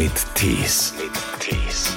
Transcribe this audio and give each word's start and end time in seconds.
Mit 0.00 0.12
Tees. 0.34 0.94
Tees. 1.40 1.92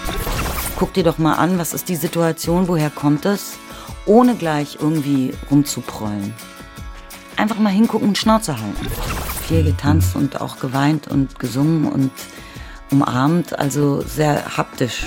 Guck 0.75 0.93
dir 0.93 1.05
doch 1.05 1.19
mal 1.19 1.35
an, 1.35 1.57
was 1.57 1.73
ist 1.73 1.87
die 1.87 1.95
Situation, 1.95 2.67
woher 2.67 2.89
kommt 2.89 3.23
es, 3.23 3.53
ohne 4.05 4.35
gleich 4.35 4.79
irgendwie 4.81 5.33
rumzuprollen. 5.49 6.33
Einfach 7.37 7.59
mal 7.59 7.69
hingucken 7.69 8.09
und 8.09 8.17
Schnauze 8.17 8.59
halten. 8.59 8.87
Viel 9.47 9.63
getanzt 9.63 10.17
und 10.17 10.41
auch 10.41 10.59
geweint 10.59 11.07
und 11.07 11.39
gesungen 11.39 11.89
und 11.89 12.11
umarmt, 12.91 13.57
also 13.57 14.01
sehr 14.01 14.57
haptisch. 14.57 15.05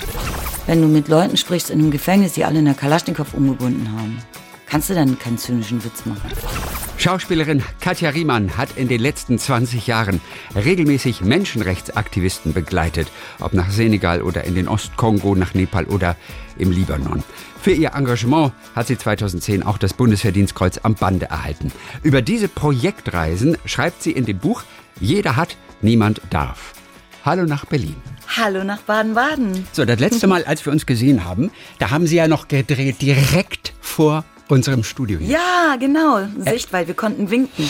Wenn 0.64 0.80
du 0.80 0.88
mit 0.88 1.08
Leuten 1.08 1.36
sprichst 1.36 1.68
in 1.68 1.80
einem 1.80 1.90
Gefängnis, 1.90 2.32
die 2.32 2.46
alle 2.46 2.60
in 2.60 2.64
der 2.64 2.72
Kalaschnikow 2.72 3.34
umgebunden 3.34 3.92
haben, 3.92 4.22
kannst 4.64 4.88
du 4.88 4.94
dann 4.94 5.18
keinen 5.18 5.36
zynischen 5.36 5.84
Witz 5.84 6.06
machen. 6.06 6.30
Schauspielerin 7.07 7.62
Katja 7.80 8.11
Riemann 8.11 8.57
hat 8.57 8.70
in 8.77 8.88
den 8.88 9.00
letzten 9.00 9.38
20 9.38 9.86
Jahren 9.86 10.20
regelmäßig 10.56 11.20
Menschenrechtsaktivisten 11.20 12.52
begleitet, 12.52 13.12
ob 13.38 13.52
nach 13.52 13.70
Senegal 13.70 14.23
oder 14.23 14.42
in 14.42 14.56
den 14.56 14.66
Ostkongo, 14.66 15.37
nach 15.37 15.55
Nepal 15.55 15.84
oder 15.84 16.16
im 16.59 16.73
Libanon. 16.73 17.23
Für 17.62 17.70
ihr 17.70 17.92
Engagement 17.95 18.50
hat 18.74 18.88
sie 18.88 18.98
2010 18.98 19.62
auch 19.62 19.78
das 19.78 19.95
Bundesverdienstkreuz 19.95 20.80
am 20.83 20.97
Bande 20.97 21.27
erhalten. 21.27 21.70
Über 22.02 22.23
diese 22.23 22.48
Projektreisen 22.48 23.56
schreibt 23.66 24.02
sie 24.02 24.11
in 24.11 24.25
dem 24.25 24.38
Buch 24.41 24.64
Jeder 24.98 25.36
hat, 25.36 25.56
niemand 25.83 26.20
darf. 26.30 26.75
Hallo 27.25 27.45
nach 27.45 27.66
Berlin. 27.66 27.95
Hallo 28.36 28.64
nach 28.64 28.80
Baden-Baden. 28.80 29.64
So, 29.70 29.84
das 29.84 30.00
letzte 30.00 30.27
Mal, 30.27 30.42
als 30.42 30.66
wir 30.66 30.73
uns 30.73 30.86
gesehen 30.86 31.25
haben, 31.25 31.52
da 31.78 31.91
haben 31.91 32.09
Sie 32.09 32.16
ja 32.16 32.27
noch 32.27 32.48
gedreht 32.48 33.00
direkt 33.00 33.75
vor 33.80 34.25
unserem 34.48 34.84
Studio 34.84 35.18
hier. 35.18 35.30
Ja, 35.32 35.77
genau. 35.78 36.27
Sicht, 36.38 36.73
weil 36.73 36.86
wir 36.86 36.95
konnten 36.95 37.30
winken. 37.30 37.68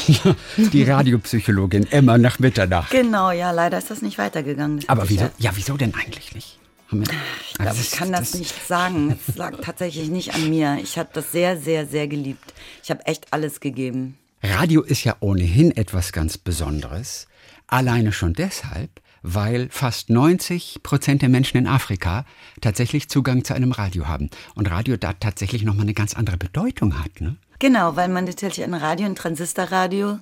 Die 0.57 0.83
Radiopsychologin 0.83 1.91
Emma 1.91 2.19
nach 2.19 2.39
Mitternacht. 2.39 2.91
Genau, 2.91 3.30
ja, 3.30 3.51
leider 3.51 3.79
ist 3.79 3.91
das 3.91 4.02
nicht 4.02 4.19
weitergegangen. 4.19 4.80
Das 4.80 4.89
Aber 4.89 5.09
wieso? 5.09 5.23
ja- 5.25 5.30
Ja, 5.39 5.51
wieso 5.55 5.77
denn 5.77 5.95
eigentlich 5.95 6.35
nicht? 6.35 6.59
Ich 6.93 7.54
glaube, 7.54 7.71
Also 7.71 7.80
ich 7.80 7.91
kann 7.91 8.13
das, 8.13 8.35
nicht 8.35 8.54
sagen. 8.69 9.19
Es 9.27 9.37
lag 9.37 9.54
tatsächlich 9.63 10.09
nicht 10.09 10.35
an 10.35 10.49
mir. 10.49 10.79
Ich 10.82 10.99
habe 10.99 11.09
das 11.13 11.32
sehr, 11.32 11.59
sehr, 11.59 11.87
sehr 11.87 12.07
geliebt. 12.07 12.54
Ich 12.85 12.91
habe 12.91 13.04
echt 13.07 13.32
alles 13.32 13.59
gegeben. 13.60 14.16
Radio 14.43 14.82
ist 14.82 15.02
ja 15.02 15.16
ohnehin 15.21 15.77
etwas 15.77 16.13
ganz 16.13 16.38
Besonderes. 16.38 17.27
Alleine 17.66 18.13
schon 18.13 18.35
deshalb, 18.35 18.91
weil 19.27 19.69
fast 19.71 20.09
90 20.09 20.82
Prozent 20.85 21.21
der 21.21 21.29
Menschen 21.29 21.57
in 21.57 21.66
Afrika 21.66 22.24
tatsächlich 22.60 23.09
Zugang 23.09 23.45
zu 23.45 23.55
einem 23.55 23.73
Radio 23.73 24.07
haben. 24.07 24.30
Und 24.55 24.71
Radio 24.71 24.96
da 24.96 25.15
tatsächlich 25.15 25.65
nochmal 25.65 25.82
eine 25.82 25.95
ganz 25.95 26.15
andere 26.15 26.37
Bedeutung 26.37 27.02
hat. 27.02 27.21
Ne? 27.21 27.37
Genau, 27.59 27.97
weil 27.97 28.09
man 28.09 28.24
natürlich 28.24 28.63
ein 28.63 28.74
Radio, 28.74 29.07
ein 29.07 29.16
Transistorradio, 29.16 30.19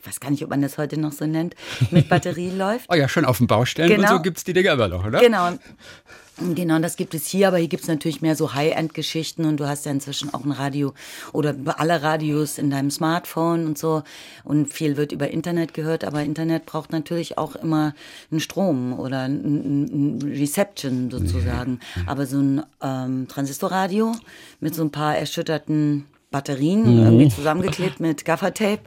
ich 0.00 0.06
weiß 0.06 0.20
gar 0.20 0.30
nicht, 0.30 0.42
ob 0.44 0.50
man 0.50 0.62
das 0.62 0.78
heute 0.78 0.98
noch 0.98 1.12
so 1.12 1.26
nennt, 1.26 1.54
mit 1.90 2.08
Batterie 2.08 2.50
läuft. 2.56 2.86
Oh 2.90 2.94
ja, 2.94 3.08
schon 3.08 3.24
auf 3.24 3.38
den 3.38 3.46
Baustellen 3.46 3.90
Genau. 3.90 4.02
und 4.10 4.16
so 4.18 4.22
gibt's 4.22 4.44
die 4.44 4.52
Dinger 4.52 4.72
immer 4.72 4.88
noch, 4.88 5.04
oder? 5.04 5.20
Genau. 5.20 5.52
Genau, 6.54 6.78
das 6.78 6.94
gibt 6.96 7.14
es 7.14 7.26
hier, 7.26 7.48
aber 7.48 7.58
hier 7.58 7.66
gibt 7.66 7.82
es 7.82 7.88
natürlich 7.88 8.22
mehr 8.22 8.36
so 8.36 8.54
High-End-Geschichten 8.54 9.44
und 9.44 9.58
du 9.58 9.66
hast 9.66 9.86
ja 9.86 9.90
inzwischen 9.90 10.32
auch 10.32 10.44
ein 10.44 10.52
Radio 10.52 10.94
oder 11.32 11.52
alle 11.78 12.00
Radios 12.00 12.58
in 12.58 12.70
deinem 12.70 12.92
Smartphone 12.92 13.66
und 13.66 13.76
so 13.76 14.04
und 14.44 14.72
viel 14.72 14.96
wird 14.96 15.10
über 15.10 15.28
Internet 15.32 15.74
gehört, 15.74 16.04
aber 16.04 16.22
Internet 16.22 16.64
braucht 16.64 16.92
natürlich 16.92 17.38
auch 17.38 17.56
immer 17.56 17.92
einen 18.30 18.38
Strom 18.38 18.96
oder 18.96 19.22
ein, 19.22 20.18
ein 20.18 20.22
Reception 20.22 21.10
sozusagen. 21.10 21.80
Aber 22.06 22.24
so 22.24 22.38
ein 22.38 22.62
ähm, 22.82 23.26
Transistorradio 23.26 24.12
mit 24.60 24.76
so 24.76 24.82
ein 24.82 24.92
paar 24.92 25.16
erschütterten 25.18 26.04
Batterien 26.30 26.98
irgendwie 27.04 27.28
zusammengeklebt 27.28 28.00
mit 28.00 28.24
Gaffertape, 28.24 28.82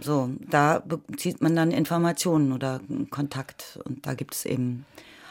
so, 0.00 0.30
da 0.48 0.78
bezieht 0.78 1.40
man 1.40 1.56
dann 1.56 1.70
Informationen 1.70 2.52
oder 2.52 2.80
Kontakt. 3.10 3.78
Und 3.84 4.06
da 4.06 4.14
gibt 4.14 4.34
es 4.34 4.44
eben 4.46 4.86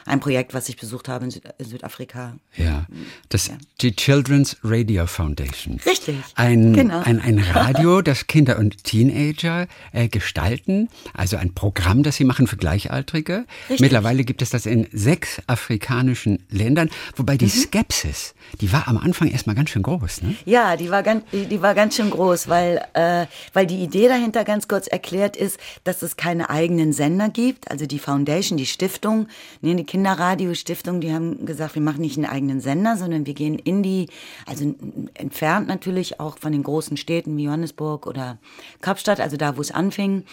ein 0.06 0.20
Projekt, 0.20 0.54
was 0.54 0.68
ich 0.68 0.76
besucht 0.76 1.08
habe 1.08 1.24
in, 1.26 1.30
Süd 1.30 1.42
in 1.58 1.64
Südafrika. 1.66 2.36
Ja, 2.56 2.86
das 3.28 3.50
die 3.80 3.94
Children's 3.94 4.56
Radio 4.62 5.06
Foundation. 5.06 5.78
Richtig, 5.84 6.16
Ein, 6.34 6.72
genau. 6.72 7.00
ein, 7.00 7.20
ein 7.20 7.38
Radio, 7.38 8.00
das 8.02 8.26
Kinder 8.26 8.58
und 8.58 8.84
Teenager 8.84 9.66
äh, 9.92 10.08
gestalten, 10.08 10.88
also 11.12 11.36
ein 11.36 11.54
Programm, 11.54 12.02
das 12.02 12.16
sie 12.16 12.24
machen 12.24 12.46
für 12.46 12.56
Gleichaltrige. 12.56 13.44
Richtig. 13.68 13.80
Mittlerweile 13.80 14.24
gibt 14.24 14.42
es 14.42 14.50
das 14.50 14.64
in 14.66 14.86
sechs 14.92 15.40
afrikanischen 15.46 16.42
Ländern, 16.48 16.88
wobei 17.16 17.34
Mhm. 17.34 17.38
die 17.38 17.48
Skepsis, 17.48 18.34
die 18.60 18.72
war 18.72 18.88
am 18.88 18.96
Anfang 18.96 19.28
erstmal 19.28 19.56
ganz 19.56 19.70
schön 19.70 19.82
groß. 19.82 20.22
Ne? 20.22 20.34
Ja, 20.44 20.76
die 20.76 20.90
war 20.90 21.02
ganz, 21.02 21.24
die, 21.32 21.60
war 21.60 21.74
ganz 21.74 21.96
schön 21.96 22.10
groß, 22.10 22.48
weil, 22.48 22.82
äh, 22.94 23.26
weil 23.52 23.66
die 23.66 23.78
Idee 23.82 24.08
dahinter 24.08 24.44
ganz 24.44 24.68
kurz 24.68 24.86
erklärt 24.86 25.36
ist, 25.36 25.58
dass 25.84 26.02
es 26.02 26.16
keine 26.16 26.48
eigenen 26.48 26.92
Sender 26.92 27.28
gibt. 27.28 27.70
Also 27.70 27.86
die 27.86 27.98
Foundation, 27.98 28.56
die 28.56 28.66
Stiftung, 28.66 29.28
nee, 29.60 29.74
die 29.74 29.84
Kinderradiostiftung, 29.96 31.00
die 31.00 31.10
haben 31.10 31.46
gesagt, 31.46 31.74
wir 31.74 31.80
machen 31.80 32.02
nicht 32.02 32.18
einen 32.18 32.26
eigenen 32.26 32.60
Sender, 32.60 32.98
sondern 32.98 33.24
wir 33.24 33.32
gehen 33.32 33.58
in 33.58 33.82
die, 33.82 34.08
also 34.44 34.74
entfernt 35.14 35.68
natürlich 35.68 36.20
auch 36.20 36.36
von 36.38 36.52
den 36.52 36.62
großen 36.62 36.98
Städten 36.98 37.34
wie 37.38 37.44
Johannesburg 37.44 38.06
oder 38.06 38.36
Kapstadt, 38.82 39.20
also 39.20 39.38
da, 39.38 39.56
wo 39.56 39.62
es 39.62 39.70
anfing. 39.70 40.24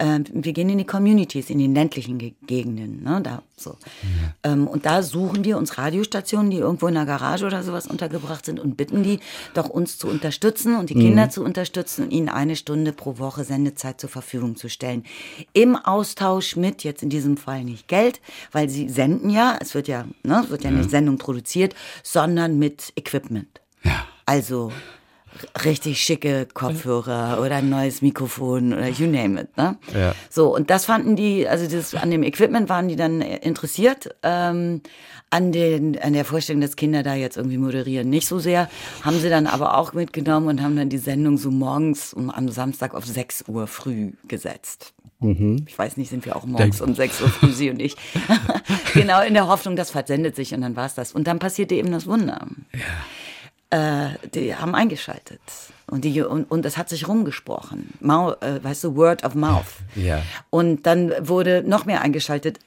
Äh, 0.00 0.20
wir 0.32 0.52
gehen 0.54 0.70
in 0.70 0.78
die 0.78 0.86
Communities, 0.86 1.50
in 1.50 1.58
den 1.58 1.74
ländlichen 1.74 2.18
Ge 2.18 2.32
Gegenden, 2.46 3.02
ne, 3.02 3.20
da 3.22 3.42
so. 3.56 3.76
Ähm, 4.42 4.66
und 4.66 4.86
da 4.86 5.02
suchen 5.02 5.44
wir 5.44 5.58
uns 5.58 5.76
Radiostationen, 5.76 6.50
die 6.50 6.56
irgendwo 6.56 6.86
in 6.86 6.94
der 6.94 7.04
Garage 7.04 7.44
oder 7.44 7.62
sowas 7.62 7.86
untergebracht 7.86 8.46
sind 8.46 8.58
und 8.58 8.76
bitten 8.76 9.02
die, 9.02 9.20
doch 9.52 9.68
uns 9.68 9.98
zu 9.98 10.08
unterstützen 10.08 10.76
und 10.76 10.88
die 10.88 10.94
Kinder 10.94 11.28
zu 11.28 11.44
unterstützen 11.44 12.04
und 12.04 12.12
ihnen 12.12 12.30
eine 12.30 12.56
Stunde 12.56 12.92
pro 12.92 13.18
Woche 13.18 13.44
Sendezeit 13.44 14.00
zur 14.00 14.08
Verfügung 14.08 14.56
zu 14.56 14.70
stellen. 14.70 15.04
Im 15.52 15.76
Austausch 15.76 16.56
mit, 16.56 16.82
jetzt 16.82 17.02
in 17.02 17.10
diesem 17.10 17.36
Fall 17.36 17.64
nicht 17.64 17.86
Geld, 17.86 18.20
weil 18.52 18.70
sie 18.70 18.88
senden 18.88 19.28
ja, 19.28 19.58
es 19.60 19.74
wird 19.74 19.86
ja, 19.86 20.06
ne, 20.22 20.40
es 20.42 20.50
wird 20.50 20.64
ja 20.64 20.70
nicht 20.70 20.90
Sendung 20.90 21.18
produziert, 21.18 21.74
sondern 22.02 22.58
mit 22.58 22.92
Equipment. 22.96 23.60
Ja. 23.82 24.06
Also 24.24 24.72
richtig 25.64 26.00
schicke 26.00 26.46
Kopfhörer 26.52 27.40
oder 27.40 27.56
ein 27.56 27.68
neues 27.68 28.02
Mikrofon 28.02 28.72
oder 28.72 28.88
you 28.88 29.06
name 29.06 29.42
it. 29.42 29.56
Ne? 29.56 29.76
Ja. 29.94 30.14
So, 30.28 30.54
und 30.54 30.70
das 30.70 30.84
fanden 30.84 31.16
die, 31.16 31.46
also 31.48 31.66
das, 31.66 31.94
an 31.94 32.10
dem 32.10 32.22
Equipment 32.22 32.68
waren 32.68 32.88
die 32.88 32.96
dann 32.96 33.20
interessiert. 33.20 34.14
Ähm, 34.22 34.82
an, 35.30 35.52
den, 35.52 35.96
an 36.00 36.12
der 36.12 36.24
Vorstellung, 36.24 36.60
dass 36.60 36.74
Kinder 36.74 37.04
da 37.04 37.14
jetzt 37.14 37.36
irgendwie 37.36 37.58
moderieren, 37.58 38.10
nicht 38.10 38.26
so 38.26 38.40
sehr. 38.40 38.68
Haben 39.02 39.20
sie 39.20 39.28
dann 39.30 39.46
aber 39.46 39.78
auch 39.78 39.92
mitgenommen 39.92 40.48
und 40.48 40.60
haben 40.62 40.76
dann 40.76 40.88
die 40.88 40.98
Sendung 40.98 41.38
so 41.38 41.52
morgens 41.52 42.12
um, 42.12 42.30
am 42.30 42.48
Samstag 42.48 42.94
auf 42.94 43.06
6 43.06 43.44
Uhr 43.46 43.66
früh 43.68 44.12
gesetzt. 44.26 44.92
Ich 45.66 45.78
weiß 45.78 45.98
nicht, 45.98 46.08
sind 46.08 46.24
wir 46.24 46.34
auch 46.34 46.46
morgens 46.46 46.78
Denk- 46.78 46.88
um 46.88 46.94
6 46.94 47.20
Uhr 47.20 47.28
früh, 47.28 47.52
sie 47.52 47.68
und 47.68 47.80
ich. 47.80 47.94
genau, 48.94 49.20
in 49.20 49.34
der 49.34 49.48
Hoffnung, 49.48 49.76
das 49.76 49.90
versendet 49.90 50.34
sich 50.34 50.54
und 50.54 50.62
dann 50.62 50.76
war's 50.76 50.94
das. 50.94 51.12
Und 51.12 51.26
dann 51.26 51.38
passierte 51.38 51.74
eben 51.74 51.92
das 51.92 52.06
Wunder. 52.06 52.46
Äh, 53.70 54.10
die 54.34 54.54
haben 54.54 54.74
eingeschaltet. 54.74 55.40
Und, 55.86 56.04
die, 56.04 56.22
und, 56.22 56.50
und 56.50 56.64
es 56.66 56.76
hat 56.76 56.88
sich 56.88 57.08
rumgesprochen. 57.08 57.94
Mau, 58.00 58.32
äh, 58.32 58.62
weißt 58.62 58.84
du, 58.84 58.96
Word 58.96 59.24
of 59.24 59.34
Mouth. 59.34 59.64
Ja. 59.96 60.22
Und 60.50 60.86
dann 60.86 61.12
wurde 61.20 61.62
noch 61.66 61.84
mehr 61.84 62.00
eingeschaltet. 62.02 62.58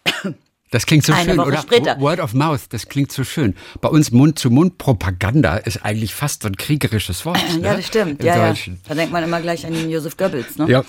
Das 0.72 0.88
klingt 0.88 1.06
so 1.06 1.14
Eine 1.14 1.26
schön, 1.26 1.38
Woche 1.38 1.48
oder? 1.50 1.58
später. 1.60 2.00
Word 2.00 2.20
of 2.20 2.34
Mouth, 2.34 2.62
das 2.70 2.88
klingt 2.88 3.12
so 3.12 3.24
schön. 3.24 3.56
Bei 3.80 3.90
uns 3.90 4.10
Mund-zu-Mund-Propaganda 4.12 5.58
ist 5.58 5.86
eigentlich 5.86 6.16
fast 6.16 6.42
so 6.42 6.48
ein 6.48 6.56
kriegerisches 6.58 7.28
Wort. 7.28 7.38
Ja, 7.50 7.58
ne? 7.58 7.78
das 7.78 7.86
stimmt. 7.86 8.22
Im 8.22 8.26
Ja, 8.26 8.48
ja. 8.48 8.56
Da 8.88 8.96
denkt 8.96 9.14
man 9.14 9.24
immer 9.24 9.40
gleich 9.40 9.68
an 9.68 9.74
den 9.74 9.92
Joseph 9.92 10.18
Goebbels. 10.18 10.58
Ne? 10.58 10.68
Ja. 10.72 10.84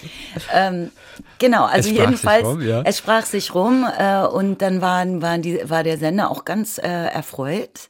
Ähm, 0.55 0.91
genau, 1.39 1.67
also 1.67 1.91
Es 1.91 1.97
jedenfalls, 1.97 2.47
rum, 2.47 2.63
ja. 2.63 2.81
es 2.83 2.97
sprach 2.97 3.27
sich 3.27 3.55
rum 3.55 3.85
äh, 3.99 4.25
und 4.25 4.63
dann 4.63 4.81
waren, 4.81 5.21
waren 5.21 5.43
die, 5.43 5.61
war 5.65 5.83
der 5.83 5.99
Sender 5.99 6.31
auch 6.31 6.47
ganz 6.47 6.79
äh, 6.79 6.89
erfreut 6.89 7.89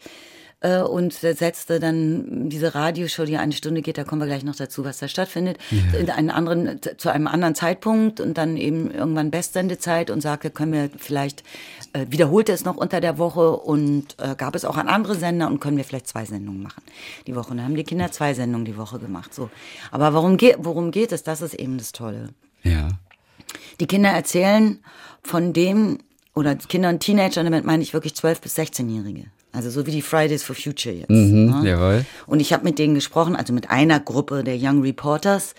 äh, 0.64 0.80
und 0.80 1.12
setzte 1.12 1.78
dann 1.78 2.48
diese 2.48 2.74
Radioshow, 2.74 3.26
die 3.26 3.36
eine 3.36 3.52
Stunde 3.52 3.82
geht, 3.82 3.98
da 3.98 4.04
kommen 4.04 4.22
wir 4.22 4.26
gleich 4.26 4.44
noch 4.44 4.56
dazu, 4.56 4.84
was 4.84 4.98
da 4.98 5.08
stattfindet, 5.08 5.58
in 5.98 6.10
einen 6.10 6.30
anderen, 6.30 6.80
zu 6.96 7.10
einem 7.10 7.26
anderen 7.26 7.54
Zeitpunkt 7.54 8.18
und 8.18 8.38
dann 8.38 8.56
eben 8.56 8.90
irgendwann 8.90 9.30
Bestsendezeit 9.30 10.10
und 10.10 10.22
sagte, 10.22 10.50
können 10.50 10.72
wir 10.72 10.90
vielleicht, 10.96 11.44
äh, 11.92 12.06
wiederholte 12.08 12.52
es 12.52 12.64
noch 12.64 12.76
unter 12.76 13.02
der 13.02 13.18
Woche 13.18 13.50
und 13.50 14.16
äh, 14.18 14.34
gab 14.36 14.54
es 14.54 14.64
auch 14.64 14.78
an 14.78 14.88
andere 14.88 15.16
Sender 15.16 15.48
und 15.48 15.60
können 15.60 15.76
wir 15.76 15.84
vielleicht 15.84 16.08
zwei 16.08 16.24
Sendungen 16.24 16.62
machen 16.62 16.82
die 17.26 17.36
Woche. 17.36 17.50
Und 17.50 17.58
dann 17.58 17.66
haben 17.66 17.76
die 17.76 17.84
Kinder 17.84 18.10
zwei 18.10 18.32
Sendungen 18.32 18.64
die 18.64 18.78
Woche 18.78 18.98
gemacht. 18.98 19.34
So. 19.34 19.50
Aber 19.90 20.14
warum 20.14 20.38
geht, 20.38 20.56
worum 20.60 20.90
geht 20.90 21.12
es? 21.12 21.22
Das 21.22 21.42
ist 21.42 21.54
eben 21.54 21.76
das 21.76 21.92
Tolle. 21.92 22.30
Ja. 22.62 22.88
Die 23.80 23.86
Kinder 23.86 24.10
erzählen 24.10 24.78
von 25.22 25.52
dem, 25.52 25.98
oder 26.34 26.56
Kinder 26.56 26.88
und 26.88 27.00
Teenager, 27.00 27.44
damit 27.44 27.64
meine 27.64 27.82
ich 27.82 27.92
wirklich 27.92 28.14
12- 28.14 28.40
bis 28.40 28.56
16-Jährige. 28.56 29.26
Also 29.54 29.70
so 29.70 29.86
wie 29.86 29.92
die 29.92 30.02
Fridays 30.02 30.42
for 30.42 30.54
Future 30.56 30.94
jetzt. 30.94 31.10
Mhm, 31.10 31.60
ne? 31.62 31.70
jawohl. 31.70 32.04
Und 32.26 32.40
ich 32.40 32.52
habe 32.52 32.64
mit 32.64 32.78
denen 32.78 32.94
gesprochen, 32.94 33.36
also 33.36 33.52
mit 33.52 33.70
einer 33.70 34.00
Gruppe 34.00 34.44
der 34.44 34.56
Young 34.60 34.82
Reporters. 34.82 35.54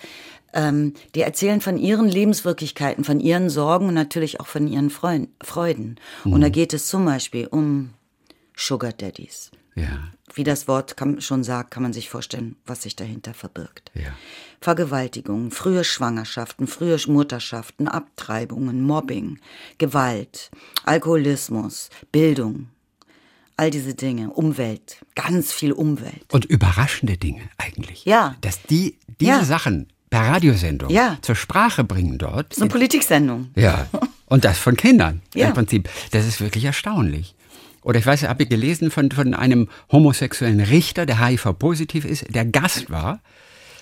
Ähm, 0.53 0.93
die 1.15 1.21
erzählen 1.21 1.59
von 1.59 1.77
ihren 1.77 2.07
Lebenswirklichkeiten, 2.07 3.03
von 3.03 3.19
ihren 3.19 3.49
Sorgen 3.49 3.87
und 3.89 3.93
natürlich 3.93 4.39
auch 4.39 4.47
von 4.47 4.67
ihren 4.67 4.89
Freuden. 4.89 5.27
Freuden. 5.43 5.95
Und 6.23 6.35
Mhm. 6.37 6.41
da 6.41 6.49
geht 6.49 6.73
es 6.73 6.87
zum 6.87 7.03
Beispiel 7.03 7.47
um 7.47 7.89
Sugar 8.55 8.93
Daddies. 8.93 9.51
Ja. 9.75 10.09
Wie 10.33 10.45
das 10.45 10.67
Wort 10.69 10.95
kann, 10.95 11.19
schon 11.19 11.43
sagt, 11.43 11.71
kann 11.71 11.83
man 11.83 11.91
sich 11.91 12.09
vorstellen, 12.09 12.55
was 12.65 12.83
sich 12.83 12.95
dahinter 12.95 13.33
verbirgt. 13.33 13.91
Ja. 13.93 14.13
Vergewaltigungen, 14.61 15.51
frühe 15.51 15.83
Schwangerschaften, 15.83 16.67
frühe 16.67 16.97
Mutterschaften, 17.07 17.87
Abtreibungen, 17.89 18.81
Mobbing, 18.81 19.39
Gewalt, 19.77 20.49
Alkoholismus, 20.85 21.89
Bildung, 22.11 22.67
all 23.57 23.71
diese 23.71 23.93
Dinge, 23.95 24.31
Umwelt, 24.31 24.97
ganz 25.15 25.51
viel 25.51 25.71
Umwelt. 25.71 26.25
Und 26.31 26.45
überraschende 26.45 27.17
Dinge 27.17 27.41
eigentlich. 27.57 28.05
Ja. 28.05 28.35
Dass 28.41 28.61
die 28.63 28.97
diese 29.19 29.31
Ja. 29.31 29.43
Sachen 29.45 29.87
per 30.09 30.21
Radiosendung 30.21 30.89
Ja. 30.89 31.17
zur 31.21 31.35
Sprache 31.35 31.83
bringen 31.83 32.17
dort. 32.17 32.53
So 32.53 32.61
eine 32.61 32.69
Politiksendung. 32.69 33.49
Ja. 33.55 33.87
Und 34.27 34.43
das 34.45 34.57
von 34.57 34.75
Kindern 34.75 35.21
Ja. 35.33 35.47
im 35.47 35.53
Prinzip. 35.53 35.89
Das 36.11 36.25
ist 36.25 36.41
wirklich 36.41 36.65
erstaunlich. 36.65 37.35
Oder 37.81 37.99
ich 37.99 38.05
weiß, 38.05 38.23
habe 38.23 38.43
ich 38.43 38.49
gelesen 38.49 38.89
von, 38.91 39.11
von 39.11 39.33
einem 39.35 39.69
homosexuellen 39.91 40.59
Richter, 40.59 41.05
der 41.05 41.23
HIV-positiv 41.23 42.03
ist, 42.03 42.33
der 42.33 42.45
Gast 42.45 42.89
war, 42.89 43.19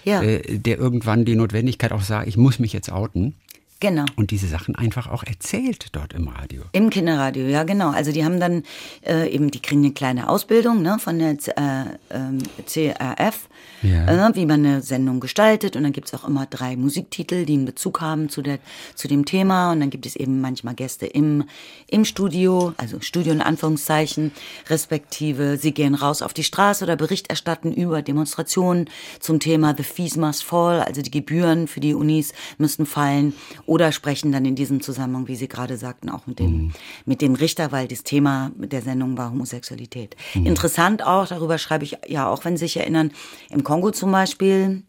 Ja, 0.03 0.21
äh, 0.21 0.57
der 0.59 0.77
irgendwann 0.77 1.23
die 1.23 1.35
Notwendigkeit 1.35 1.93
auch 1.93 2.01
sah, 2.01 2.23
ich 2.23 2.35
muss 2.35 2.59
mich 2.59 2.73
jetzt 2.73 2.91
outen. 2.91 3.35
Genau. 3.83 4.06
Und 4.15 4.31
diese 4.31 4.47
Sachen 4.47 4.75
einfach 4.75 5.07
auch 5.07 5.24
erzählt 5.24 5.88
dort 5.91 6.13
im 6.13 6.30
Radio. 6.30 6.63
Im 6.71 6.89
Kinderradio, 6.89 7.45
ja 7.47 7.63
genau. 7.63 7.91
Also 7.91 8.13
die 8.13 8.24
haben 8.24 8.39
dann 8.39 8.63
äh, 9.06 9.30
eben, 9.30 9.51
die 9.51 9.62
kriegen 9.62 9.83
eine 9.83 9.94
kleine 9.94 10.30
Ausbildung 10.30 10.81
ne, 10.81 10.97
von 11.00 11.19
der 11.19 11.31
äh, 11.31 11.85
ähm, 12.09 12.39
CRF, 12.65 13.50
Ja. 13.83 14.30
äh, 14.30 14.35
wie 14.35 14.45
man 14.45 14.65
eine 14.65 14.81
Sendung 14.81 15.19
gestaltet. 15.19 15.75
Und 15.75 15.83
dann 15.83 15.94
gibt's 15.94 16.13
auch 16.13 16.27
immer 16.27 16.45
drei 16.45 16.75
Musiktitel, 16.75 17.45
die 17.45 17.53
einen 17.53 17.65
Bezug 17.65 18.01
haben 18.01 18.30
zu, 18.30 18.41
der, 18.41 18.59
zu 18.95 19.07
dem 19.07 19.25
Thema. 19.25 19.71
Und 19.71 19.81
dann 19.81 19.89
gibt 19.89 20.06
es 20.06 20.15
eben 20.15 20.41
manchmal 20.41 20.74
Gäste 20.74 21.06
im, 21.06 21.44
im 21.88 22.06
Studio, 22.06 22.74
also 22.77 23.00
Studio 23.01 23.33
in 23.33 23.41
Anführungszeichen, 23.41 24.31
respektive 24.69 25.57
sie 25.57 25.74
gehen 25.74 25.95
raus 25.95 26.21
auf 26.21 26.33
die 26.33 26.44
Straße 26.44 26.83
oder 26.83 26.95
Bericht 26.95 27.30
erstatten 27.30 27.74
über 27.74 28.01
Demonstrationen 28.01 28.89
zum 29.19 29.39
Thema 29.39 29.74
The 29.75 29.83
Fees 29.83 30.15
Must 30.15 30.44
Fall, 30.44 30.81
also 30.81 31.01
die 31.01 31.12
Gebühren 31.12 31.68
für 31.68 31.80
die 31.80 31.94
Unis 31.94 32.33
müssten 32.57 32.85
fallen 32.85 33.33
oder 33.65 33.91
sprechen 33.91 34.31
dann 34.31 34.45
in 34.45 34.56
diesem 34.56 34.81
Zusammenhang, 34.81 35.27
wie 35.27 35.35
Sie 35.35 35.47
gerade 35.47 35.77
sagten, 35.77 36.09
auch 36.09 36.27
mit 36.27 36.39
dem, 36.39 36.71
mit 37.06 37.21
dem 37.21 37.35
Richter, 37.35 37.71
weil 37.71 37.88
das 37.88 38.03
Thema 38.03 38.51
der 38.56 38.81
Sendung 38.81 39.18
war 39.18 39.31
Homosexualität. 39.31 40.15
Interessant 40.33 41.03
auch, 41.03 41.27
darüber 41.27 41.57
schreibe 41.57 41.83
ich 41.83 41.97
ja 42.07 42.27
auch, 42.30 42.45
wenn 42.45 42.57
Sie 42.57 42.65
sich 42.65 42.77
erinnern, 42.77 43.12
im 43.50 43.63
Kongo 43.73 43.89
zum 43.89 44.11
Beispiel, 44.11 44.83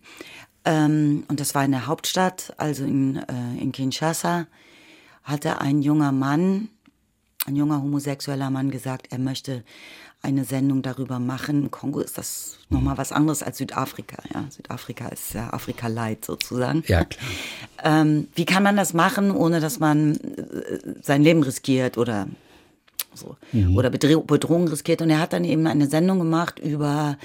ähm, 0.67 1.25
und 1.29 1.41
das 1.41 1.55
war 1.55 1.65
in 1.65 1.71
der 1.71 1.87
Hauptstadt, 1.87 2.53
also 2.59 2.85
in, 2.85 3.17
äh, 3.17 3.59
in 3.59 3.73
Kinshasa, 3.73 4.47
hatte 5.23 5.63
ein 5.63 5.81
junger 5.81 6.13
Mann, 6.13 6.69
ein 7.47 7.57
junger 7.57 7.81
homosexueller 7.81 8.51
Mann 8.51 8.71
gesagt, 8.71 9.07
er 9.11 9.21
möchte 9.21 9.65
eine 10.21 10.45
Sendung 10.45 10.83
darüber 10.83 11.19
machen. 11.19 11.63
Im 11.63 11.71
Kongo 11.71 12.01
ist 12.01 12.19
das 12.19 12.59
nochmal 12.69 12.99
was 12.99 13.11
anderes 13.11 13.43
als 13.43 13.57
Südafrika. 13.57 14.23
Ja, 14.35 14.45
Südafrika 14.51 15.09
ist 15.09 15.33
ja 15.33 15.51
Afrika 15.55 15.87
Light 15.87 16.27
sozusagen. 16.27 16.85
Ja, 16.87 17.07
klar. 17.07 17.25
Ähm, 17.85 18.29
wie 18.35 18.45
kann 18.45 18.63
man 18.63 18.77
das 18.77 18.93
machen, 18.93 19.31
ohne 19.31 19.61
dass 19.61 19.81
man 19.81 20.17
äh, 20.17 20.79
sein 21.01 21.23
Leben 21.23 21.43
riskiert 21.43 21.97
oder 21.97 22.27
so 23.15 23.37
oder 23.75 23.91
Bedroh- 23.91 24.25
Bedrohung 24.25 24.69
riskiert? 24.69 25.03
Und 25.03 25.11
er 25.11 25.21
hat 25.21 25.33
dann 25.33 25.45
eben 25.45 25.67
eine 25.67 25.87
Sendung 25.87 26.19
gemacht 26.19 26.59
über 26.59 27.17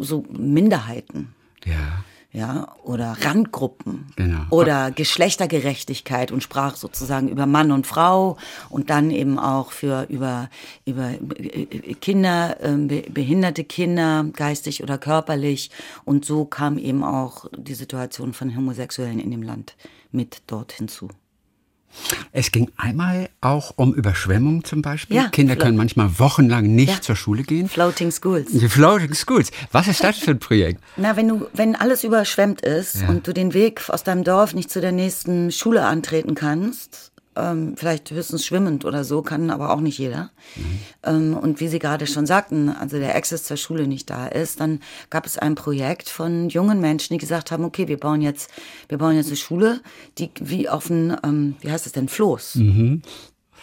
so 0.00 0.24
Minderheiten. 0.30 1.34
Ja. 1.64 2.04
Ja, 2.32 2.68
oder 2.84 3.16
Randgruppen. 3.22 4.06
Genau. 4.14 4.42
Oder 4.50 4.92
Geschlechtergerechtigkeit 4.92 6.30
und 6.30 6.44
sprach 6.44 6.76
sozusagen 6.76 7.28
über 7.28 7.44
Mann 7.44 7.72
und 7.72 7.88
Frau 7.88 8.36
und 8.68 8.88
dann 8.88 9.10
eben 9.10 9.36
auch 9.36 9.72
für 9.72 10.06
über, 10.08 10.48
über 10.84 11.10
äh, 11.10 11.94
Kinder, 11.94 12.56
be- 12.62 13.02
behinderte 13.10 13.64
Kinder, 13.64 14.26
geistig 14.32 14.80
oder 14.84 14.96
körperlich. 14.96 15.72
Und 16.04 16.24
so 16.24 16.44
kam 16.44 16.78
eben 16.78 17.02
auch 17.02 17.46
die 17.56 17.74
Situation 17.74 18.32
von 18.32 18.54
Homosexuellen 18.54 19.18
in 19.18 19.32
dem 19.32 19.42
Land 19.42 19.74
mit 20.12 20.42
dort 20.46 20.70
hinzu. 20.70 21.08
Es 22.32 22.52
ging 22.52 22.70
einmal 22.76 23.28
auch 23.40 23.72
um 23.76 23.92
Überschwemmung 23.94 24.64
zum 24.64 24.82
Beispiel. 24.82 25.16
Ja, 25.16 25.28
Kinder 25.28 25.56
können 25.56 25.76
manchmal 25.76 26.18
wochenlang 26.18 26.64
nicht 26.74 26.88
Ja. 26.90 27.00
zur 27.00 27.16
Schule 27.16 27.42
gehen. 27.42 27.68
Floating 27.68 28.10
Schools. 28.12 28.50
Die 28.52 28.68
Floating 28.68 29.14
Schools. 29.14 29.50
Was 29.72 29.88
ist 29.88 30.02
das 30.02 30.18
für 30.18 30.30
ein 30.32 30.38
Projekt? 30.38 30.80
Na, 30.96 31.16
wenn 31.16 31.28
du, 31.28 31.46
wenn 31.52 31.74
alles 31.76 32.04
überschwemmt 32.04 32.60
ist 32.62 33.02
Ja. 33.02 33.08
und 33.08 33.26
du 33.26 33.32
den 33.34 33.52
Weg 33.54 33.82
aus 33.88 34.04
deinem 34.04 34.24
Dorf 34.24 34.54
nicht 34.54 34.70
zu 34.70 34.80
der 34.80 34.92
nächsten 34.92 35.50
Schule 35.52 35.84
antreten 35.84 36.34
kannst, 36.34 37.09
ähm, 37.36 37.74
vielleicht 37.76 38.10
höchstens 38.10 38.44
schwimmend 38.44 38.84
oder 38.84 39.04
so, 39.04 39.22
kann 39.22 39.50
aber 39.50 39.70
auch 39.70 39.80
nicht 39.80 39.98
jeder. 39.98 40.30
Ähm, 41.04 41.36
und 41.36 41.60
wie 41.60 41.68
Sie 41.68 41.78
gerade 41.78 42.06
schon 42.06 42.26
sagten, 42.26 42.68
also 42.68 42.98
der 42.98 43.14
Access 43.14 43.44
zur 43.44 43.56
Schule 43.56 43.86
nicht 43.86 44.10
da 44.10 44.26
ist, 44.26 44.60
dann 44.60 44.80
gab 45.10 45.26
es 45.26 45.38
ein 45.38 45.54
Projekt 45.54 46.08
von 46.08 46.48
jungen 46.48 46.80
Menschen, 46.80 47.14
die 47.14 47.18
gesagt 47.18 47.50
haben, 47.50 47.64
okay, 47.64 47.88
wir 47.88 47.98
bauen 47.98 48.20
jetzt, 48.20 48.50
wir 48.88 48.98
bauen 48.98 49.16
jetzt 49.16 49.28
eine 49.28 49.36
Schule, 49.36 49.80
die 50.18 50.30
wie 50.40 50.68
auf 50.68 50.90
ein, 50.90 51.16
ähm, 51.22 51.56
wie 51.60 51.70
heißt 51.70 51.86
es 51.86 51.92
denn, 51.92 52.08
Floß. 52.08 52.56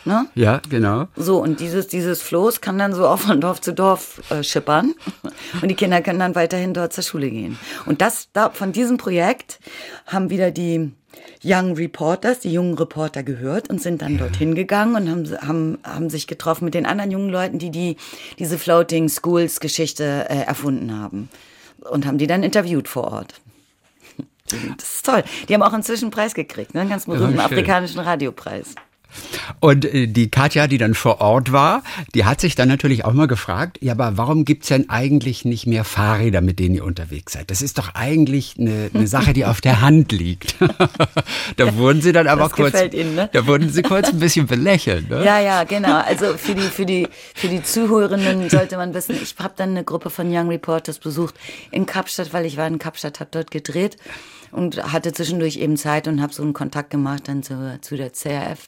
Ne? 0.06 0.28
Ja, 0.36 0.62
genau. 0.70 1.08
So, 1.16 1.42
und 1.42 1.60
dieses, 1.60 1.88
dieses 1.88 2.22
Floß 2.22 2.62
kann 2.62 2.78
dann 2.78 2.94
so 2.94 3.08
auch 3.08 3.20
von 3.20 3.42
Dorf 3.42 3.62
zu 3.62 3.74
Dorf 3.74 4.22
äh, 4.32 4.44
schippern. 4.44 4.94
Und 5.62 5.68
die 5.68 5.76
Kinder 5.76 6.02
können 6.02 6.20
dann 6.20 6.36
weiterhin 6.36 6.74
dort 6.74 6.94
zur 6.94 7.04
Schule 7.04 7.30
gehen. 7.30 7.58
Und 7.86 8.02
das, 8.02 8.30
da, 8.32 8.50
von 8.50 8.72
diesem 8.72 8.98
Projekt 8.98 9.60
haben 10.06 10.30
wieder 10.30 10.52
die 10.52 10.92
Young 11.44 11.74
Reporters, 11.76 12.40
die 12.40 12.52
jungen 12.52 12.76
Reporter 12.76 13.24
gehört 13.24 13.70
und 13.70 13.82
sind 13.82 14.02
dann 14.02 14.18
dorthin 14.18 14.56
gegangen 14.56 14.96
und 14.96 15.10
haben, 15.10 15.48
haben, 15.48 15.78
haben 15.84 16.10
sich 16.10 16.28
getroffen 16.28 16.66
mit 16.66 16.74
den 16.74 16.86
anderen 16.86 17.12
jungen 17.12 17.30
Leuten, 17.30 17.60
die, 17.60 17.72
die 17.72 17.98
diese 18.40 18.58
Floating 18.58 19.10
Schools 19.10 19.60
Geschichte 19.60 20.26
äh, 20.30 20.44
erfunden 20.44 20.98
haben. 21.00 21.30
Und 21.90 22.06
haben 22.06 22.18
die 22.18 22.28
dann 22.28 22.44
interviewt 22.44 22.88
vor 22.88 23.06
Ort. 23.12 23.34
Das 24.78 24.96
ist 24.96 25.06
toll. 25.06 25.26
Die 25.50 25.54
haben 25.54 25.62
auch 25.62 25.74
inzwischen 25.74 26.06
einen 26.06 26.12
Preis 26.12 26.34
gekriegt, 26.34 26.74
ne? 26.74 26.80
einen 26.80 26.90
ganz 26.90 27.06
berühmten 27.06 27.32
schön. 27.32 27.42
afrikanischen 27.42 28.00
Radiopreis. 28.00 28.76
Und 29.60 29.86
äh, 29.86 30.08
die 30.08 30.30
Katja, 30.30 30.68
die 30.68 30.78
dann 30.78 30.94
vor 30.94 31.22
Ort 31.22 31.52
war, 31.52 31.84
die 32.14 32.26
hat 32.26 32.42
sich 32.42 32.56
dann 32.56 32.68
natürlich 32.68 33.06
auch 33.06 33.14
mal 33.14 33.28
gefragt, 33.28 33.78
ja, 33.82 33.94
aber 33.94 34.18
warum 34.18 34.46
gibt's 34.46 34.68
denn 34.68 34.90
eigentlich 34.90 35.46
nicht 35.46 35.68
mehr 35.68 35.84
Fahrräder, 35.84 36.42
mit 36.42 36.60
denen 36.60 36.76
ihr 36.76 36.84
unterwegs 36.84 37.34
seid? 37.34 37.50
Das 37.50 37.62
ist 37.62 37.78
doch 37.78 37.96
eigentlich 37.96 38.56
eine, 38.60 38.90
eine 38.94 39.08
Sache, 39.08 39.34
die 39.34 39.46
auf 39.46 39.62
der 39.62 39.82
Hand 39.82 40.12
liegt. 40.12 40.56
da 41.58 41.76
wurden 41.76 42.02
sie 42.02 42.12
dann 42.12 42.28
aber 42.28 42.44
Das 42.44 42.52
kurz, 42.52 42.82
Ihnen, 42.94 43.16
ne? 43.16 43.30
da 43.32 43.48
wurden 43.48 43.70
sie 43.70 43.82
kurz 43.82 44.10
ein 44.10 44.20
bisschen 44.20 44.48
belächelt. 44.48 45.10
Ne? 45.10 45.24
Ja, 45.24 45.40
ja, 45.40 45.64
genau. 45.64 46.02
Also 46.02 46.38
für 46.38 46.56
die, 46.56 46.62
für 46.62 46.86
die, 46.86 47.08
für 47.34 47.48
die 47.48 47.64
Zuhörenden 47.64 48.50
sollte 48.50 48.78
man 48.78 48.94
wissen, 48.94 49.16
ich 49.22 49.36
habe 49.40 49.54
dann 49.56 49.72
eine 49.72 49.84
Gruppe 49.84 50.10
von 50.10 50.28
Young 50.34 50.50
Reporters 50.50 51.00
besucht 51.00 51.36
in 51.72 51.86
Kapstadt, 51.86 52.34
weil 52.34 52.46
ich 52.46 52.58
war 52.58 52.68
in 52.68 52.80
Kapstadt, 52.80 53.20
habe 53.20 53.30
dort 53.32 53.52
gedreht 53.52 53.98
und 54.52 54.82
hatte 54.92 55.14
zwischendurch 55.14 55.58
eben 55.58 55.78
Zeit 55.78 56.08
und 56.08 56.22
habe 56.22 56.34
so 56.34 56.44
einen 56.44 56.54
Kontakt 56.54 56.90
gemacht 56.90 57.24
dann 57.28 57.44
zu, 57.44 57.78
zu 57.82 57.98
der 57.98 58.12
CRF. 58.12 58.68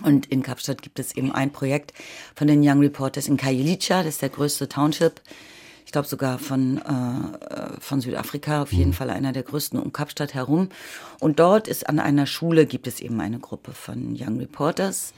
Und 0.00 0.26
in 0.26 0.42
Kapstadt 0.42 0.80
gibt 0.80 0.98
es 0.98 1.14
eben 1.16 1.32
ein 1.32 1.52
Projekt 1.52 1.92
von 2.34 2.46
den 2.46 2.66
Young 2.66 2.80
Reporters 2.80 3.28
in 3.28 3.36
Kajilica, 3.36 3.98
das 4.02 4.14
ist 4.14 4.22
der 4.22 4.30
größte 4.30 4.68
Township. 4.68 5.20
Ich 5.84 5.92
glaube 5.92 6.08
sogar 6.08 6.38
von, 6.38 6.78
äh, 6.78 7.80
von 7.80 8.00
Südafrika, 8.00 8.62
auf 8.62 8.72
jeden 8.72 8.94
Fall 8.94 9.10
einer 9.10 9.32
der 9.32 9.42
größten 9.42 9.78
um 9.78 9.92
Kapstadt 9.92 10.32
herum. 10.32 10.70
Und 11.20 11.38
dort 11.38 11.68
ist 11.68 11.86
an 11.86 11.98
einer 11.98 12.24
Schule, 12.24 12.64
gibt 12.64 12.86
es 12.86 13.00
eben 13.00 13.20
eine 13.20 13.38
Gruppe 13.38 13.72
von 13.72 14.16
Young 14.18 14.38
Reporters. 14.38 15.12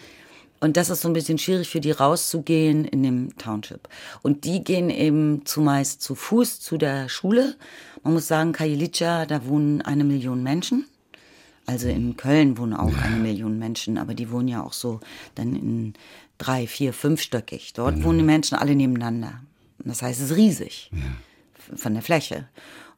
Und 0.59 0.77
das 0.77 0.91
ist 0.91 1.03
so 1.03 1.09
ein 1.09 1.15
bisschen 1.15 1.39
schwierig 1.39 1.69
für 1.69 1.81
die 1.81 1.91
rauszugehen 1.91 2.87
in 2.87 3.03
dem 3.03 3.37
Township. 3.37 3.89
Und 4.23 4.45
die 4.45 4.65
gehen 4.65 4.91
eben 4.91 5.45
zumeist 5.45 6.03
zu 6.03 6.15
Fuß 6.15 6.61
zu 6.61 6.79
der 6.79 7.09
Schule. 7.09 7.55
Man 8.03 8.15
muss 8.15 8.27
sagen, 8.27 8.53
Kajilica, 8.53 9.27
da 9.27 9.47
wohnen 9.47 9.83
eine 9.83 10.05
Million 10.05 10.43
Menschen. 10.43 10.87
Also 11.67 11.89
in 11.89 12.17
Köln 12.17 12.59
wohnen 12.59 12.75
auch 12.75 12.95
eine 12.99 13.17
Million 13.17 13.59
Menschen, 13.59 13.97
aber 13.97 14.15
die 14.15 14.31
wohnen 14.31 14.49
ja 14.49 14.63
auch 14.63 14.75
so 14.75 15.01
dann 15.35 15.57
in 15.57 15.95
drei, 16.37 16.67
vier, 16.67 16.93
fünfstöckig. 16.93 17.73
Dort 17.73 18.03
wohnen 18.05 18.19
die 18.19 18.25
Menschen 18.25 18.59
alle 18.59 18.75
nebeneinander. 18.75 19.41
Das 19.79 20.03
heißt, 20.03 20.21
es 20.21 20.31
ist 20.31 20.37
riesig 20.37 20.91
von 21.75 21.95
der 21.95 22.03
Fläche. 22.03 22.49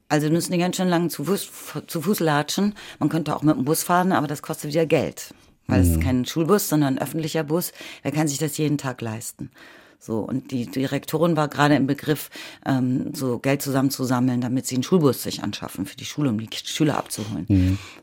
Also 0.08 0.30
müssen 0.30 0.52
die 0.52 0.58
ganz 0.58 0.76
schön 0.76 0.88
lang 0.88 1.10
zu 1.10 1.24
Fuß, 1.24 1.50
zu 1.86 2.00
Fuß 2.02 2.20
latschen. 2.20 2.74
Man 2.98 3.08
könnte 3.08 3.34
auch 3.34 3.42
mit 3.42 3.56
dem 3.56 3.64
Bus 3.64 3.82
fahren, 3.82 4.12
aber 4.12 4.26
das 4.26 4.42
kostet 4.42 4.70
wieder 4.70 4.86
Geld. 4.86 5.34
Weil 5.68 5.80
es 5.80 5.88
ist 5.88 6.00
kein 6.00 6.24
Schulbus, 6.24 6.68
sondern 6.68 6.94
ein 6.94 7.02
öffentlicher 7.02 7.42
Bus. 7.42 7.72
Wer 8.02 8.12
kann 8.12 8.28
sich 8.28 8.38
das 8.38 8.56
jeden 8.56 8.78
Tag 8.78 9.00
leisten? 9.00 9.50
So, 9.98 10.18
und 10.18 10.50
die 10.50 10.66
Direktorin 10.66 11.36
war 11.36 11.48
gerade 11.48 11.74
im 11.74 11.86
Begriff, 11.86 12.30
ähm, 12.64 13.12
so 13.14 13.38
Geld 13.38 13.62
zusammenzusammeln, 13.62 14.40
damit 14.40 14.66
sie 14.66 14.76
einen 14.76 14.84
Schulbus 14.84 15.22
sich 15.22 15.42
anschaffen 15.42 15.86
für 15.86 15.96
die 15.96 16.04
Schule, 16.04 16.30
um 16.30 16.38
die 16.38 16.48
Schüler 16.52 16.96
abzuholen. 16.96 17.46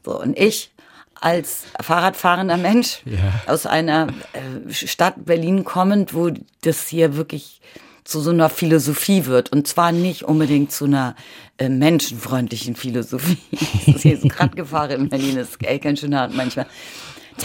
So, 0.03 0.19
und 0.19 0.37
ich 0.37 0.71
als 1.15 1.63
Fahrradfahrender 1.79 2.57
Mensch 2.57 3.01
aus 3.47 3.65
einer 3.65 4.07
äh, 4.33 4.73
Stadt 4.73 5.25
Berlin 5.25 5.63
kommend, 5.63 6.13
wo 6.13 6.31
das 6.61 6.87
hier 6.87 7.15
wirklich 7.15 7.61
zu 8.03 8.19
so 8.19 8.31
einer 8.31 8.49
Philosophie 8.49 9.25
wird. 9.25 9.51
Und 9.51 9.67
zwar 9.67 9.91
nicht 9.91 10.23
unbedingt 10.23 10.71
zu 10.71 10.85
einer 10.85 11.15
äh, 11.57 11.69
menschenfreundlichen 11.69 12.75
Philosophie. 12.75 13.37
das 13.51 13.95
ist 13.95 14.01
hier 14.01 14.17
so 14.17 14.27
gerade 14.27 14.55
gefahren 14.55 14.91
in 14.91 15.09
Berlin, 15.09 15.35
das 15.35 15.49
ist 15.49 15.63
echt 15.63 15.83
ganz 15.83 16.01
schön 16.01 16.15
hart 16.15 16.33
manchmal. 16.35 16.65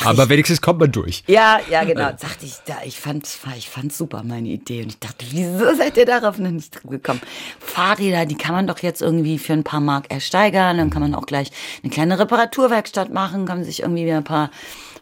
Aber 0.04 0.28
wenigstens 0.28 0.60
kommt 0.60 0.80
man 0.80 0.90
durch. 0.90 1.22
Ja, 1.26 1.60
ja, 1.70 1.84
genau. 1.84 2.10
Sagte 2.16 2.46
ich, 2.46 2.54
da, 2.66 2.76
ich 2.84 2.98
fand, 2.98 3.28
ich 3.56 3.68
fand 3.68 3.92
super 3.92 4.22
meine 4.24 4.48
Idee 4.48 4.82
und 4.82 4.88
ich 4.88 4.98
dachte, 4.98 5.24
wieso 5.30 5.74
seid 5.74 5.96
ihr 5.96 6.06
darauf 6.06 6.38
noch 6.38 6.50
nicht 6.50 6.82
gekommen? 6.82 7.20
Fahrräder, 7.58 8.26
die 8.26 8.36
kann 8.36 8.54
man 8.54 8.66
doch 8.66 8.78
jetzt 8.80 9.02
irgendwie 9.02 9.38
für 9.38 9.52
ein 9.52 9.64
paar 9.64 9.80
Mark 9.80 10.10
ersteigern, 10.10 10.78
dann 10.78 10.90
kann 10.90 11.02
man 11.02 11.14
auch 11.14 11.26
gleich 11.26 11.50
eine 11.82 11.90
kleine 11.90 12.18
Reparaturwerkstatt 12.18 13.12
machen, 13.12 13.46
kann 13.46 13.64
sich 13.64 13.80
irgendwie 13.80 14.04
wieder 14.04 14.18
ein 14.18 14.24
paar 14.24 14.50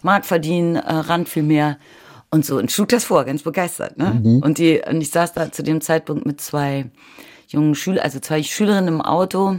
Mark 0.03 0.27
verdienen, 0.27 0.77
äh, 0.77 0.93
Rand 0.93 1.29
viel 1.29 1.43
mehr 1.43 1.79
und 2.31 2.45
so 2.45 2.59
und 2.59 2.71
schlug 2.71 2.89
das 2.89 3.05
vor, 3.05 3.25
ganz 3.25 3.43
begeistert. 3.43 3.99
Ne? 3.99 4.21
Mhm. 4.23 4.39
Und 4.43 4.59
die 4.59 4.83
und 4.89 5.01
ich 5.01 5.11
saß 5.11 5.33
da 5.33 5.51
zu 5.53 5.63
dem 5.63 5.81
Zeitpunkt 5.81 6.27
mit 6.27 6.41
zwei 6.41 6.87
jungen 7.49 7.75
Schülern, 7.75 8.05
also 8.05 8.21
zwei 8.21 8.43
Schülerinnen 8.43 8.89
im 8.89 9.01
Auto 9.01 9.59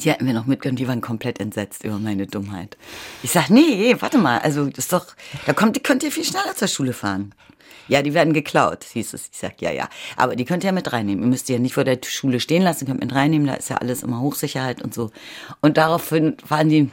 die 0.00 0.10
hatten 0.10 0.26
wir 0.26 0.34
noch 0.34 0.46
mitgenommen, 0.46 0.76
die 0.76 0.88
waren 0.88 1.00
komplett 1.00 1.40
entsetzt 1.40 1.84
über 1.84 1.98
meine 1.98 2.26
Dummheit. 2.26 2.76
Ich 3.22 3.30
sag, 3.30 3.50
nee, 3.50 3.96
warte 4.00 4.18
mal, 4.18 4.38
also 4.38 4.66
das 4.66 4.78
ist 4.78 4.92
doch, 4.92 5.06
da 5.46 5.52
kommt, 5.52 5.76
die 5.76 5.80
könnt 5.80 6.02
ihr 6.02 6.10
viel 6.10 6.24
schneller 6.24 6.54
zur 6.54 6.68
Schule 6.68 6.92
fahren. 6.92 7.34
Ja, 7.86 8.00
die 8.00 8.14
werden 8.14 8.32
geklaut, 8.32 8.84
hieß 8.84 9.12
es. 9.12 9.28
Ich 9.30 9.38
sag, 9.38 9.60
ja, 9.60 9.70
ja. 9.70 9.88
Aber 10.16 10.36
die 10.36 10.46
könnt 10.46 10.64
ihr 10.64 10.68
ja 10.68 10.72
mit 10.72 10.90
reinnehmen. 10.92 11.22
Ihr 11.22 11.28
müsst 11.28 11.48
die 11.48 11.52
ja 11.52 11.58
nicht 11.58 11.74
vor 11.74 11.84
der 11.84 11.98
Schule 12.02 12.40
stehen 12.40 12.62
lassen, 12.62 12.86
könnt 12.86 13.00
mit 13.00 13.14
reinnehmen, 13.14 13.46
da 13.46 13.54
ist 13.54 13.68
ja 13.68 13.76
alles 13.76 14.02
immer 14.02 14.20
Hochsicherheit 14.20 14.82
und 14.82 14.94
so. 14.94 15.10
Und 15.60 15.76
daraufhin 15.76 16.36
waren 16.48 16.70
die, 16.70 16.90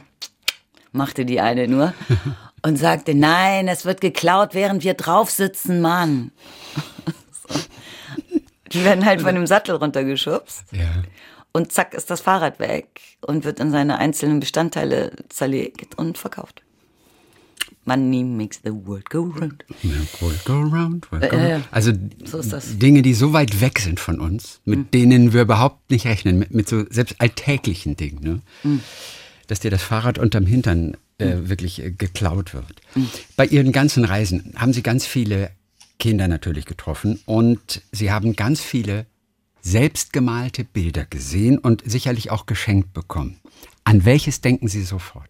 machte 0.92 1.24
die 1.24 1.40
eine 1.40 1.66
nur 1.66 1.94
und 2.62 2.76
sagte, 2.76 3.14
nein, 3.14 3.68
es 3.68 3.86
wird 3.86 4.02
geklaut, 4.02 4.50
während 4.52 4.84
wir 4.84 4.94
drauf 4.94 5.30
sitzen, 5.30 5.80
Mann. 5.80 6.30
Die 8.72 8.84
werden 8.86 9.04
halt 9.04 9.20
von 9.20 9.34
dem 9.34 9.46
Sattel 9.46 9.74
runtergeschubst. 9.74 10.64
Ja 10.72 11.02
und 11.52 11.72
zack 11.72 11.94
ist 11.94 12.10
das 12.10 12.20
Fahrrad 12.20 12.58
weg 12.58 13.00
und 13.20 13.44
wird 13.44 13.60
in 13.60 13.70
seine 13.70 13.98
einzelnen 13.98 14.40
Bestandteile 14.40 15.12
zerlegt 15.28 15.98
und 15.98 16.18
verkauft. 16.18 16.62
Money 17.84 18.22
makes 18.22 18.60
the 18.62 18.70
world 18.70 19.10
go 19.10 19.22
round. 19.22 19.64
World 20.20 20.44
go 20.44 20.60
round. 20.60 21.10
World 21.10 21.30
go 21.30 21.36
round. 21.36 21.64
Also 21.72 21.92
so 22.24 22.40
Dinge, 22.76 23.02
die 23.02 23.14
so 23.14 23.32
weit 23.32 23.60
weg 23.60 23.80
sind 23.80 23.98
von 23.98 24.20
uns, 24.20 24.60
mit 24.64 24.78
mhm. 24.78 24.90
denen 24.92 25.32
wir 25.32 25.42
überhaupt 25.42 25.90
nicht 25.90 26.06
rechnen, 26.06 26.38
mit, 26.38 26.52
mit 26.52 26.68
so 26.68 26.84
selbst 26.90 27.20
alltäglichen 27.20 27.96
Dingen, 27.96 28.20
ne? 28.22 28.40
Mhm. 28.62 28.80
dass 29.48 29.60
dir 29.60 29.70
das 29.70 29.82
Fahrrad 29.82 30.18
unterm 30.18 30.46
Hintern 30.46 30.96
äh, 31.18 31.34
mhm. 31.34 31.48
wirklich 31.48 31.82
äh, 31.82 31.90
geklaut 31.90 32.54
wird. 32.54 32.80
Mhm. 32.94 33.08
Bei 33.36 33.46
Ihren 33.46 33.72
ganzen 33.72 34.04
Reisen 34.04 34.54
haben 34.56 34.72
Sie 34.72 34.82
ganz 34.82 35.04
viele 35.04 35.50
Kinder 35.98 36.28
natürlich 36.28 36.66
getroffen 36.66 37.20
und 37.26 37.82
Sie 37.90 38.12
haben 38.12 38.36
ganz 38.36 38.60
viele 38.60 39.06
selbstgemalte 39.62 40.64
Bilder 40.64 41.06
gesehen 41.06 41.58
und 41.58 41.82
sicherlich 41.86 42.30
auch 42.30 42.46
geschenkt 42.46 42.92
bekommen. 42.92 43.40
An 43.84 44.04
welches 44.04 44.40
denken 44.40 44.68
Sie 44.68 44.82
sofort? 44.82 45.28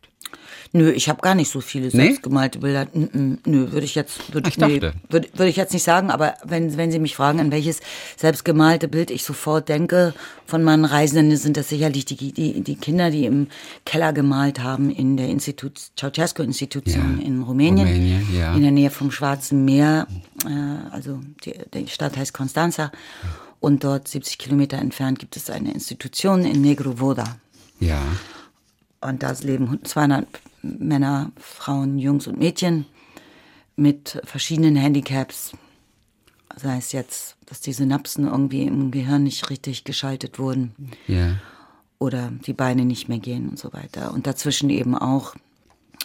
Nö, 0.75 0.91
ich 0.91 1.11
habe 1.11 1.21
gar 1.21 1.35
nicht 1.35 1.51
so 1.51 1.61
viele 1.61 1.91
selbstgemalte? 1.91 2.59
Bilder. 2.59 2.87
Nö, 2.95 3.73
würde 3.73 3.85
ich 3.85 3.95
jetzt 3.95 4.33
würde 4.33 4.49
ich, 4.49 4.57
nee, 4.57 4.81
würde, 5.11 5.29
würde 5.35 5.49
ich 5.49 5.57
jetzt 5.57 5.75
nicht 5.75 5.83
sagen, 5.83 6.11
aber 6.11 6.35
wenn 6.45 6.79
wenn 6.79 6.91
Sie 6.91 6.99
mich 6.99 7.15
fragen, 7.15 7.41
an 7.41 7.53
welches 7.53 7.81
selbstgemalte 8.17 8.89
Bild 8.89 9.11
ich 9.11 9.23
sofort 9.23 9.69
denke 9.69 10.15
von 10.47 10.65
meinen 10.65 10.87
Reisenden, 10.87 11.37
sind 11.37 11.59
das 11.59 11.69
sicherlich 11.69 12.07
die 12.07 12.33
die 12.33 12.63
die 12.63 12.77
Kinder, 12.77 13.11
die 13.11 13.27
im 13.27 13.49
Keller 13.85 14.15
gemalt 14.15 14.63
haben 14.63 14.91
in 14.91 15.19
der 15.19 15.29
Institut 15.29 15.79
Ceausescu 15.99 16.43
Institution 16.43 17.19
ja. 17.21 17.27
in 17.27 17.43
Rumänien, 17.43 17.87
Rumänien 17.87 18.27
ja. 18.35 18.55
in 18.55 18.63
der 18.63 18.73
Nähe 18.73 18.91
vom 18.91 19.11
Schwarzen 19.11 19.67
Meer, 19.67 20.07
äh, 20.47 20.91
also 20.91 21.21
die, 21.45 21.55
die 21.75 21.89
Stadt 21.89 22.17
heißt 22.17 22.33
Constanza. 22.33 22.91
Und 23.63 23.85
dort 23.85 24.09
70 24.09 24.39
Kilometer 24.39 24.77
entfernt 24.79 25.21
gibt 25.21 25.37
es 25.37 25.49
eine 25.49 25.73
Institution 25.73 26.45
in 26.45 26.63
Negrovoda. 26.63 27.37
Ja. 27.79 28.03
Und 29.01 29.23
da 29.23 29.31
leben 29.41 29.79
200 29.85 30.27
Männer, 30.63 31.31
Frauen, 31.37 31.97
Jungs 31.97 32.27
und 32.27 32.41
Mädchen 32.41 32.87
mit 33.77 34.21
verschiedenen 34.25 34.75
Handicaps. 34.75 35.53
Sei 36.57 36.77
es 36.77 36.91
jetzt, 36.91 37.37
dass 37.47 37.61
die 37.61 37.73
Synapsen 37.73 38.27
irgendwie 38.27 38.65
im 38.65 38.91
Gehirn 38.91 39.23
nicht 39.23 39.49
richtig 39.49 39.85
geschaltet 39.85 40.41
wurden. 40.41 40.75
Ja. 41.07 41.37
Oder 42.01 42.33
die 42.45 42.55
Beine 42.55 42.85
nicht 42.85 43.09
mehr 43.09 43.21
gehen 43.21 43.49
und 43.49 43.61
so 43.61 43.73
weiter. 43.73 44.13
Und 44.13 44.27
dazwischen 44.27 44.71
eben 44.71 44.97
auch 44.99 45.37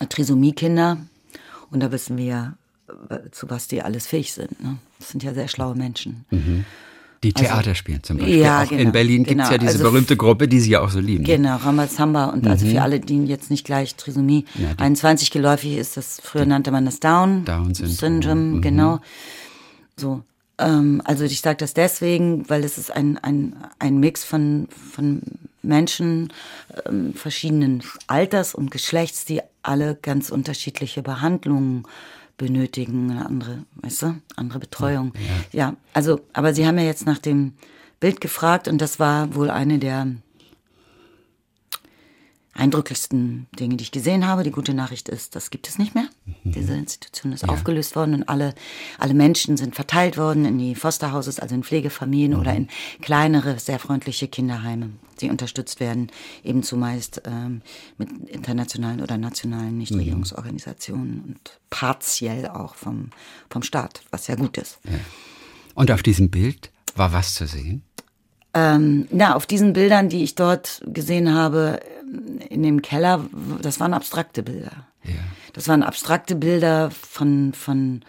Trisomie-Kinder. 0.08 1.00
Und 1.72 1.80
da 1.80 1.92
wissen 1.92 2.18
wir, 2.18 2.56
zu 3.32 3.50
was 3.50 3.68
die 3.68 3.82
alles 3.82 4.06
fähig 4.06 4.34
sind. 4.34 4.62
Ne? 4.64 4.78
Das 5.00 5.10
sind 5.10 5.24
ja 5.24 5.34
sehr 5.34 5.48
schlaue 5.48 5.74
Menschen. 5.74 6.26
Mhm. 6.30 6.64
Die 7.24 7.36
also, 7.36 7.46
Theater 7.46 7.76
spielen 7.76 8.04
zum 8.04 8.18
Beispiel. 8.18 8.38
Ja, 8.38 8.64
auch 8.64 8.70
genau, 8.70 8.82
in 8.82 8.92
Berlin 8.92 9.24
gibt 9.24 9.42
es 9.42 9.48
genau. 9.48 9.52
ja 9.52 9.58
diese 9.58 9.72
also, 9.74 9.84
berühmte 9.84 10.16
Gruppe, 10.16 10.48
die 10.48 10.60
Sie 10.60 10.72
ja 10.72 10.82
auch 10.82 10.90
so 10.90 11.00
lieben. 11.00 11.24
Genau, 11.24 11.58
Ramazamba. 11.58 12.26
Und 12.26 12.46
mhm. 12.46 12.52
also 12.52 12.66
für 12.68 12.82
alle, 12.82 13.00
die 13.00 13.26
jetzt 13.26 13.50
nicht 13.50 13.66
gleich 13.66 13.96
Trisomie 13.96 14.46
ja, 14.56 14.70
21 14.78 15.32
geläufig 15.32 15.78
ist, 15.78 15.98
das 15.98 16.22
früher 16.24 16.46
nannte 16.46 16.72
man 16.72 16.86
das 16.86 17.00
Down, 17.00 17.46
Down 17.46 17.74
Syndrom. 17.74 18.58
Mhm. 18.58 18.62
Genau. 18.62 19.00
So. 19.96 20.24
Ähm, 20.60 21.02
also 21.06 21.24
ich 21.24 21.42
sage 21.42 21.58
das 21.58 21.74
deswegen, 21.74 22.50
weil 22.50 22.64
es 22.64 22.78
ist 22.78 22.92
ein, 22.92 23.18
ein, 23.18 23.56
ein 23.80 24.00
Mix 24.00 24.24
von, 24.24 24.68
von 24.94 25.22
Menschen 25.62 26.34
ähm, 26.86 27.14
verschiedenen 27.14 27.84
Alters 28.08 28.56
und 28.56 28.72
Geschlechts, 28.72 29.26
die 29.26 29.42
alle 29.64 29.96
ganz 29.96 30.30
unterschiedliche 30.30 31.02
Behandlungen 31.02 31.84
benötigen, 32.38 33.12
eine 33.12 33.26
andere, 33.26 33.64
weißt 33.76 34.04
du, 34.04 34.22
andere 34.36 34.60
Betreuung. 34.60 35.14
Ja. 35.52 35.70
ja, 35.70 35.76
also, 35.94 36.22
aber 36.34 36.54
Sie 36.54 36.66
haben 36.66 36.78
ja 36.78 36.86
jetzt 36.86 37.06
nach 37.06 37.18
dem 37.18 37.54
Bild 38.00 38.22
gefragt 38.22 38.68
und 38.68 38.80
das 38.80 39.00
war 39.00 39.34
wohl 39.36 39.50
eine 39.50 39.80
der 39.80 40.08
eindrücklichsten 42.54 43.48
Dinge, 43.60 43.78
die 43.78 43.84
ich 43.84 43.92
gesehen 43.92 44.28
habe. 44.28 44.44
Die 44.44 44.52
gute 44.52 44.74
Nachricht 44.74 45.10
ist, 45.10 45.36
das 45.36 45.50
gibt 45.50 45.68
es 45.68 45.78
nicht 45.78 45.96
mehr. 45.96 46.08
Mhm. 46.44 46.52
Diese 46.52 46.74
Institution 46.74 47.32
ist 47.32 47.44
ja. 47.44 47.50
aufgelöst 47.50 47.96
worden 47.96 48.16
und 48.16 48.30
alle, 48.30 48.54
alle 49.00 49.14
Menschen 49.14 49.58
sind 49.58 49.76
verteilt 49.76 50.18
worden 50.18 50.46
in 50.46 50.58
die 50.58 50.76
Fosterhouses, 50.76 51.40
also 51.40 51.56
in 51.56 51.64
Pflegefamilien 51.64 52.34
mhm. 52.34 52.40
oder 52.40 52.54
in 52.54 52.68
kleinere, 53.02 53.60
sehr 53.60 53.80
freundliche 53.80 54.28
Kinderheime, 54.28 54.92
die 55.22 55.30
unterstützt 55.30 55.80
werden, 55.80 56.12
eben 56.44 56.64
zumeist 56.64 57.22
ähm, 57.26 57.62
mit 57.98 58.10
internationalen 58.30 59.02
oder 59.02 59.18
nationalen 59.18 59.78
Nichtregierungsorganisationen 59.78 61.16
mhm. 61.16 61.24
und 61.30 61.60
partiell 61.70 62.48
auch 62.48 62.76
vom, 62.76 63.10
vom 63.50 63.64
Staat, 63.64 64.02
was 64.12 64.28
ja 64.28 64.36
gut 64.36 64.58
ist. 64.58 64.80
Ja. 64.84 65.00
Und 65.76 65.92
auf 65.92 66.04
diesem 66.04 66.30
Bild 66.30 66.72
war 66.96 67.14
was 67.14 67.36
zu 67.36 67.46
sehen? 67.46 67.84
Ähm, 68.54 69.08
na, 69.12 69.36
auf 69.36 69.46
diesen 69.46 69.74
Bildern, 69.74 70.10
die 70.10 70.24
ich 70.24 70.34
dort 70.34 70.82
gesehen 70.88 71.34
habe, 71.34 71.80
in 72.50 72.64
dem 72.64 72.82
Keller, 72.82 73.26
das 73.62 73.80
waren 73.80 73.94
abstrakte 73.94 74.42
Bilder. 74.42 74.87
Ja. 75.08 75.20
Das 75.54 75.68
waren 75.68 75.84
abstrakte 75.84 76.36
Bilder 76.36 76.92
von, 76.92 77.54
von 77.54 78.02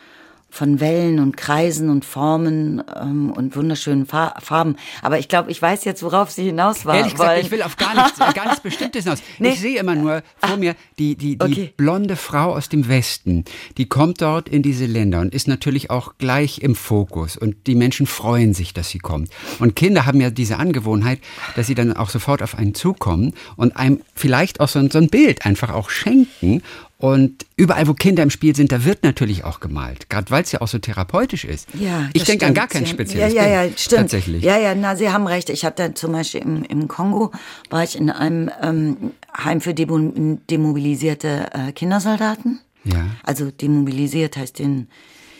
von 0.50 0.80
Wellen 0.80 1.18
und 1.18 1.36
Kreisen 1.36 1.90
und 1.90 2.04
Formen 2.04 2.82
ähm, 3.00 3.30
und 3.32 3.54
wunderschönen 3.54 4.06
Farben. 4.06 4.76
Aber 5.02 5.18
ich 5.18 5.28
glaube, 5.28 5.50
ich 5.50 5.60
weiß 5.60 5.84
jetzt, 5.84 6.02
worauf 6.02 6.30
Sie 6.30 6.44
hinaus 6.44 6.86
war. 6.86 6.96
Ehrlich 6.96 7.12
gesagt, 7.12 7.42
ich 7.42 7.50
will 7.50 7.62
auf 7.62 7.76
gar 7.76 7.94
nichts, 7.94 8.18
gar 8.18 8.46
nichts 8.46 8.60
Bestimmtes 8.60 9.04
hinaus. 9.04 9.18
Nee. 9.38 9.50
Ich 9.50 9.60
sehe 9.60 9.78
immer 9.78 9.94
nur 9.94 10.22
vor 10.38 10.56
mir 10.56 10.74
die, 10.98 11.16
die, 11.16 11.36
die 11.36 11.44
okay. 11.44 11.74
blonde 11.76 12.16
Frau 12.16 12.54
aus 12.54 12.68
dem 12.68 12.88
Westen. 12.88 13.44
Die 13.76 13.88
kommt 13.88 14.22
dort 14.22 14.48
in 14.48 14.62
diese 14.62 14.86
Länder 14.86 15.20
und 15.20 15.34
ist 15.34 15.48
natürlich 15.48 15.90
auch 15.90 16.14
gleich 16.16 16.60
im 16.60 16.74
Fokus. 16.74 17.36
Und 17.36 17.66
die 17.66 17.74
Menschen 17.74 18.06
freuen 18.06 18.54
sich, 18.54 18.72
dass 18.72 18.88
sie 18.88 18.98
kommt. 18.98 19.30
Und 19.58 19.76
Kinder 19.76 20.06
haben 20.06 20.20
ja 20.20 20.30
diese 20.30 20.56
Angewohnheit, 20.56 21.20
dass 21.56 21.66
sie 21.66 21.74
dann 21.74 21.92
auch 21.92 22.08
sofort 22.08 22.42
auf 22.42 22.56
einen 22.56 22.74
zukommen 22.74 23.34
und 23.56 23.76
einem 23.76 24.00
vielleicht 24.14 24.60
auch 24.60 24.68
so, 24.68 24.88
so 24.88 24.98
ein 24.98 25.08
Bild 25.08 25.44
einfach 25.44 25.72
auch 25.72 25.90
schenken 25.90 26.62
und 27.00 27.46
überall, 27.54 27.86
wo 27.86 27.94
Kinder 27.94 28.24
im 28.24 28.30
Spiel 28.30 28.56
sind, 28.56 28.72
da 28.72 28.84
wird 28.84 29.04
natürlich 29.04 29.44
auch 29.44 29.60
gemalt. 29.60 30.10
Gerade 30.10 30.32
weil 30.32 30.42
es 30.42 30.50
ja 30.50 30.60
auch 30.60 30.66
so 30.66 30.78
therapeutisch 30.78 31.44
ist. 31.44 31.68
Ja, 31.74 32.10
ich 32.12 32.24
denke 32.24 32.44
an 32.44 32.54
gar 32.54 32.66
kein 32.66 32.86
spezielles 32.86 33.32
Ja, 33.32 33.46
ja, 33.46 33.64
ja, 33.64 33.70
stimmt. 33.76 34.00
Tatsächlich. 34.00 34.42
Ja, 34.42 34.58
ja, 34.58 34.74
na, 34.74 34.96
Sie 34.96 35.08
haben 35.08 35.28
recht. 35.28 35.48
Ich 35.48 35.64
hatte 35.64 35.94
zum 35.94 36.10
Beispiel 36.10 36.40
im, 36.40 36.64
im 36.64 36.88
Kongo, 36.88 37.30
war 37.70 37.84
ich 37.84 37.96
in 37.96 38.10
einem 38.10 38.50
ähm, 38.60 39.12
Heim 39.36 39.60
für 39.60 39.74
demobilisierte 39.74 41.50
äh, 41.52 41.70
Kindersoldaten. 41.70 42.58
Ja. 42.82 43.06
Also 43.22 43.52
demobilisiert 43.52 44.36
heißt, 44.36 44.58
den, 44.58 44.88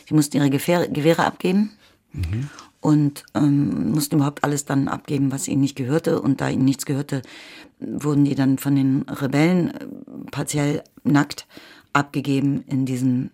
die 0.09 0.15
mussten 0.15 0.37
ihre 0.37 0.51
Gewehre, 0.51 0.89
Gewehre 0.89 1.25
abgeben. 1.25 1.73
Mhm. 2.13 2.51
Und 2.81 3.25
ähm, 3.35 3.91
mussten 3.91 4.17
überhaupt 4.17 4.45
alles 4.45 4.65
dann 4.65 4.87
abgeben, 4.87 5.33
was 5.33 5.49
ihnen 5.49 5.61
nicht 5.61 5.77
gehörte. 5.77 6.21
Und 6.21 6.41
da 6.41 6.49
ihnen 6.49 6.65
nichts 6.65 6.87
gehörte, 6.87 7.23
wurden 7.81 8.25
die 8.25 8.35
dann 8.35 8.59
von 8.59 8.77
den 8.77 9.03
Rebellen 9.03 9.71
äh, 9.71 9.87
partiell 10.31 10.85
nackt 11.03 11.47
abgegeben 11.93 12.65
in 12.69 12.87
diesem 12.87 13.31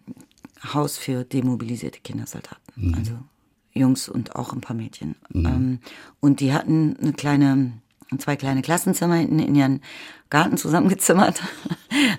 Haus 0.72 0.96
für 0.96 1.24
demobilisierte 1.24 2.00
Kindersoldaten. 2.00 2.62
Mhm. 2.76 2.94
Also 2.94 3.12
Jungs 3.74 4.08
und 4.08 4.36
auch 4.36 4.52
ein 4.52 4.60
paar 4.60 4.76
Mädchen. 4.76 5.16
Mhm. 5.28 5.46
Ähm, 5.46 5.78
und 6.20 6.40
die 6.40 6.52
hatten 6.52 6.96
eine 7.00 7.12
kleine, 7.12 7.72
zwei 8.18 8.36
kleine 8.36 8.62
Klassenzimmer 8.62 9.16
hinten 9.16 9.40
in 9.40 9.54
ihren 9.54 9.82
Garten 10.30 10.56
zusammengezimmert. 10.56 11.42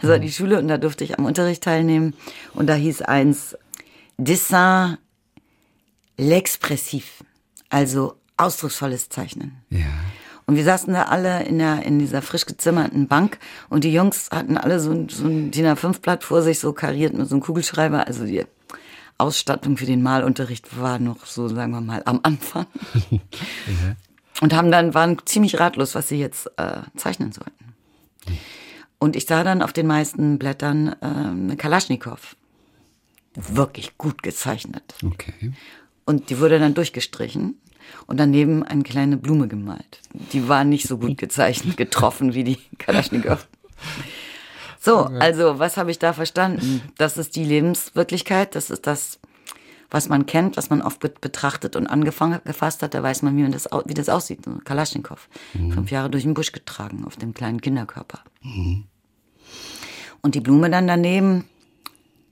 Das 0.02 0.10
war 0.10 0.20
die 0.20 0.32
Schule 0.32 0.58
und 0.58 0.70
da 0.70 0.78
durfte 0.78 1.04
ich 1.04 1.20
am 1.20 1.26
Unterricht 1.26 1.62
teilnehmen. 1.62 2.14
Und 2.54 2.68
da 2.68 2.76
hieß 2.76 3.02
eins 3.02 3.58
Dessin 4.18 4.98
l'expressif, 6.18 7.24
also 7.70 8.16
ausdrucksvolles 8.38 9.10
Zeichnen. 9.10 9.62
Ja. 9.70 9.86
Und 10.46 10.56
wir 10.58 10.64
saßen 10.64 10.94
da 10.94 11.04
alle 11.04 11.44
in, 11.44 11.58
der, 11.58 11.84
in 11.84 11.98
dieser 11.98 12.22
frisch 12.22 12.46
gezimmerten 12.46 13.08
Bank 13.08 13.40
und 13.70 13.84
die 13.84 13.92
Jungs 13.92 14.30
hatten 14.32 14.58
alle 14.58 14.80
so, 14.80 15.08
so 15.10 15.26
ein 15.26 15.50
DIN 15.52 15.66
A5-Blatt 15.66 16.24
vor 16.24 16.42
sich, 16.44 16.60
so 16.60 16.72
kariert 16.72 17.14
mit 17.14 17.28
so 17.28 17.36
einem 17.36 17.42
Kugelschreiber. 17.42 18.06
Also 18.06 18.26
die 18.26 18.46
Ausstattung 19.18 19.78
für 19.78 19.86
den 19.86 20.04
Malunterricht 20.04 20.80
war 20.80 21.00
noch 21.00 21.26
so, 21.26 21.48
sagen 21.48 21.72
wir 21.72 21.82
mal, 21.82 22.04
am 22.06 22.20
Anfang. 22.22 22.68
ja. 23.10 23.20
Und 24.42 24.54
haben 24.54 24.70
dann, 24.70 24.94
waren 24.94 25.18
ziemlich 25.26 25.60
ratlos, 25.60 25.96
was 25.96 26.10
sie 26.10 26.20
jetzt 26.20 26.52
äh, 26.58 26.82
zeichnen 26.96 27.32
sollten. 27.32 27.74
Und 29.00 29.16
ich 29.16 29.26
sah 29.26 29.44
dann 29.44 29.62
auf 29.62 29.74
den 29.74 29.88
meisten 29.88 30.38
Blättern 30.38 30.96
äh, 31.02 31.06
eine 31.06 31.56
Kalaschnikow. 31.56 32.36
Wirklich 33.36 33.98
gut 33.98 34.24
gezeichnet. 34.24 34.96
Okay. 35.04 35.54
Und 36.06 36.30
die 36.30 36.40
wurde 36.40 36.60
dann 36.60 36.74
durchgestrichen 36.74 37.60
und 38.08 38.20
daneben 38.20 38.64
eine 38.64 38.84
kleine 38.84 39.18
Blume 39.18 39.48
gemalt. 39.48 40.02
Die 40.34 40.48
war 40.48 40.64
nicht 40.64 40.88
so 40.88 40.98
gut 40.98 41.18
gezeichnet, 41.18 41.78
getroffen 41.78 42.34
wie 42.34 42.44
die 42.44 42.58
Kalaschnikow. 42.78 43.48
So, 44.80 45.06
also 45.06 45.58
was 45.58 45.78
habe 45.78 45.90
ich 45.90 45.98
da 45.98 46.14
verstanden? 46.14 46.82
Das 46.98 47.18
ist 47.18 47.36
die 47.36 47.44
Lebenswirklichkeit, 47.44 48.54
das 48.54 48.70
ist 48.70 48.86
das, 48.86 49.20
was 49.90 50.10
man 50.10 50.28
kennt, 50.28 50.58
was 50.58 50.70
man 50.70 50.84
oft 50.84 51.00
betrachtet 51.00 51.76
und 51.76 51.88
angefangen 51.88 52.40
gefasst 52.46 52.84
hat. 52.84 52.94
Da 52.94 53.02
weiß 53.02 53.24
man, 53.24 53.36
wie, 53.36 53.50
das, 53.50 53.68
wie 53.86 53.94
das 53.96 54.10
aussieht. 54.10 54.42
Kalaschnikow, 54.64 55.28
mhm. 55.54 55.72
fünf 55.72 55.90
Jahre 55.90 56.12
durch 56.12 56.24
den 56.24 56.36
Busch 56.36 56.52
getragen 56.52 57.04
auf 57.06 57.16
dem 57.16 57.34
kleinen 57.34 57.62
Kinderkörper. 57.62 58.20
Mhm. 58.44 58.84
Und 60.22 60.36
die 60.36 60.40
Blume 60.42 60.70
dann 60.70 60.88
daneben, 60.88 61.46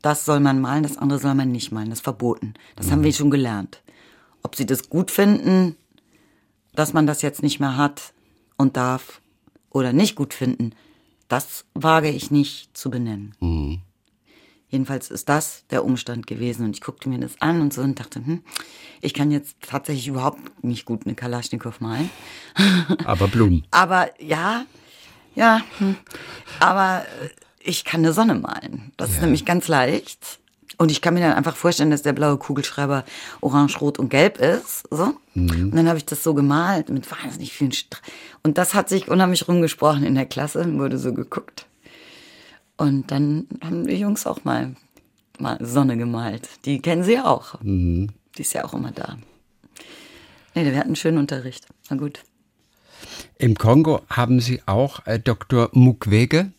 das 0.03 0.25
soll 0.25 0.41
man 0.41 0.61
malen, 0.61 0.83
das 0.83 0.97
andere 0.97 1.17
soll 1.17 1.33
man 1.33 1.51
nicht 1.51 1.71
malen, 1.71 1.89
das 1.89 1.99
ist 1.99 2.03
verboten. 2.03 2.53
Das 2.75 2.87
mhm. 2.87 2.91
haben 2.91 3.03
wir 3.03 3.13
schon 3.13 3.31
gelernt. 3.31 3.81
Ob 4.43 4.55
sie 4.55 4.65
das 4.65 4.89
gut 4.89 5.09
finden, 5.09 5.77
dass 6.75 6.93
man 6.93 7.07
das 7.07 7.21
jetzt 7.21 7.41
nicht 7.41 7.59
mehr 7.59 7.77
hat 7.77 8.13
und 8.57 8.75
darf 8.77 9.21
oder 9.69 9.93
nicht 9.93 10.15
gut 10.15 10.33
finden, 10.33 10.75
das 11.29 11.65
wage 11.73 12.09
ich 12.09 12.31
nicht 12.31 12.75
zu 12.77 12.91
benennen. 12.91 13.33
Mhm. 13.39 13.81
Jedenfalls 14.67 15.09
ist 15.09 15.29
das 15.29 15.65
der 15.69 15.85
Umstand 15.85 16.27
gewesen 16.27 16.65
und 16.65 16.75
ich 16.75 16.81
guckte 16.81 17.07
mir 17.07 17.19
das 17.19 17.39
an 17.39 17.61
und 17.61 17.73
so 17.73 17.81
und 17.81 17.97
dachte, 17.99 18.25
hm, 18.25 18.43
ich 19.01 19.13
kann 19.13 19.31
jetzt 19.31 19.55
tatsächlich 19.61 20.07
überhaupt 20.07 20.63
nicht 20.63 20.85
gut 20.85 21.05
eine 21.05 21.15
Kalaschnikow 21.15 21.79
malen. 21.79 22.09
Aber 23.05 23.27
Blumen. 23.27 23.65
Aber 23.71 24.09
ja, 24.21 24.65
ja, 25.35 25.61
hm. 25.77 25.95
aber 26.59 27.05
ich 27.63 27.85
kann 27.85 28.01
eine 28.01 28.13
Sonne 28.13 28.35
malen. 28.35 28.91
Das 28.97 29.09
ja. 29.09 29.15
ist 29.15 29.21
nämlich 29.21 29.45
ganz 29.45 29.67
leicht. 29.67 30.39
Und 30.77 30.91
ich 30.91 31.01
kann 31.01 31.13
mir 31.13 31.19
dann 31.19 31.33
einfach 31.33 31.55
vorstellen, 31.55 31.91
dass 31.91 32.01
der 32.01 32.13
blaue 32.13 32.37
Kugelschreiber 32.37 33.05
orange, 33.41 33.79
rot 33.79 33.99
und 33.99 34.09
gelb 34.09 34.39
ist. 34.39 34.83
So. 34.89 35.13
Mhm. 35.33 35.65
Und 35.65 35.75
dann 35.75 35.87
habe 35.87 35.97
ich 35.97 36.05
das 36.05 36.23
so 36.23 36.33
gemalt 36.33 36.89
mit 36.89 37.09
wahnsinnig 37.09 37.53
vielen 37.53 37.71
Str 37.71 37.99
Und 38.41 38.57
das 38.57 38.73
hat 38.73 38.89
sich 38.89 39.07
unheimlich 39.07 39.47
rumgesprochen 39.47 40.03
in 40.03 40.15
der 40.15 40.25
Klasse, 40.25 40.65
wurde 40.77 40.97
so 40.97 41.13
geguckt. 41.13 41.67
Und 42.75 43.11
dann 43.11 43.47
haben 43.63 43.85
die 43.85 43.95
Jungs 43.95 44.25
auch 44.25 44.43
mal, 44.43 44.75
mal 45.37 45.63
Sonne 45.63 45.95
gemalt. 45.95 46.49
Die 46.65 46.81
kennen 46.81 47.03
sie 47.03 47.13
ja 47.13 47.25
auch. 47.25 47.61
Mhm. 47.61 48.09
Die 48.37 48.41
ist 48.41 48.53
ja 48.53 48.65
auch 48.65 48.73
immer 48.73 48.91
da. 48.91 49.17
Nee, 50.55 50.65
wir 50.65 50.75
hatten 50.75 50.89
einen 50.89 50.95
schönen 50.95 51.19
Unterricht. 51.19 51.67
Na 51.89 51.97
gut. 51.97 52.23
Im 53.37 53.55
Kongo 53.55 54.01
haben 54.09 54.39
Sie 54.39 54.61
auch 54.65 55.05
äh, 55.05 55.19
Dr. 55.19 55.69
Mukwege 55.73 56.51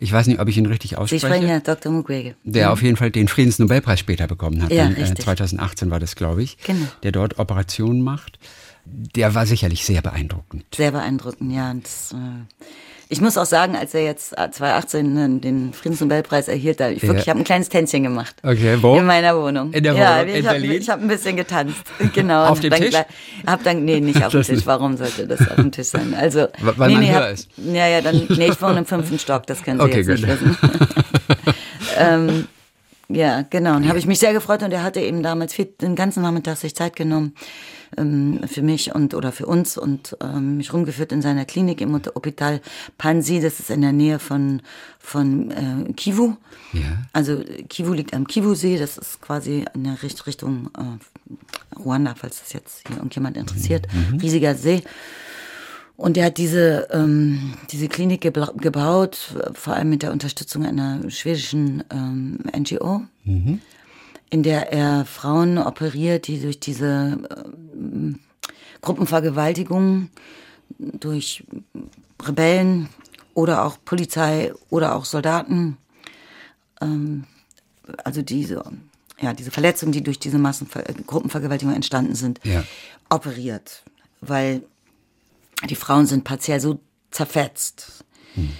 ich 0.00 0.12
weiß 0.12 0.26
nicht, 0.26 0.40
ob 0.40 0.48
ich 0.48 0.56
ihn 0.56 0.66
richtig 0.66 0.96
ausspreche. 0.96 1.20
Sie 1.20 1.26
sprechen 1.26 1.48
ja 1.48 1.60
Dr. 1.60 1.92
Mukwege. 1.92 2.34
Der 2.44 2.66
mhm. 2.66 2.72
auf 2.72 2.82
jeden 2.82 2.96
Fall 2.96 3.10
den 3.10 3.28
Friedensnobelpreis 3.28 4.00
später 4.00 4.26
bekommen 4.26 4.62
hat. 4.62 4.70
Ja, 4.70 4.84
Dann, 4.84 4.96
äh, 4.96 5.14
2018 5.14 5.90
war 5.90 6.00
das, 6.00 6.16
glaube 6.16 6.42
ich. 6.42 6.58
Genau. 6.58 6.86
Der 7.02 7.12
dort 7.12 7.38
Operationen 7.38 8.02
macht. 8.02 8.38
Der 8.84 9.34
war 9.34 9.44
sicherlich 9.44 9.84
sehr 9.84 10.00
beeindruckend. 10.00 10.64
Sehr 10.74 10.92
beeindruckend, 10.92 11.52
ja. 11.52 11.74
Das, 11.74 12.12
äh 12.12 12.64
ich 13.10 13.20
muss 13.20 13.38
auch 13.38 13.46
sagen, 13.46 13.74
als 13.74 13.94
er 13.94 14.04
jetzt 14.04 14.30
2018 14.30 15.16
äh, 15.16 15.40
den 15.40 15.72
Friedensnobelpreis 15.72 16.48
erhielt, 16.48 16.80
da 16.80 16.90
ich 16.90 17.02
ja. 17.02 17.08
wirklich, 17.08 17.24
ich 17.24 17.30
habe 17.30 17.40
ein 17.40 17.44
kleines 17.44 17.70
Tänzchen 17.70 18.02
gemacht. 18.02 18.36
Okay, 18.42 18.76
wo? 18.80 18.96
In 18.96 19.06
meiner 19.06 19.34
Wohnung. 19.36 19.72
In 19.72 19.82
der 19.82 19.94
Wohnung 19.94 20.06
ja, 20.06 20.20
in 20.20 20.28
ich 20.28 20.44
Berlin? 20.44 20.70
Hab, 20.70 20.80
ich 20.80 20.90
habe 20.90 21.02
ein 21.02 21.08
bisschen 21.08 21.36
getanzt. 21.36 21.82
Genau. 22.14 22.44
auf 22.48 22.60
dem 22.60 22.72
Tisch? 22.72 22.94
Hab 23.46 23.64
dann, 23.64 23.84
nee, 23.84 24.00
nicht 24.00 24.22
auf 24.24 24.32
dem 24.32 24.42
Tisch. 24.42 24.66
Warum 24.66 24.98
sollte 24.98 25.26
das 25.26 25.40
auf 25.40 25.56
dem 25.56 25.72
Tisch 25.72 25.88
sein? 25.88 26.14
Also, 26.18 26.48
Weil 26.60 26.88
nee, 26.88 26.94
man 26.94 27.02
nee, 27.02 27.14
hab, 27.14 27.32
ist. 27.32 27.48
Ja, 27.56 27.86
ja, 27.86 28.02
dann, 28.02 28.26
nee, 28.28 28.48
ich 28.48 28.60
wohne 28.60 28.78
im 28.78 28.86
fünften 28.86 29.18
Stock, 29.18 29.46
das 29.46 29.62
können 29.62 29.80
Sie 29.80 29.86
okay, 29.86 29.98
jetzt 29.98 30.08
nicht 30.08 30.28
wissen. 30.28 30.56
ähm, 31.96 32.48
ja, 33.08 33.42
genau. 33.42 33.76
Und 33.76 33.88
habe 33.88 33.98
ich 33.98 34.06
mich 34.06 34.18
sehr 34.18 34.32
gefreut 34.32 34.62
und 34.62 34.72
er 34.72 34.82
hatte 34.82 35.00
eben 35.00 35.22
damals 35.22 35.54
viel, 35.54 35.64
den 35.64 35.96
ganzen 35.96 36.22
Nachmittag 36.22 36.58
sich 36.58 36.74
Zeit 36.74 36.94
genommen 36.94 37.34
ähm, 37.96 38.40
für 38.46 38.60
mich 38.60 38.94
und 38.94 39.14
oder 39.14 39.32
für 39.32 39.46
uns 39.46 39.78
und 39.78 40.16
ähm, 40.22 40.58
mich 40.58 40.72
rumgeführt 40.74 41.12
in 41.12 41.22
seiner 41.22 41.46
Klinik 41.46 41.80
im 41.80 41.94
Hospital 41.94 42.60
Pansi. 42.98 43.40
Das 43.40 43.60
ist 43.60 43.70
in 43.70 43.80
der 43.80 43.92
Nähe 43.92 44.18
von 44.18 44.60
von 44.98 45.50
äh, 45.50 45.92
Kivu. 45.94 46.36
Ja. 46.74 47.04
Also 47.14 47.42
Kivu 47.70 47.94
liegt 47.94 48.12
am 48.12 48.26
Kivu-See. 48.26 48.76
Das 48.78 48.98
ist 48.98 49.22
quasi 49.22 49.64
in 49.74 49.84
der 49.84 50.02
Richtung 50.02 50.70
äh, 50.76 51.78
Ruanda, 51.78 52.14
falls 52.14 52.40
das 52.40 52.52
jetzt 52.52 52.86
hier 52.86 52.96
irgendjemand 52.96 53.38
interessiert. 53.38 53.86
Mhm. 53.92 54.18
Riesiger 54.18 54.54
See. 54.54 54.82
Und 55.98 56.16
er 56.16 56.26
hat 56.26 56.38
diese, 56.38 56.86
ähm, 56.92 57.54
diese 57.72 57.88
Klinik 57.88 58.20
gebaut, 58.20 59.34
vor 59.52 59.74
allem 59.74 59.90
mit 59.90 60.04
der 60.04 60.12
Unterstützung 60.12 60.64
einer 60.64 61.10
schwedischen 61.10 61.82
ähm, 61.90 62.38
NGO, 62.56 63.02
mhm. 63.24 63.60
in 64.30 64.44
der 64.44 64.72
er 64.72 65.04
Frauen 65.06 65.58
operiert, 65.58 66.28
die 66.28 66.40
durch 66.40 66.60
diese 66.60 67.18
ähm, 67.74 68.20
Gruppenvergewaltigung, 68.80 70.10
durch 70.78 71.42
Rebellen 72.22 72.88
oder 73.34 73.64
auch 73.64 73.76
Polizei 73.84 74.52
oder 74.70 74.94
auch 74.94 75.04
Soldaten, 75.04 75.78
ähm, 76.80 77.24
also 78.04 78.22
diese, 78.22 78.62
ja, 79.20 79.32
diese 79.32 79.50
Verletzungen, 79.50 79.90
die 79.90 80.04
durch 80.04 80.20
diese 80.20 80.38
Massengruppenvergewaltigung 80.38 81.74
entstanden 81.74 82.14
sind, 82.14 82.38
ja. 82.44 82.62
operiert. 83.10 83.82
Weil 84.20 84.62
die 85.66 85.74
Frauen 85.74 86.06
sind 86.06 86.24
partiell 86.24 86.60
so 86.60 86.80
zerfetzt. 87.10 88.04
Hm. 88.34 88.50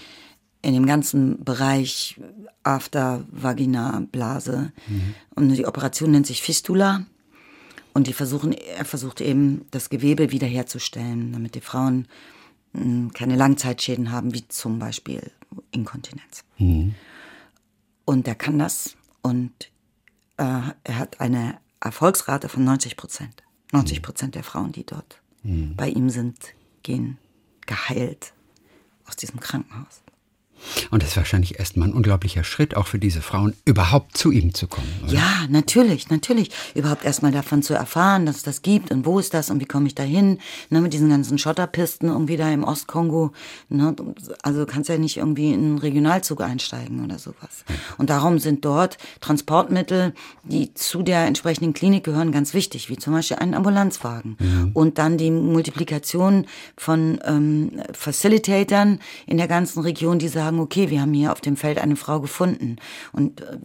In 0.63 0.75
dem 0.75 0.87
ganzen 0.87 1.45
Bereich 1.45 2.21
After, 2.65 3.25
Vagina, 3.31 4.03
Blase. 4.11 4.73
Mhm. 4.89 5.15
Und 5.35 5.49
die 5.51 5.67
Operation 5.67 6.11
nennt 6.11 6.27
sich 6.27 6.43
Fistula. 6.43 7.07
Und 7.95 8.07
die 8.07 8.13
versuchen, 8.13 8.53
er 8.53 8.85
versucht 8.85 9.21
eben, 9.21 9.67
das 9.71 9.89
Gewebe 9.89 10.31
wiederherzustellen, 10.33 11.33
damit 11.33 11.55
die 11.55 11.61
Frauen 11.61 12.09
hm, 12.75 13.13
keine 13.13 13.37
Langzeitschäden 13.37 14.11
haben, 14.11 14.35
wie 14.35 14.47
zum 14.49 14.79
Beispiel 14.79 15.31
Inkontinenz. 15.71 16.45
Mhm. 16.59 16.95
Und 18.05 18.29
er 18.29 18.35
kann 18.35 18.59
das. 18.59 18.97
Und 19.23 19.53
äh, 20.37 20.61
er 20.85 20.99
hat 20.99 21.21
eine 21.21 21.59
Erfolgsrate 21.81 22.49
von 22.49 22.65
90 22.65 22.97
Prozent. 22.97 23.43
90 23.73 24.03
Prozent 24.03 24.35
der 24.35 24.45
Frauen, 24.45 24.73
die 24.73 24.85
dort 24.85 25.21
mhm. 25.43 25.75
bei 25.77 25.89
ihm 25.89 26.11
sind, 26.11 26.55
gehen 26.83 27.19
geheilt 27.67 28.33
aus 29.07 29.17
diesem 29.17 29.41
Krankenhaus. 29.41 30.03
Und 30.91 31.03
das 31.03 31.11
ist 31.11 31.17
wahrscheinlich 31.17 31.59
erstmal 31.59 31.89
ein 31.89 31.95
unglaublicher 31.95 32.45
Schritt, 32.45 32.77
auch 32.77 32.87
für 32.87 32.99
diese 32.99 33.23
Frauen, 33.23 33.55
überhaupt 33.65 34.17
zu 34.17 34.31
ihm 34.31 34.55
zu 34.55 34.67
kommen. 34.67 34.89
Oder? 35.05 35.15
Ja, 35.15 35.47
natürlich, 35.49 36.11
natürlich. 36.11 36.51
Überhaupt 36.75 37.05
erstmal 37.05 37.33
davon 37.33 37.63
zu 37.63 37.75
erfahren, 37.75 38.27
dass 38.27 38.37
es 38.37 38.43
das 38.43 38.63
gibt 38.63 38.91
und 38.91 39.07
wo 39.07 39.19
ist 39.19 39.35
das 39.35 39.51
und 39.51 39.61
wie 39.61 39.67
komme 39.67 39.87
ich 39.87 39.95
da 39.95 40.03
hin. 40.03 40.39
Ne, 40.71 40.81
mit 40.81 40.93
diesen 40.93 41.09
ganzen 41.09 41.39
Schotterpisten 41.39 42.09
irgendwie 42.09 42.37
da 42.37 42.51
im 42.51 42.65
Ostkongo. 42.65 43.33
Ne, 43.69 43.95
also 44.43 44.61
du 44.61 44.67
kannst 44.67 44.89
ja 44.89 44.99
nicht 44.99 45.17
irgendwie 45.17 45.53
in 45.53 45.61
einen 45.61 45.79
Regionalzug 45.79 46.41
einsteigen 46.41 47.05
oder 47.05 47.19
sowas. 47.19 47.65
Und 47.97 48.11
darum 48.11 48.39
sind 48.39 48.65
dort 48.65 48.99
Transportmittel, 49.21 50.15
die 50.45 50.75
zu 50.75 51.03
der 51.03 51.27
entsprechenden 51.27 51.73
Klinik 51.73 52.05
gehören, 52.05 52.33
ganz 52.33 52.55
wichtig, 52.55 52.89
wie 52.89 52.97
zum 52.97 53.13
Beispiel 53.13 53.39
ein 53.39 53.55
Ambulanzwagen. 53.55 54.37
Mhm. 54.39 54.71
Und 54.75 54.99
dann 54.99 55.19
die 55.19 55.31
Multiplikation 55.31 56.47
von 56.77 57.21
ähm, 57.25 57.83
Facilitatoren 57.93 59.01
in 59.27 59.37
der 59.37 59.49
ganzen 59.49 59.81
Region, 59.81 60.19
die 60.19 60.29
sagen, 60.29 60.48
sagen, 60.49 60.61
okay, 60.61 60.91
wir 60.91 61.01
haben 61.01 61.13
hier 61.13 61.33
auf 61.33 61.41
dem 61.41 61.57
Feld 61.57 61.79
eine 61.79 61.97
Frau 61.97 62.21
gefunden. 62.21 62.77
Und 63.13 63.41
äh, 63.41 63.59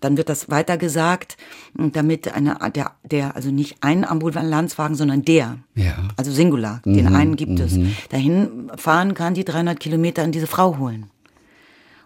dann 0.00 0.16
wird 0.16 0.28
das 0.28 0.50
weiter 0.50 0.76
gesagt, 0.76 1.36
damit 1.74 2.32
eine, 2.32 2.58
der, 2.74 2.92
der, 3.04 3.36
also 3.36 3.50
nicht 3.50 3.76
ein 3.80 4.04
Ambulanzwagen, 4.04 4.96
sondern 4.96 5.22
der, 5.22 5.58
ja. 5.74 5.96
also 6.16 6.30
Singular, 6.30 6.80
mhm. 6.84 6.94
den 6.94 7.14
einen 7.14 7.36
gibt 7.36 7.52
mhm. 7.52 7.60
es, 7.60 7.78
dahin 8.10 8.70
fahren 8.76 9.14
kann, 9.14 9.34
die 9.34 9.44
300 9.44 9.80
Kilometer 9.80 10.22
an 10.22 10.32
diese 10.32 10.46
Frau 10.46 10.78
holen. 10.78 11.10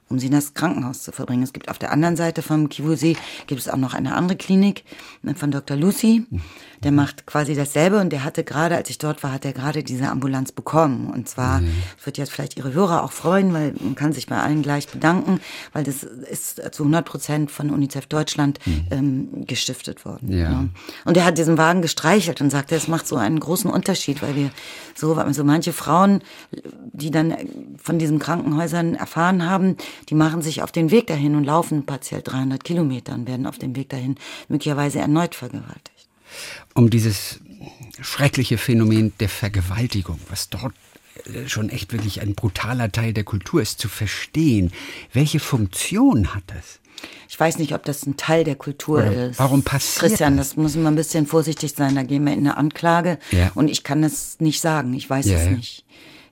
um 0.09 0.19
sie 0.19 0.27
in 0.27 0.33
das 0.33 0.55
Krankenhaus 0.55 1.05
zu 1.05 1.13
verbringen. 1.13 1.45
Es 1.45 1.53
gibt 1.53 1.69
auf 1.69 1.79
der 1.79 1.93
anderen 1.93 2.17
Seite 2.17 2.43
vom 2.43 2.69
Kivu-See 2.69 3.17
gibt 3.47 3.61
es 3.61 3.69
auch 3.69 3.77
noch 3.77 3.95
eine 3.95 4.17
andere 4.17 4.37
Klinik 4.37 4.85
ne, 5.23 5.35
von 5.37 5.53
Dr. 5.53 5.77
Lucy. 5.77 6.27
Der 6.83 6.93
macht 6.93 7.27
quasi 7.27 7.55
dasselbe 7.55 8.01
und 8.01 8.11
der 8.11 8.25
hatte 8.25 8.43
gerade, 8.43 8.77
als 8.77 8.89
ich 8.89 8.99
dort 8.99 9.23
war, 9.23 9.33
hat 9.33 9.45
er 9.45 9.53
gerade 9.53 9.83
diese 9.83 10.09
Ambulanz 10.09 10.53
bekommen. 10.53 11.11
Und 11.11 11.29
zwar, 11.29 11.61
mhm. 11.61 11.73
wird 12.05 12.19
jetzt 12.19 12.33
vielleicht 12.33 12.57
Ihre 12.57 12.73
Hörer 12.73 13.03
auch 13.03 13.13
freuen, 13.13 13.53
weil 13.53 13.75
man 13.81 13.95
kann 13.95 14.13
sich 14.13 14.27
bei 14.27 14.39
allen 14.39 14.63
gleich 14.63 14.89
bedanken, 14.89 15.41
weil 15.73 15.85
das 15.85 16.03
ist 16.03 16.63
zu 16.73 16.83
100 16.85 17.05
Prozent 17.05 17.51
von 17.51 17.71
UNICEF 17.71 18.07
Deutschland 18.07 18.59
mhm. 18.65 18.87
ähm, 18.91 19.47
gestiftet 19.47 20.05
worden. 20.05 20.33
Ja. 20.33 20.51
Ne? 20.51 20.71
Und 21.05 21.17
er 21.17 21.25
hat 21.25 21.39
diesen 21.39 21.59
Wagen 21.59 21.83
gestreichelt 21.83 22.41
und 22.41 22.51
sagte, 22.51 22.75
es 22.75 22.89
macht 22.89 23.07
so 23.07 23.17
einen 23.17 23.41
großen 23.41 23.71
Unterschied, 23.71 24.23
weil 24.23 24.37
wir 24.37 24.51
so, 24.95 25.19
so 25.33 25.45
manche 25.45 25.73
Frauen, 25.73 26.23
die 26.93 27.11
dann 27.11 27.35
von 27.77 27.99
diesen 27.99 28.19
Krankenhäusern 28.19 28.95
erfahren 28.95 29.49
haben, 29.49 29.77
die 30.09 30.15
machen 30.15 30.43
sich 30.43 30.63
auf 30.63 30.73
den 30.73 30.91
Weg 30.91 31.07
dahin 31.07 31.35
und 31.35 31.45
laufen 31.45 31.85
partiell 31.85 32.23
300 32.23 32.63
Kilometer 32.65 33.15
und 33.15 33.29
werden 33.29 33.47
auf 33.47 33.59
dem 33.59 33.77
Weg 33.77 33.89
dahin 33.91 34.17
möglicherweise 34.49 34.99
erneut 34.99 35.35
vergewaltigt. 35.35 36.00
Um 36.75 36.91
dieses 36.91 37.41
schreckliche 38.01 38.59
Phänomen 38.59 39.13
der 39.21 39.29
Vergewaltigung, 39.29 40.19
was 40.29 40.49
dort 40.49 40.75
äh, 41.27 41.49
schon 41.49 41.69
echt 41.69 41.93
wirklich 41.93 42.21
ein 42.21 42.35
brutaler 42.35 42.91
Teil 42.91 43.13
der 43.13 43.25
Kultur 43.25 43.63
ist, 43.63 43.79
zu 43.79 43.89
verstehen. 43.89 44.73
Welche 45.13 45.41
Funktion 45.41 46.35
hat 46.35 46.45
das? 46.47 46.81
Ich 47.29 47.39
weiß 47.39 47.59
nicht, 47.59 47.75
ob 47.75 47.85
das 47.85 48.05
ein 48.07 48.17
Teil 48.17 48.45
der 48.45 48.57
Kultur 48.57 48.99
Oder 48.99 49.31
ist. 49.31 49.39
Warum 49.39 49.63
passiert 49.63 50.11
Christian, 50.11 50.37
das? 50.37 50.51
das 50.51 50.57
muss 50.57 50.77
man 50.77 50.89
ein 50.89 50.97
bisschen 50.97 51.27
vorsichtig 51.27 51.73
sein. 51.75 51.95
Da 51.95 52.03
gehen 52.03 52.25
wir 52.25 52.33
in 52.33 52.41
eine 52.41 52.57
Anklage. 52.57 53.19
Ja. 53.31 53.53
Und 53.55 53.69
ich 53.69 53.85
kann 53.85 54.03
das 54.03 54.39
nicht 54.41 54.61
sagen. 54.61 54.93
Ich 54.95 55.09
weiß 55.09 55.27
ja, 55.27 55.39
es 55.39 55.51
nicht. 55.51 55.85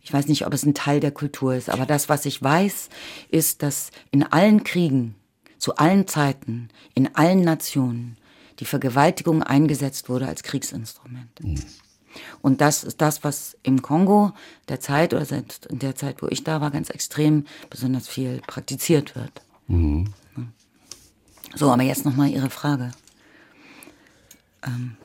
Ich 0.02 0.12
weiß 0.12 0.26
nicht, 0.28 0.46
ob 0.46 0.54
es 0.54 0.64
ein 0.64 0.74
Teil 0.74 1.00
der 1.00 1.10
Kultur 1.10 1.54
ist, 1.54 1.68
aber 1.68 1.84
das, 1.84 2.08
was 2.08 2.24
ich 2.24 2.42
weiß, 2.42 2.88
ist, 3.30 3.62
dass 3.62 3.90
in 4.10 4.22
allen 4.22 4.64
Kriegen, 4.64 5.14
zu 5.58 5.76
allen 5.76 6.06
Zeiten, 6.06 6.68
in 6.94 7.14
allen 7.14 7.42
Nationen 7.42 8.16
die 8.60 8.64
Vergewaltigung 8.64 9.42
eingesetzt 9.42 10.08
wurde 10.08 10.26
als 10.26 10.42
Kriegsinstrument. 10.42 11.42
Mhm. 11.42 11.56
Und 12.42 12.60
das 12.60 12.84
ist 12.84 13.00
das, 13.00 13.22
was 13.22 13.56
im 13.62 13.82
Kongo 13.82 14.32
der 14.68 14.80
Zeit 14.80 15.14
oder 15.14 15.24
seit 15.24 15.68
der 15.70 15.94
Zeit, 15.94 16.22
wo 16.22 16.26
ich 16.28 16.42
da 16.42 16.60
war, 16.60 16.70
ganz 16.70 16.90
extrem 16.90 17.46
besonders 17.70 18.08
viel 18.08 18.40
praktiziert 18.46 19.14
wird. 19.14 19.42
Mhm. 19.68 20.12
So, 21.54 21.70
aber 21.70 21.82
jetzt 21.82 22.04
nochmal 22.04 22.28
Ihre 22.28 22.50
Frage. 22.50 22.90
Ähm, 24.66 24.96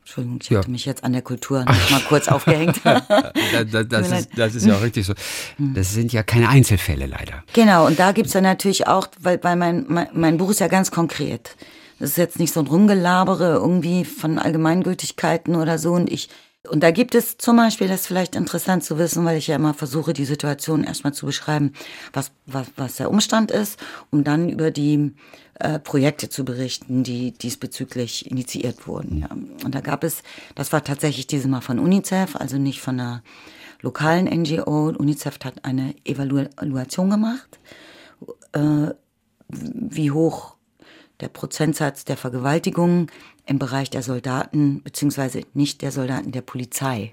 Entschuldigung, 0.00 0.38
ich 0.42 0.50
ja. 0.50 0.58
hatte 0.58 0.70
mich 0.70 0.84
jetzt 0.84 1.04
an 1.04 1.12
der 1.12 1.22
Kultur 1.22 1.64
noch 1.64 1.90
mal 1.90 2.00
kurz 2.08 2.28
aufgehängt. 2.28 2.80
das, 2.84 3.88
das, 3.88 4.10
ist, 4.10 4.30
das, 4.36 4.54
ist, 4.54 4.66
ja 4.66 4.76
auch 4.76 4.82
richtig 4.82 5.06
so. 5.06 5.14
Das 5.58 5.92
sind 5.92 6.12
ja 6.12 6.22
keine 6.22 6.48
Einzelfälle 6.48 7.06
leider. 7.06 7.44
Genau, 7.52 7.86
und 7.86 7.98
da 7.98 8.12
gibt's 8.12 8.32
ja 8.32 8.40
natürlich 8.40 8.86
auch, 8.88 9.06
weil, 9.20 9.42
weil 9.42 9.56
mein, 9.56 9.86
mein, 9.88 10.08
mein 10.12 10.36
Buch 10.38 10.50
ist 10.50 10.60
ja 10.60 10.68
ganz 10.68 10.90
konkret. 10.90 11.56
Das 12.02 12.10
ist 12.10 12.16
jetzt 12.16 12.40
nicht 12.40 12.52
so 12.52 12.58
ein 12.58 12.66
Rumgelabere 12.66 13.52
irgendwie 13.52 14.04
von 14.04 14.40
Allgemeingültigkeiten 14.40 15.54
oder 15.54 15.78
so. 15.78 15.92
Und 15.92 16.10
ich 16.10 16.30
und 16.68 16.82
da 16.82 16.90
gibt 16.90 17.14
es 17.14 17.38
zum 17.38 17.56
Beispiel, 17.56 17.86
das 17.86 18.00
ist 18.00 18.06
vielleicht 18.08 18.34
interessant 18.34 18.82
zu 18.82 18.98
wissen, 18.98 19.24
weil 19.24 19.38
ich 19.38 19.46
ja 19.46 19.54
immer 19.54 19.72
versuche, 19.72 20.12
die 20.12 20.24
Situation 20.24 20.82
erstmal 20.82 21.14
zu 21.14 21.26
beschreiben, 21.26 21.74
was, 22.12 22.32
was, 22.46 22.66
was 22.74 22.96
der 22.96 23.08
Umstand 23.08 23.52
ist, 23.52 23.78
um 24.10 24.24
dann 24.24 24.48
über 24.48 24.72
die 24.72 25.14
äh, 25.60 25.78
Projekte 25.78 26.28
zu 26.28 26.44
berichten, 26.44 27.04
die 27.04 27.30
diesbezüglich 27.30 28.28
initiiert 28.28 28.88
wurden. 28.88 29.20
Ja. 29.20 29.28
Und 29.64 29.72
da 29.72 29.80
gab 29.80 30.02
es, 30.02 30.24
das 30.56 30.72
war 30.72 30.82
tatsächlich 30.82 31.28
dieses 31.28 31.46
Mal 31.46 31.60
von 31.60 31.78
UNICEF, 31.78 32.34
also 32.34 32.58
nicht 32.58 32.80
von 32.80 32.98
einer 32.98 33.22
lokalen 33.80 34.24
NGO. 34.26 34.88
UNICEF 34.88 35.38
hat 35.44 35.64
eine 35.64 35.94
Evaluation 36.04 37.10
gemacht, 37.10 37.60
äh, 38.54 38.88
wie 39.48 40.10
hoch 40.10 40.56
der 41.22 41.28
Prozentsatz 41.28 42.04
der 42.04 42.16
Vergewaltigungen 42.16 43.06
im 43.46 43.58
Bereich 43.58 43.88
der 43.88 44.02
Soldaten, 44.02 44.82
beziehungsweise 44.82 45.42
nicht 45.54 45.80
der 45.80 45.92
Soldaten, 45.92 46.32
der 46.32 46.42
Polizei. 46.42 47.12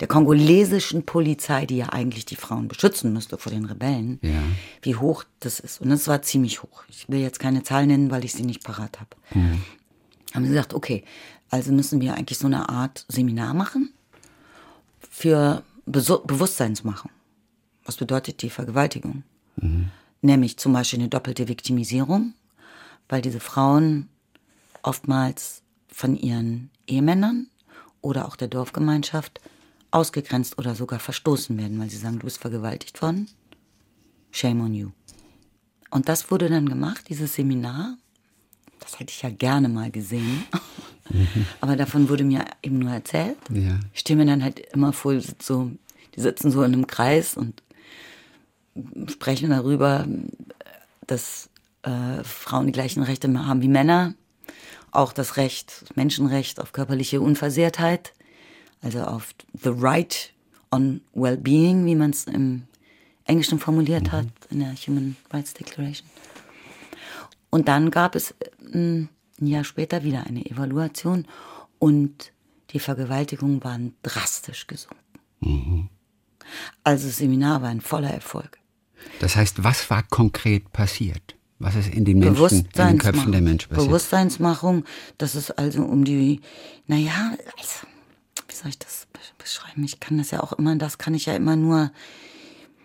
Der 0.00 0.08
kongolesischen 0.08 1.04
Polizei, 1.04 1.66
die 1.66 1.76
ja 1.76 1.90
eigentlich 1.90 2.24
die 2.24 2.36
Frauen 2.36 2.68
beschützen 2.68 3.12
müsste 3.12 3.36
vor 3.36 3.52
den 3.52 3.66
Rebellen, 3.66 4.18
ja. 4.22 4.42
wie 4.80 4.96
hoch 4.96 5.24
das 5.40 5.60
ist. 5.60 5.82
Und 5.82 5.90
das 5.90 6.08
war 6.08 6.22
ziemlich 6.22 6.62
hoch. 6.62 6.84
Ich 6.88 7.06
will 7.10 7.20
jetzt 7.20 7.38
keine 7.38 7.62
Zahl 7.62 7.86
nennen, 7.86 8.10
weil 8.10 8.24
ich 8.24 8.32
sie 8.32 8.44
nicht 8.44 8.64
parat 8.64 8.98
habe. 8.98 9.10
Mhm. 9.34 9.62
Haben 10.34 10.44
sie 10.44 10.52
gesagt, 10.52 10.72
okay, 10.72 11.04
also 11.50 11.72
müssen 11.72 12.00
wir 12.00 12.14
eigentlich 12.14 12.38
so 12.38 12.46
eine 12.46 12.70
Art 12.70 13.04
Seminar 13.08 13.52
machen 13.52 13.92
für 15.10 15.62
Be 15.84 16.00
Bewusstseinsmachung. 16.24 17.10
Was 17.84 17.96
bedeutet 17.96 18.40
die 18.40 18.50
Vergewaltigung? 18.50 19.24
Mhm. 19.56 19.90
Nämlich 20.22 20.56
zum 20.56 20.72
Beispiel 20.72 21.00
eine 21.00 21.08
doppelte 21.08 21.48
Viktimisierung, 21.48 22.32
weil 23.10 23.20
diese 23.20 23.40
Frauen 23.40 24.08
oftmals 24.82 25.62
von 25.88 26.16
ihren 26.16 26.70
Ehemännern 26.86 27.48
oder 28.00 28.26
auch 28.26 28.36
der 28.36 28.48
Dorfgemeinschaft 28.48 29.40
ausgegrenzt 29.90 30.56
oder 30.58 30.74
sogar 30.74 31.00
verstoßen 31.00 31.58
werden, 31.58 31.78
weil 31.78 31.90
sie 31.90 31.96
sagen, 31.96 32.20
du 32.20 32.24
bist 32.24 32.38
vergewaltigt 32.38 33.02
worden. 33.02 33.28
Shame 34.30 34.62
on 34.62 34.74
you. 34.74 34.90
Und 35.90 36.08
das 36.08 36.30
wurde 36.30 36.48
dann 36.48 36.68
gemacht, 36.68 37.08
dieses 37.08 37.34
Seminar. 37.34 37.98
Das 38.78 38.98
hätte 38.98 39.10
ich 39.10 39.22
ja 39.22 39.30
gerne 39.30 39.68
mal 39.68 39.90
gesehen. 39.90 40.44
Mhm. 41.10 41.46
Aber 41.60 41.74
davon 41.74 42.08
wurde 42.08 42.22
mir 42.22 42.44
eben 42.62 42.78
nur 42.78 42.92
erzählt. 42.92 43.36
Ja. 43.52 43.80
Ich 43.92 44.00
stehe 44.00 44.16
mir 44.16 44.26
dann 44.26 44.44
halt 44.44 44.60
immer 44.72 44.92
vor, 44.92 45.20
so, 45.42 45.72
die 46.14 46.20
sitzen 46.20 46.52
so 46.52 46.62
in 46.62 46.72
einem 46.72 46.86
Kreis 46.86 47.36
und 47.36 47.62
sprechen 49.08 49.50
darüber, 49.50 50.06
dass 51.06 51.49
äh, 51.82 52.22
Frauen 52.24 52.66
die 52.66 52.72
gleichen 52.72 53.02
Rechte 53.02 53.28
haben 53.46 53.62
wie 53.62 53.68
Männer 53.68 54.14
auch 54.92 55.12
das 55.12 55.36
Recht, 55.36 55.82
das 55.82 55.96
Menschenrecht 55.96 56.60
auf 56.60 56.72
körperliche 56.72 57.20
Unversehrtheit, 57.20 58.12
also 58.82 59.02
auf 59.02 59.34
the 59.52 59.70
right 59.72 60.32
on 60.70 61.00
well-being, 61.14 61.86
wie 61.86 61.94
man 61.94 62.10
es 62.10 62.24
im 62.24 62.66
Englischen 63.24 63.58
formuliert 63.58 64.08
mhm. 64.08 64.12
hat, 64.12 64.26
in 64.50 64.60
der 64.60 64.74
Human 64.74 65.16
Rights 65.32 65.54
Declaration. 65.54 66.08
Und 67.50 67.68
dann 67.68 67.90
gab 67.90 68.14
es 68.14 68.32
äh, 68.32 68.46
ein 68.72 69.08
Jahr 69.40 69.64
später 69.64 70.02
wieder 70.04 70.26
eine 70.26 70.44
Evaluation 70.46 71.26
und 71.78 72.32
die 72.70 72.78
Vergewaltigungen 72.78 73.62
waren 73.64 73.94
drastisch 74.02 74.66
gesunken. 74.66 75.00
Mhm. 75.40 75.88
Also 76.84 77.06
das 77.06 77.18
Seminar 77.18 77.62
war 77.62 77.68
ein 77.68 77.80
voller 77.80 78.10
Erfolg. 78.10 78.58
Das 79.20 79.36
heißt, 79.36 79.64
was 79.64 79.88
war 79.90 80.02
konkret 80.02 80.72
passiert? 80.72 81.36
Was 81.60 81.76
ist 81.76 81.94
in 81.94 82.06
den 82.06 82.18
Menschen, 82.18 82.66
in 82.74 82.86
den 82.88 82.98
Köpfen 82.98 83.32
der 83.32 83.42
Menschen 83.42 83.68
passiert? 83.68 83.88
Bewusstseinsmachung, 83.88 84.84
dass 85.18 85.34
es 85.34 85.50
also 85.50 85.82
um 85.82 86.04
die, 86.04 86.40
naja, 86.86 87.32
also, 87.58 87.86
wie 88.48 88.54
soll 88.54 88.70
ich 88.70 88.78
das 88.78 89.06
beschreiben? 89.36 89.84
Ich 89.84 90.00
kann 90.00 90.16
das 90.16 90.30
ja 90.30 90.42
auch 90.42 90.54
immer, 90.54 90.74
das 90.76 90.96
kann 90.96 91.12
ich 91.12 91.26
ja 91.26 91.34
immer 91.34 91.56
nur. 91.56 91.92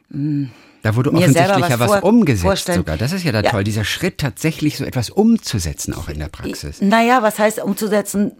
Mh, 0.09 0.17
hm, 0.17 0.49
da 0.83 0.95
wurde 0.95 1.11
offensichtlich 1.13 1.67
ja 1.67 1.79
was 1.79 1.87
vor, 1.87 2.03
umgesetzt 2.03 2.43
vorstellen. 2.43 2.77
sogar. 2.77 2.97
Das 2.97 3.11
ist 3.11 3.23
ja 3.23 3.31
da 3.31 3.41
ja. 3.41 3.49
toll, 3.49 3.63
dieser 3.63 3.85
Schritt 3.85 4.19
tatsächlich 4.19 4.77
so 4.77 4.83
etwas 4.83 5.09
umzusetzen, 5.09 5.95
auch 5.95 6.09
in 6.09 6.19
der 6.19 6.27
Praxis. 6.27 6.79
Naja, 6.79 7.23
was 7.23 7.39
heißt 7.39 7.63
umzusetzen? 7.63 8.33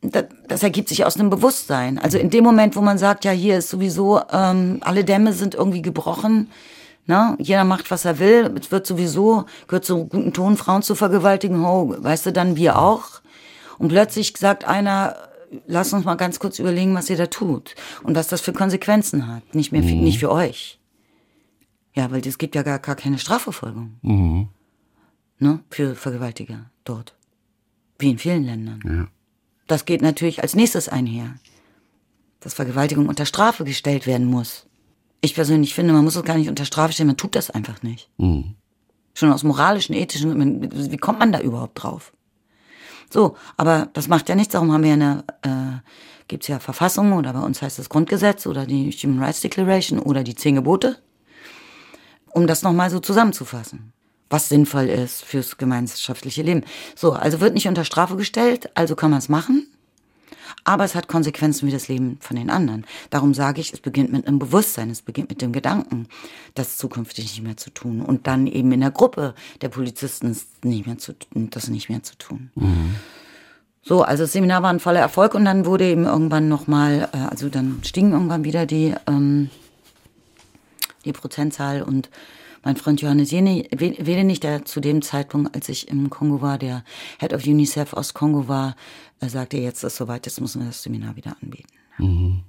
Das, 0.00 0.26
das, 0.46 0.62
ergibt 0.62 0.90
sich 0.90 1.04
aus 1.04 1.16
einem 1.16 1.30
Bewusstsein. 1.30 1.98
Also 1.98 2.18
in 2.18 2.30
dem 2.30 2.44
Moment, 2.44 2.76
wo 2.76 2.82
man 2.82 2.98
sagt, 2.98 3.24
ja, 3.24 3.32
hier 3.32 3.58
ist 3.58 3.70
sowieso, 3.70 4.20
ähm, 4.30 4.78
alle 4.82 5.02
Dämme 5.02 5.32
sind 5.32 5.56
irgendwie 5.56 5.82
gebrochen, 5.82 6.50
Ne? 7.06 7.36
Jeder 7.38 7.64
macht, 7.64 7.90
was 7.90 8.04
er 8.04 8.18
will. 8.18 8.54
Es 8.58 8.70
wird 8.70 8.86
sowieso, 8.86 9.44
gehört 9.68 9.84
zu 9.84 10.06
guten 10.06 10.32
Ton, 10.32 10.56
Frauen 10.56 10.82
zu 10.82 10.94
vergewaltigen. 10.94 11.64
Oh, 11.64 11.94
weißt 11.98 12.26
du, 12.26 12.32
dann 12.32 12.56
wir 12.56 12.78
auch. 12.78 13.20
Und 13.78 13.88
plötzlich 13.88 14.34
sagt 14.38 14.64
einer, 14.64 15.16
lass 15.66 15.92
uns 15.92 16.04
mal 16.04 16.14
ganz 16.14 16.38
kurz 16.38 16.58
überlegen, 16.58 16.94
was 16.94 17.10
ihr 17.10 17.16
da 17.16 17.26
tut. 17.26 17.74
Und 18.02 18.16
was 18.16 18.28
das 18.28 18.40
für 18.40 18.52
Konsequenzen 18.52 19.26
hat. 19.26 19.54
Nicht 19.54 19.72
mehr, 19.72 19.82
mhm. 19.82 19.88
für, 19.88 19.94
nicht 19.94 20.18
für 20.18 20.30
euch. 20.30 20.78
Ja, 21.94 22.10
weil 22.10 22.26
es 22.26 22.38
gibt 22.38 22.54
ja 22.54 22.62
gar, 22.62 22.78
gar 22.78 22.96
keine 22.96 23.18
Strafverfolgung. 23.18 23.98
Mhm. 24.02 24.48
Ne? 25.38 25.60
Für 25.70 25.94
Vergewaltiger 25.94 26.70
dort. 26.84 27.14
Wie 27.98 28.10
in 28.10 28.18
vielen 28.18 28.44
Ländern. 28.44 28.80
Ja. 28.84 29.08
Das 29.66 29.84
geht 29.84 30.02
natürlich 30.02 30.42
als 30.42 30.54
nächstes 30.54 30.88
einher. 30.88 31.34
Dass 32.40 32.54
Vergewaltigung 32.54 33.08
unter 33.08 33.26
Strafe 33.26 33.64
gestellt 33.64 34.06
werden 34.06 34.26
muss. 34.26 34.66
Ich 35.24 35.34
persönlich 35.34 35.72
finde, 35.72 35.94
man 35.94 36.04
muss 36.04 36.16
es 36.16 36.22
gar 36.22 36.36
nicht 36.36 36.50
unter 36.50 36.66
Strafe 36.66 36.92
stellen, 36.92 37.06
man 37.06 37.16
tut 37.16 37.34
das 37.34 37.48
einfach 37.48 37.82
nicht. 37.82 38.10
Mhm. 38.18 38.56
Schon 39.14 39.32
aus 39.32 39.42
moralischen, 39.42 39.94
ethischen, 39.94 40.70
wie 40.92 40.96
kommt 40.98 41.18
man 41.18 41.32
da 41.32 41.40
überhaupt 41.40 41.82
drauf? 41.82 42.12
So, 43.10 43.34
aber 43.56 43.88
das 43.94 44.06
macht 44.06 44.28
ja 44.28 44.34
nichts, 44.34 44.52
darum 44.52 44.70
haben 44.70 44.82
wir 44.82 44.90
ja 44.90 44.94
eine, 44.94 45.24
äh, 45.40 45.90
gibt's 46.28 46.46
ja 46.48 46.58
Verfassung 46.58 47.14
oder 47.14 47.32
bei 47.32 47.40
uns 47.40 47.62
heißt 47.62 47.78
das 47.78 47.88
Grundgesetz 47.88 48.46
oder 48.46 48.66
die 48.66 48.90
Human 48.90 49.22
Rights 49.22 49.40
Declaration 49.40 49.98
oder 49.98 50.24
die 50.24 50.34
Zehn 50.34 50.56
Gebote, 50.56 50.98
um 52.32 52.46
das 52.46 52.62
nochmal 52.62 52.90
so 52.90 53.00
zusammenzufassen, 53.00 53.94
was 54.28 54.50
sinnvoll 54.50 54.90
ist 54.90 55.24
fürs 55.24 55.56
gemeinschaftliche 55.56 56.42
Leben. 56.42 56.64
So, 56.94 57.12
also 57.12 57.40
wird 57.40 57.54
nicht 57.54 57.68
unter 57.68 57.86
Strafe 57.86 58.16
gestellt, 58.16 58.68
also 58.74 58.94
kann 58.94 59.10
man 59.10 59.20
es 59.20 59.30
machen, 59.30 59.68
Aber 60.64 60.84
es 60.84 60.94
hat 60.94 61.08
Konsequenzen 61.08 61.66
wie 61.66 61.72
das 61.72 61.88
Leben 61.88 62.18
von 62.20 62.36
den 62.36 62.50
anderen. 62.50 62.86
Darum 63.10 63.34
sage 63.34 63.60
ich, 63.60 63.72
es 63.72 63.80
beginnt 63.80 64.12
mit 64.12 64.26
einem 64.26 64.38
Bewusstsein, 64.38 64.90
es 64.90 65.02
beginnt 65.02 65.30
mit 65.30 65.42
dem 65.42 65.52
Gedanken, 65.52 66.08
das 66.54 66.76
zukünftig 66.76 67.24
nicht 67.24 67.42
mehr 67.42 67.56
zu 67.56 67.70
tun. 67.70 68.00
Und 68.00 68.26
dann 68.26 68.46
eben 68.46 68.72
in 68.72 68.80
der 68.80 68.90
Gruppe 68.90 69.34
der 69.60 69.68
Polizisten 69.68 70.36
nicht 70.62 70.86
mehr 70.86 70.98
zu, 70.98 71.14
das 71.34 71.68
nicht 71.68 71.88
mehr 71.88 72.02
zu 72.02 72.16
tun. 72.16 72.50
Mhm. 72.54 72.94
So, 73.86 74.02
also 74.02 74.24
das 74.24 74.32
Seminar 74.32 74.62
war 74.62 74.70
ein 74.70 74.80
voller 74.80 75.00
Erfolg 75.00 75.34
und 75.34 75.44
dann 75.44 75.66
wurde 75.66 75.84
eben 75.84 76.04
irgendwann 76.04 76.48
nochmal, 76.48 77.10
äh, 77.12 77.18
also 77.18 77.50
dann 77.50 77.80
stiegen 77.84 78.12
irgendwann 78.12 78.42
wieder 78.44 78.64
die, 78.64 78.94
ähm, 79.06 79.50
die 81.04 81.12
Prozentzahl 81.12 81.82
und 81.82 82.08
mein 82.64 82.76
Freund 82.76 83.02
Johannes 83.02 83.30
Wedenich, 83.30 84.40
der 84.40 84.64
zu 84.64 84.80
dem 84.80 85.02
Zeitpunkt, 85.02 85.54
als 85.54 85.68
ich 85.68 85.88
im 85.88 86.08
Kongo 86.08 86.40
war, 86.40 86.56
der 86.56 86.82
Head 87.20 87.34
of 87.34 87.46
UNICEF 87.46 87.92
aus 87.92 88.14
Kongo 88.14 88.48
war, 88.48 88.74
sagte, 89.30 89.58
jetzt 89.58 89.84
ist 89.84 89.96
soweit, 89.96 90.26
jetzt 90.26 90.40
müssen 90.40 90.60
wir 90.60 90.66
das 90.66 90.82
Seminar 90.82 91.16
wieder 91.16 91.36
anbieten. 91.40 91.68
Mhm. 91.98 92.40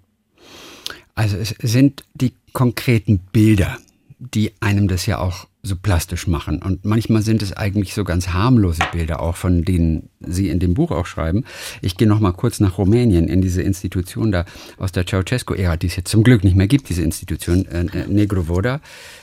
Also 1.14 1.38
es 1.38 1.56
sind 1.62 2.04
die 2.14 2.34
konkreten 2.54 3.20
Bilder, 3.20 3.78
die 4.20 4.52
einem 4.60 4.88
das 4.88 5.06
ja 5.06 5.20
auch 5.20 5.48
so 5.66 5.76
plastisch 5.76 6.28
machen. 6.28 6.62
Und 6.62 6.86
manchmal 6.86 7.22
sind 7.22 7.42
es 7.42 7.52
eigentlich 7.54 7.94
so 7.94 8.04
ganz 8.04 8.30
harmlose 8.30 8.84
Bilder 8.92 9.20
auch, 9.22 9.36
von 9.36 9.64
denen 9.64 10.10
Sie 10.20 10.50
in 10.50 10.60
dem 10.60 10.74
Buch 10.74 10.92
auch 10.92 11.06
schreiben. 11.06 11.44
Ich 11.82 11.98
gehe 11.98 12.08
noch 12.08 12.20
mal 12.20 12.32
kurz 12.32 12.60
nach 12.60 12.78
Rumänien, 12.78 13.28
in 13.28 13.42
diese 13.42 13.62
Institution 13.62 14.32
da 14.32 14.46
aus 14.78 14.92
der 14.92 15.06
Ceausescu-Ära, 15.06 15.78
die 15.78 15.88
es 15.88 15.96
jetzt 15.96 16.12
zum 16.12 16.24
Glück 16.24 16.44
nicht 16.44 16.56
mehr 16.56 16.68
gibt, 16.68 16.90
diese 16.90 17.02
Institution 17.02 17.66
äh, 17.66 17.86
äh 17.86 18.08
Negrovoda, 18.08 18.80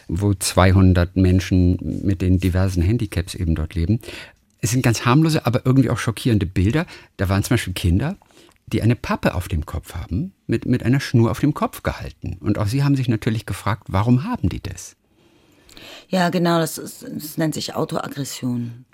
wo 0.08 0.34
200 0.34 1.16
Menschen 1.16 2.02
mit 2.04 2.20
den 2.20 2.38
diversen 2.38 2.82
Handicaps 2.82 3.34
eben 3.34 3.54
dort 3.54 3.74
leben. 3.74 4.00
Es 4.62 4.70
sind 4.70 4.83
ganz 4.83 5.05
harmlose, 5.05 5.44
aber 5.44 5.66
irgendwie 5.66 5.90
auch 5.90 5.98
schockierende 5.98 6.46
Bilder. 6.46 6.87
Da 7.18 7.29
waren 7.29 7.42
zum 7.42 7.55
Beispiel 7.55 7.75
Kinder, 7.75 8.16
die 8.66 8.81
eine 8.81 8.96
Pappe 8.96 9.35
auf 9.35 9.48
dem 9.48 9.66
Kopf 9.66 9.94
haben, 9.94 10.33
mit, 10.46 10.66
mit 10.66 10.85
einer 10.85 11.01
Schnur 11.01 11.31
auf 11.31 11.40
dem 11.40 11.53
Kopf 11.53 11.83
gehalten. 11.83 12.38
Und 12.40 12.59
auch 12.59 12.68
sie 12.68 12.85
haben 12.85 12.96
sich 12.96 13.09
natürlich 13.09 13.44
gefragt, 13.44 13.88
warum 13.88 14.25
haben 14.25 14.48
die 14.48 14.62
das? 14.62 14.96
Ja, 16.09 16.31
genau, 16.31 16.59
das, 16.59 16.79
ist, 16.79 17.03
das 17.03 17.37
nennt 17.38 17.55
sich 17.55 17.75
Autoaggression. 17.75 18.85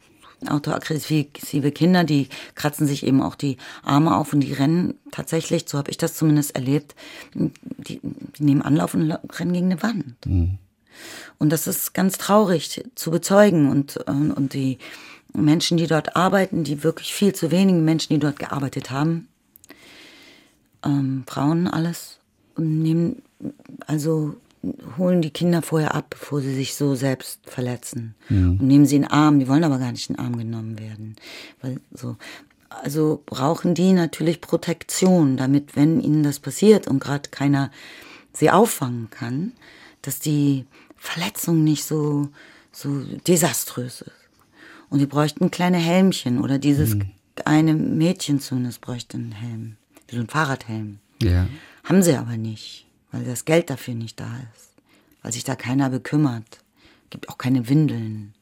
Autoaggressive 0.46 1.72
Kinder, 1.72 2.04
die 2.04 2.28
kratzen 2.54 2.86
sich 2.86 3.04
eben 3.04 3.20
auch 3.20 3.34
die 3.34 3.56
Arme 3.82 4.16
auf 4.16 4.32
und 4.32 4.40
die 4.40 4.52
rennen 4.52 4.94
tatsächlich, 5.10 5.64
so 5.66 5.78
habe 5.78 5.90
ich 5.90 5.98
das 5.98 6.14
zumindest 6.14 6.54
erlebt, 6.54 6.94
die, 7.34 8.00
die 8.00 8.44
nehmen 8.44 8.62
Anlauf 8.62 8.94
und 8.94 9.10
rennen 9.10 9.52
gegen 9.52 9.72
eine 9.72 9.82
Wand. 9.82 10.14
Mhm. 10.24 10.58
Und 11.38 11.50
das 11.50 11.66
ist 11.66 11.92
ganz 11.92 12.18
traurig 12.18 12.84
zu 12.94 13.10
bezeugen 13.10 13.68
und, 13.68 13.96
und 14.06 14.54
die 14.54 14.78
Menschen, 15.34 15.76
die 15.76 15.86
dort 15.86 16.16
arbeiten, 16.16 16.64
die 16.64 16.82
wirklich 16.82 17.12
viel 17.12 17.34
zu 17.34 17.50
wenigen 17.50 17.84
Menschen, 17.84 18.14
die 18.14 18.18
dort 18.18 18.38
gearbeitet 18.38 18.90
haben, 18.90 19.28
ähm, 20.84 21.24
Frauen 21.26 21.68
alles, 21.68 22.18
nehmen, 22.56 23.22
also 23.86 24.36
holen 24.96 25.22
die 25.22 25.30
Kinder 25.30 25.62
vorher 25.62 25.94
ab, 25.94 26.10
bevor 26.10 26.40
sie 26.40 26.54
sich 26.54 26.74
so 26.74 26.94
selbst 26.94 27.40
verletzen. 27.44 28.14
Mhm. 28.28 28.58
Und 28.58 28.62
nehmen 28.62 28.86
sie 28.86 28.96
in 28.96 29.02
den 29.02 29.10
Arm, 29.10 29.38
die 29.38 29.48
wollen 29.48 29.64
aber 29.64 29.78
gar 29.78 29.92
nicht 29.92 30.10
in 30.10 30.16
den 30.16 30.24
Arm 30.24 30.36
genommen 30.36 30.78
werden. 30.78 31.16
Weil 31.60 31.80
so, 31.92 32.16
also 32.68 33.22
brauchen 33.24 33.74
die 33.74 33.92
natürlich 33.92 34.40
Protektion, 34.40 35.36
damit, 35.36 35.76
wenn 35.76 36.00
ihnen 36.00 36.22
das 36.22 36.40
passiert 36.40 36.88
und 36.88 36.98
gerade 36.98 37.30
keiner 37.30 37.70
sie 38.32 38.50
auffangen 38.50 39.08
kann, 39.10 39.52
dass 40.02 40.18
die 40.18 40.66
Verletzung 40.96 41.64
nicht 41.64 41.84
so, 41.84 42.28
so 42.72 43.02
desaströs 43.26 44.02
ist. 44.02 44.17
Und 44.90 45.00
die 45.00 45.06
bräuchten 45.06 45.50
kleine 45.50 45.78
Helmchen 45.78 46.40
oder 46.40 46.58
dieses 46.58 46.94
mhm. 46.94 47.10
eine 47.44 47.74
Mädchen 47.74 48.40
zumindest 48.40 48.80
bräuchte 48.80 49.16
einen 49.16 49.32
Helm, 49.32 49.76
wie 50.08 50.16
so 50.16 50.22
ein 50.22 50.28
Fahrradhelm. 50.28 50.98
Ja. 51.22 51.46
Haben 51.84 52.02
sie 52.02 52.14
aber 52.16 52.36
nicht 52.36 52.88
weil 53.10 53.24
das 53.24 53.44
Geld 53.44 53.70
dafür 53.70 53.94
nicht 53.94 54.18
da 54.20 54.30
ist, 54.54 54.70
weil 55.22 55.32
sich 55.32 55.44
da 55.44 55.56
keiner 55.56 55.90
bekümmert. 55.90 56.60
Gibt 57.10 57.28
auch 57.28 57.38
keine 57.38 57.68
Windeln 57.68 58.34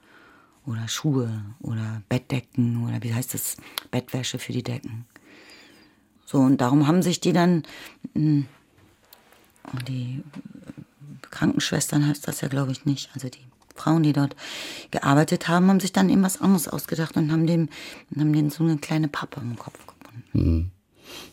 oder 0.67 0.89
Schuhe 0.89 1.43
oder 1.61 2.03
Bettdecken 2.09 2.85
oder 2.85 3.03
wie 3.03 3.15
heißt 3.15 3.35
das, 3.35 3.57
Bettwäsche 3.91 4.39
für 4.39 4.53
die 4.53 4.65
Decken. 4.65 5.07
So, 6.25 6.39
und 6.39 6.61
darum 6.61 6.89
haben 6.89 7.03
sich 7.03 7.21
die 7.21 7.33
dann, 7.33 7.63
hm, 8.15 8.47
die 9.87 10.23
Krankenschwestern 11.31 12.07
heißt 12.07 12.27
das 12.27 12.41
ja, 12.41 12.49
glaube 12.49 12.73
ich, 12.73 12.85
nicht, 12.85 13.11
also 13.15 13.29
die 13.29 13.45
Frauen, 13.77 14.03
die 14.03 14.13
dort 14.13 14.37
gearbeitet 14.91 15.49
haben, 15.49 15.69
haben 15.69 15.81
sich 15.81 15.93
dann 15.93 16.09
eben 16.09 16.23
was 16.23 16.41
anderes 16.41 16.69
ausgedacht 16.69 17.17
und 17.17 17.31
haben 17.31 17.47
dem, 17.47 17.69
haben 18.19 18.33
denen 18.33 18.51
so 18.51 18.65
eine 18.65 18.79
kleine 18.79 19.09
Pappe 19.09 19.41
im 19.41 19.57
Kopf 19.57 19.79
gebunden. 19.87 20.23
Mhm. 20.33 20.71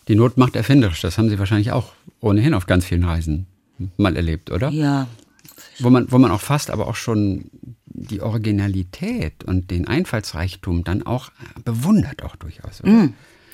Die 0.08 0.16
Not 0.16 0.38
macht 0.38 0.56
erfinderisch, 0.56 1.02
das 1.02 1.18
haben 1.18 1.30
Sie 1.30 1.40
wahrscheinlich 1.40 1.72
auch 1.72 1.94
ohnehin 2.20 2.54
auf 2.54 2.68
ganz 2.68 2.86
vielen 2.86 3.04
Reisen 3.04 3.48
mal 3.98 4.16
erlebt, 4.16 4.52
oder? 4.52 4.70
Ja. 4.70 5.08
Wo 5.80 5.90
man, 5.90 6.12
wo 6.12 6.18
man 6.20 6.32
auch 6.32 6.42
fast 6.42 6.70
aber 6.70 6.88
auch 6.88 6.96
schon 6.96 7.46
die 7.86 8.22
Originalität 8.22 9.44
und 9.44 9.72
den 9.72 9.88
Einfallsreichtum 9.88 10.84
dann 10.84 11.04
auch 11.04 11.32
bewundert, 11.64 12.24
auch 12.24 12.36
durchaus. 12.36 12.82
Oder? 12.82 12.92
Mm, 12.92 13.14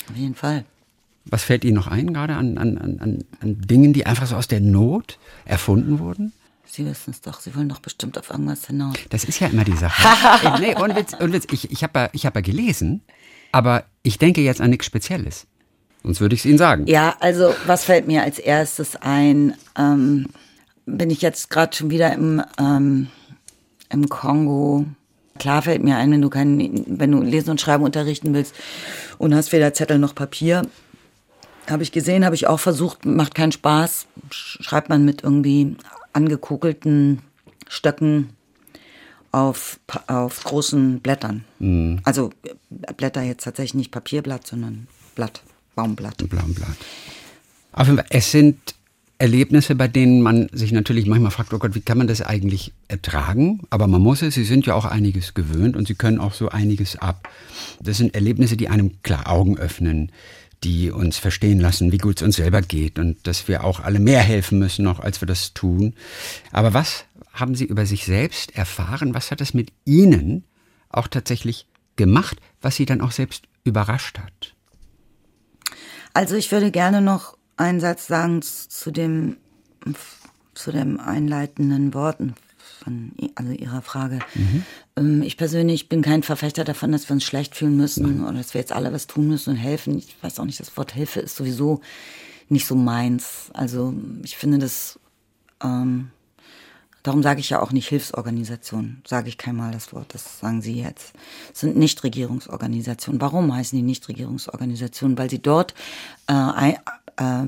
auf 0.10 0.16
jeden 0.16 0.36
Fall. 0.36 0.66
Was 1.26 1.44
fällt 1.44 1.64
Ihnen 1.64 1.76
noch 1.76 1.88
ein, 1.88 2.14
gerade 2.14 2.36
an, 2.36 2.58
an, 2.58 2.78
an, 2.78 3.24
an 3.40 3.62
Dingen, 3.62 3.94
die 3.94 4.06
einfach 4.06 4.28
so 4.28 4.36
aus 4.36 4.48
der 4.48 4.62
Not 4.62 5.20
erfunden 5.46 6.00
wurden? 6.00 6.34
Sie 6.72 6.86
wissen 6.86 7.10
es 7.12 7.22
doch, 7.22 7.40
Sie 7.40 7.56
wollen 7.56 7.68
doch 7.68 7.80
bestimmt 7.80 8.18
auf 8.20 8.30
irgendwas 8.30 8.68
hinaus. 8.68 8.96
Das 9.10 9.24
ist 9.24 9.40
ja 9.40 9.48
immer 9.48 9.64
die 9.64 9.76
Sache. 9.76 10.60
nee, 10.60 10.76
und 10.76 10.96
Witz, 10.96 11.14
und 11.20 11.34
Witz, 11.34 11.48
ich, 11.52 11.72
ich 11.72 11.84
habe 11.84 12.12
ja, 12.14 12.24
hab 12.26 12.36
ja 12.36 12.42
gelesen, 12.42 13.02
aber 13.52 13.86
ich 14.04 14.20
denke 14.20 14.42
jetzt 14.42 14.62
an 14.62 14.70
nichts 14.70 14.86
Spezielles. 14.86 15.48
Sonst 16.04 16.22
würde 16.22 16.36
ich 16.36 16.42
es 16.42 16.46
Ihnen 16.46 16.60
sagen. 16.60 16.86
Ja, 16.86 17.16
also 17.20 17.56
was 17.66 17.86
fällt 17.86 18.06
mir 18.06 18.22
als 18.22 18.38
erstes 18.38 18.96
ein? 18.98 19.56
Ähm, 19.78 20.28
bin 20.86 21.10
ich 21.10 21.24
jetzt 21.24 21.50
gerade 21.50 21.76
schon 21.76 21.90
wieder 21.90 22.14
im, 22.14 22.44
ähm, 22.60 23.08
im 23.90 24.08
Kongo. 24.08 24.86
Klar 25.40 25.64
fällt 25.64 25.84
mir 25.84 25.98
ein, 25.98 26.12
wenn 26.12 26.22
du 26.22 26.30
kein, 26.30 26.86
wenn 26.86 27.12
du 27.12 27.22
Lesen 27.22 27.50
und 27.50 27.62
Schreiben 27.62 27.84
unterrichten 27.84 28.34
willst 28.36 28.54
und 29.18 29.34
hast 29.34 29.52
weder 29.52 29.74
Zettel 29.74 29.98
noch 29.98 30.14
Papier. 30.14 30.68
Habe 31.68 31.84
ich 31.84 31.92
gesehen, 31.92 32.26
habe 32.26 32.36
ich 32.36 32.46
auch 32.46 32.60
versucht, 32.60 33.06
macht 33.06 33.34
keinen 33.34 33.52
Spaß. 33.52 34.06
Schreibt 34.32 34.90
man 34.90 35.04
mit 35.04 35.24
irgendwie 35.24 35.76
angekugelten 36.14 37.20
Stöcken 37.68 38.30
auf, 39.32 39.80
auf 40.08 40.44
großen 40.44 41.00
Blättern. 41.02 41.46
Mhm. 41.60 42.00
Also 42.04 42.32
Blätter 42.98 43.22
jetzt 43.22 43.44
tatsächlich 43.44 43.76
nicht 43.76 43.92
Papierblatt, 43.92 44.48
sondern 44.48 44.88
Blatt. 45.16 45.42
Baumblatt. 45.76 46.18
Baumblatt. 46.18 46.78
Auf 47.72 47.88
jeden 47.88 47.98
Fall, 48.00 48.08
es 48.10 48.32
sind 48.32 48.76
Erlebnisse, 49.20 49.76
bei 49.76 49.88
denen 49.88 50.22
man 50.22 50.50
sich 50.54 50.72
natürlich 50.72 51.06
manchmal 51.06 51.32
fragt, 51.32 51.54
oh 51.54 51.60
Gott, 51.60 51.76
wie 51.76 51.82
kann 51.82 51.98
man 51.98 52.08
das 52.08 52.22
eigentlich 52.22 52.74
ertragen? 52.88 53.62
Aber 53.70 53.88
man 53.88 54.02
muss 54.02 54.22
es, 54.22 54.34
sie 54.34 54.46
sind 54.46 54.66
ja 54.66 54.76
auch 54.76 54.86
einiges 54.86 55.34
gewöhnt 55.34 55.76
und 55.76 55.88
sie 55.88 55.96
können 55.96 56.20
auch 56.20 56.34
so 56.34 56.50
einiges 56.50 56.96
ab. 56.96 57.28
Das 57.82 57.98
sind 57.98 58.16
Erlebnisse, 58.16 58.56
die 58.56 58.70
einem 58.70 59.02
klar 59.04 59.30
Augen 59.30 59.58
öffnen, 59.58 60.12
die 60.64 60.92
uns 60.92 61.18
verstehen 61.18 61.60
lassen, 61.60 61.92
wie 61.92 61.98
gut 61.98 62.18
es 62.18 62.24
uns 62.24 62.36
selber 62.36 62.62
geht 62.62 63.00
und 63.00 63.26
dass 63.28 63.48
wir 63.48 63.64
auch 63.64 63.80
alle 63.80 64.00
mehr 64.00 64.22
helfen 64.22 64.60
müssen 64.60 64.84
noch, 64.84 65.00
als 65.00 65.22
wir 65.22 65.26
das 65.28 65.54
tun. 65.54 65.94
Aber 66.52 66.74
was 66.74 67.06
haben 67.32 67.56
Sie 67.56 67.66
über 67.66 67.86
sich 67.86 68.06
selbst 68.06 68.56
erfahren? 68.56 69.14
Was 69.14 69.32
hat 69.32 69.42
es 69.42 69.54
mit 69.54 69.72
Ihnen 69.86 70.44
auch 70.90 71.08
tatsächlich 71.08 71.68
gemacht, 71.96 72.40
was 72.62 72.76
Sie 72.76 72.86
dann 72.86 73.02
auch 73.02 73.12
selbst 73.12 73.46
überrascht 73.64 74.20
hat? 74.20 74.56
Also 76.14 76.36
ich 76.36 76.52
würde 76.52 76.72
gerne 76.72 77.02
noch 77.02 77.38
einen 77.56 77.80
Satz 77.80 78.08
sagen 78.08 78.42
zu 78.42 78.92
dem, 78.92 79.38
zu 80.54 80.72
dem 80.72 81.00
einleitenden 81.00 81.94
Worten 81.94 82.36
von 82.84 83.12
also 83.36 83.52
Ihrer 83.52 83.82
Frage. 83.82 84.20
Mhm. 84.36 84.64
Ähm, 84.96 85.22
ich 85.22 85.38
persönlich 85.38 85.90
bin 85.90 86.02
kein 86.02 86.24
Verfechter 86.24 86.64
davon, 86.64 86.92
dass 86.92 87.10
wir 87.10 87.14
uns 87.14 87.24
schlecht 87.24 87.56
fühlen 87.56 87.78
müssen 87.78 88.24
oder 88.24 88.38
dass 88.38 88.54
wir 88.54 88.62
jetzt 88.62 88.72
alle 88.72 88.92
was 88.92 89.08
tun 89.08 89.28
müssen 89.28 89.52
und 89.52 89.56
helfen. 89.58 89.98
Ich 89.98 90.16
weiß 90.22 90.40
auch 90.40 90.46
nicht, 90.46 90.60
das 90.60 90.76
Wort 90.78 90.94
Hilfe 90.94 91.20
ist 91.20 91.36
sowieso 91.36 91.82
nicht 92.48 92.66
so 92.66 92.76
meins. 92.76 93.50
Also 93.54 93.94
ich 94.24 94.38
finde 94.38 94.58
das 94.58 95.00
ähm, 95.64 96.10
Darum 97.04 97.24
sage 97.24 97.40
ich 97.40 97.50
ja 97.50 97.62
auch 97.62 97.72
nicht 97.72 97.88
Hilfsorganisation, 97.88 99.02
sage 99.08 99.30
ich 99.30 99.38
keinmal 99.38 99.72
das 99.72 99.94
Wort, 99.94 100.14
das 100.14 100.40
sagen 100.40 100.62
Sie 100.62 100.82
jetzt. 100.82 101.14
Es 101.54 101.62
sind 101.62 101.78
Nichtregierungsorganisationen. 101.78 103.22
Warum 103.22 103.56
heißen 103.56 103.78
die 103.78 103.84
Nichtregierungsorganisationen? 103.84 105.18
Weil 105.18 105.30
sie 105.30 105.42
dort 105.42 105.74
äh, 106.28 106.74
äh, 107.18 107.44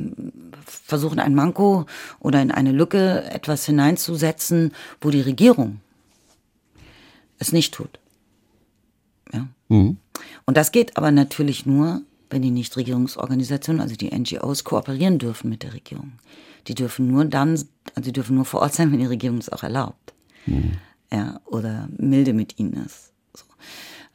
versuchen, 0.65 1.19
ein 1.19 1.35
Manko 1.35 1.85
oder 2.19 2.41
in 2.41 2.51
eine 2.51 2.71
Lücke 2.71 3.23
etwas 3.25 3.65
hineinzusetzen, 3.65 4.73
wo 5.01 5.09
die 5.09 5.21
Regierung 5.21 5.81
es 7.39 7.51
nicht 7.51 7.73
tut. 7.73 7.99
Ja? 9.33 9.47
Mhm. 9.67 9.97
Und 10.45 10.57
das 10.57 10.71
geht 10.71 10.95
aber 10.97 11.11
natürlich 11.11 11.65
nur, 11.65 12.01
wenn 12.29 12.41
die 12.41 12.51
Nichtregierungsorganisationen, 12.51 13.81
also 13.81 13.95
die 13.95 14.15
NGOs, 14.17 14.63
kooperieren 14.63 15.19
dürfen 15.19 15.49
mit 15.49 15.63
der 15.63 15.73
Regierung. 15.73 16.13
Die 16.67 16.75
dürfen 16.75 17.07
nur 17.07 17.25
dann, 17.25 17.51
also 17.51 18.01
die 18.01 18.13
dürfen 18.13 18.35
nur 18.35 18.45
vor 18.45 18.61
Ort 18.61 18.73
sein, 18.73 18.91
wenn 18.91 18.99
die 18.99 19.05
Regierung 19.05 19.37
es 19.37 19.49
auch 19.49 19.63
erlaubt. 19.63 20.13
Mhm. 20.45 20.73
Ja, 21.11 21.41
oder 21.45 21.89
milde 21.97 22.33
mit 22.33 22.57
ihnen 22.59 22.85
ist. 22.85 23.11
So. 23.33 23.45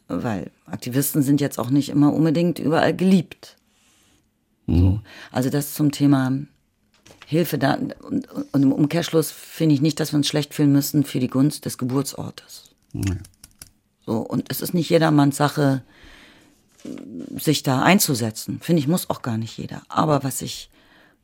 Weil 0.08 0.50
Aktivisten 0.66 1.22
sind 1.22 1.40
jetzt 1.40 1.58
auch 1.58 1.70
nicht 1.70 1.88
immer 1.88 2.12
unbedingt 2.12 2.58
überall 2.58 2.94
geliebt. 2.94 3.56
Mhm. 4.66 4.80
So. 4.80 5.00
Also 5.32 5.50
das 5.50 5.74
zum 5.74 5.92
Thema 5.92 6.32
Hilfe 7.26 7.58
da. 7.58 7.74
Und, 7.74 8.28
und 8.52 8.62
im 8.62 8.72
Umkehrschluss 8.72 9.30
finde 9.30 9.74
ich 9.74 9.82
nicht, 9.82 10.00
dass 10.00 10.12
wir 10.12 10.16
uns 10.16 10.28
schlecht 10.28 10.54
fühlen 10.54 10.72
müssen 10.72 11.04
für 11.04 11.20
die 11.20 11.28
Gunst 11.28 11.64
des 11.64 11.76
Geburtsortes. 11.76 12.70
Mhm. 12.92 13.18
So, 14.06 14.18
und 14.18 14.46
es 14.48 14.60
ist 14.60 14.72
nicht 14.72 14.88
jedermanns 14.88 15.36
Sache, 15.36 15.82
sich 17.36 17.64
da 17.64 17.82
einzusetzen. 17.82 18.60
Finde 18.60 18.80
ich, 18.80 18.88
muss 18.88 19.10
auch 19.10 19.22
gar 19.22 19.36
nicht 19.36 19.58
jeder. 19.58 19.82
Aber 19.88 20.22
was 20.22 20.42
ich 20.42 20.70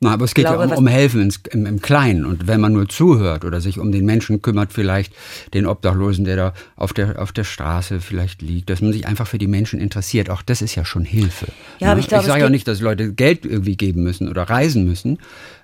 na, 0.02 0.14
aber 0.14 0.24
es 0.24 0.34
geht 0.34 0.46
glaube, 0.46 0.64
ja 0.64 0.70
um, 0.72 0.78
um 0.78 0.86
Helfen 0.88 1.22
ins, 1.22 1.40
im, 1.50 1.64
im, 1.64 1.80
Kleinen. 1.80 2.26
Und 2.26 2.48
wenn 2.48 2.60
man 2.60 2.72
nur 2.72 2.88
zuhört 2.88 3.44
oder 3.44 3.60
sich 3.60 3.78
um 3.78 3.92
den 3.92 4.04
Menschen 4.04 4.42
kümmert, 4.42 4.72
vielleicht 4.72 5.12
den 5.54 5.64
Obdachlosen, 5.64 6.24
der 6.24 6.36
da 6.36 6.54
auf 6.74 6.92
der, 6.92 7.22
auf 7.22 7.30
der 7.30 7.44
Straße 7.44 8.00
vielleicht 8.00 8.42
liegt, 8.42 8.68
dass 8.68 8.82
man 8.82 8.92
sich 8.92 9.06
einfach 9.06 9.28
für 9.28 9.38
die 9.38 9.46
Menschen 9.46 9.80
interessiert, 9.80 10.28
auch 10.28 10.42
das 10.42 10.60
ist 10.60 10.74
ja 10.74 10.84
schon 10.84 11.04
Hilfe. 11.04 11.46
Ja, 11.78 11.92
aber 11.92 12.00
ich, 12.00 12.08
glaube, 12.08 12.22
ich 12.22 12.26
sage 12.26 12.40
ja 12.40 12.50
nicht, 12.50 12.66
dass 12.66 12.80
Leute 12.80 13.12
Geld 13.12 13.46
irgendwie 13.46 13.76
geben 13.76 14.02
müssen 14.02 14.28
oder 14.28 14.42
reisen 14.42 14.84
müssen. 14.84 15.18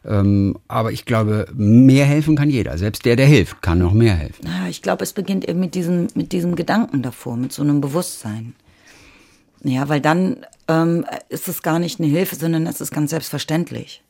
Ähm, 0.05 0.57
aber 0.69 0.93
ich 0.93 1.05
glaube, 1.05 1.47
mehr 1.53 2.07
helfen 2.07 2.37
kann 2.37 2.49
jeder. 2.49 2.79
Selbst 2.79 3.05
der, 3.05 3.17
der 3.17 3.27
hilft, 3.27 3.61
kann 3.61 3.81
noch 3.81 3.93
mehr 3.93 4.15
helfen. 4.15 4.47
Ja, 4.47 4.69
ich 4.69 4.83
glaube, 4.83 5.03
es 5.03 5.15
beginnt 5.15 5.49
eben 5.49 5.59
mit 5.59 5.75
diesem, 5.75 6.07
mit 6.15 6.31
diesem 6.31 6.55
Gedanken 6.55 7.03
davor, 7.03 7.37
mit 7.37 7.53
so 7.53 7.63
einem 7.63 7.81
Bewusstsein. 7.81 8.55
Ja, 9.65 9.89
weil 9.89 10.01
dann 10.01 10.47
ähm, 10.69 11.05
ist 11.29 11.49
es 11.49 11.63
gar 11.63 11.81
nicht 11.81 11.99
eine 11.99 12.09
Hilfe, 12.09 12.37
sondern 12.37 12.69
es 12.69 12.81
ist 12.81 12.93
ganz 12.93 13.11
selbstverständlich. 13.11 14.05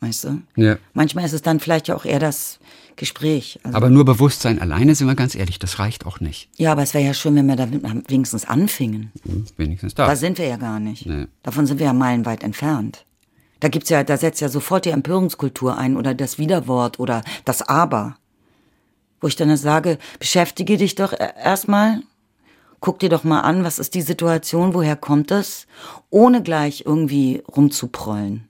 Weißt 0.00 0.24
du? 0.24 0.42
Ja. 0.56 0.76
Manchmal 0.92 1.24
ist 1.24 1.32
es 1.32 1.42
dann 1.42 1.60
vielleicht 1.60 1.88
ja 1.88 1.96
auch 1.96 2.04
eher 2.04 2.18
das 2.18 2.58
Gespräch. 2.96 3.58
Also 3.62 3.76
aber 3.76 3.90
nur 3.90 4.04
Bewusstsein 4.04 4.60
alleine, 4.60 4.94
sind 4.94 5.06
wir 5.06 5.14
ganz 5.14 5.34
ehrlich, 5.34 5.58
das 5.58 5.78
reicht 5.78 6.06
auch 6.06 6.20
nicht. 6.20 6.48
Ja, 6.56 6.72
aber 6.72 6.82
es 6.82 6.94
wäre 6.94 7.04
ja 7.04 7.14
schön, 7.14 7.34
wenn 7.36 7.46
wir 7.46 7.56
da 7.56 7.68
wenigstens 8.08 8.44
anfingen. 8.44 9.12
Hm, 9.24 9.46
wenigstens 9.56 9.94
da. 9.94 10.06
Da 10.06 10.16
sind 10.16 10.38
wir 10.38 10.46
ja 10.46 10.56
gar 10.56 10.80
nicht. 10.80 11.06
Nee. 11.06 11.26
Davon 11.42 11.66
sind 11.66 11.78
wir 11.78 11.86
ja 11.86 11.92
meilenweit 11.92 12.42
entfernt. 12.42 13.04
Da 13.60 13.68
gibt's 13.68 13.88
ja, 13.88 14.04
da 14.04 14.16
setzt 14.16 14.40
ja 14.40 14.48
sofort 14.48 14.84
die 14.84 14.90
Empörungskultur 14.90 15.78
ein 15.78 15.96
oder 15.96 16.14
das 16.14 16.38
Widerwort 16.38 17.00
oder 17.00 17.22
das 17.44 17.62
Aber. 17.62 18.16
Wo 19.20 19.28
ich 19.28 19.36
dann 19.36 19.54
sage, 19.56 19.98
beschäftige 20.18 20.76
dich 20.76 20.94
doch 20.94 21.12
e-, 21.12 21.32
erstmal 21.42 22.02
guck 22.80 22.98
dir 22.98 23.08
doch 23.08 23.24
mal 23.24 23.40
an, 23.40 23.64
was 23.64 23.78
ist 23.78 23.94
die 23.94 24.02
Situation, 24.02 24.74
woher 24.74 24.96
kommt 24.96 25.30
es, 25.30 25.66
ohne 26.10 26.42
gleich 26.42 26.84
irgendwie 26.86 27.42
rumzuprollen. 27.48 28.48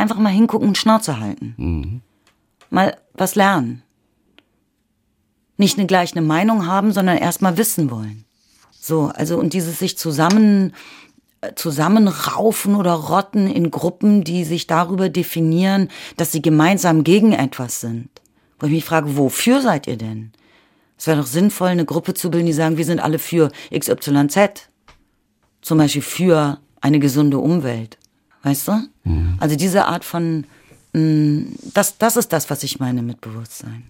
Einfach 0.00 0.18
mal 0.18 0.30
hingucken 0.30 0.68
und 0.68 0.78
Schnauze 0.78 1.20
halten. 1.20 1.54
Mhm. 1.58 2.00
Mal 2.70 2.96
was 3.12 3.34
lernen. 3.34 3.82
Nicht 5.58 5.76
eine 5.76 5.86
gleich 5.86 6.12
eine 6.12 6.26
Meinung 6.26 6.66
haben, 6.66 6.92
sondern 6.92 7.18
erst 7.18 7.42
mal 7.42 7.58
wissen 7.58 7.90
wollen. 7.90 8.24
So, 8.70 9.12
also 9.14 9.38
und 9.38 9.52
dieses 9.52 9.78
sich 9.78 9.98
zusammen 9.98 10.72
äh, 11.42 11.54
zusammenraufen 11.54 12.76
oder 12.76 12.94
rotten 12.94 13.46
in 13.46 13.70
Gruppen, 13.70 14.24
die 14.24 14.44
sich 14.44 14.66
darüber 14.66 15.10
definieren, 15.10 15.88
dass 16.16 16.32
sie 16.32 16.40
gemeinsam 16.40 17.04
gegen 17.04 17.32
etwas 17.32 17.80
sind. 17.80 18.08
Wo 18.58 18.66
ich 18.66 18.72
mich 18.72 18.84
frage, 18.86 19.18
wofür 19.18 19.60
seid 19.60 19.86
ihr 19.86 19.98
denn? 19.98 20.32
Es 20.96 21.06
wäre 21.08 21.20
doch 21.20 21.26
sinnvoll, 21.26 21.68
eine 21.68 21.84
Gruppe 21.84 22.14
zu 22.14 22.30
bilden, 22.30 22.46
die 22.46 22.54
sagen, 22.54 22.78
wir 22.78 22.86
sind 22.86 23.00
alle 23.00 23.18
für 23.18 23.50
XYZ. 23.70 24.70
Zum 25.60 25.76
Beispiel 25.76 26.00
für 26.00 26.58
eine 26.80 27.00
gesunde 27.00 27.38
Umwelt. 27.38 27.98
Weißt 28.42 28.68
du? 28.68 28.88
Mhm. 29.04 29.36
Also 29.40 29.56
diese 29.56 29.86
Art 29.86 30.04
von, 30.04 30.44
mh, 30.92 31.00
mm, 31.00 31.56
das, 31.74 31.98
das 31.98 32.16
ist 32.16 32.32
das, 32.32 32.50
was 32.50 32.62
ich 32.62 32.80
meine 32.80 33.02
mit 33.02 33.20
Bewusstsein. 33.20 33.84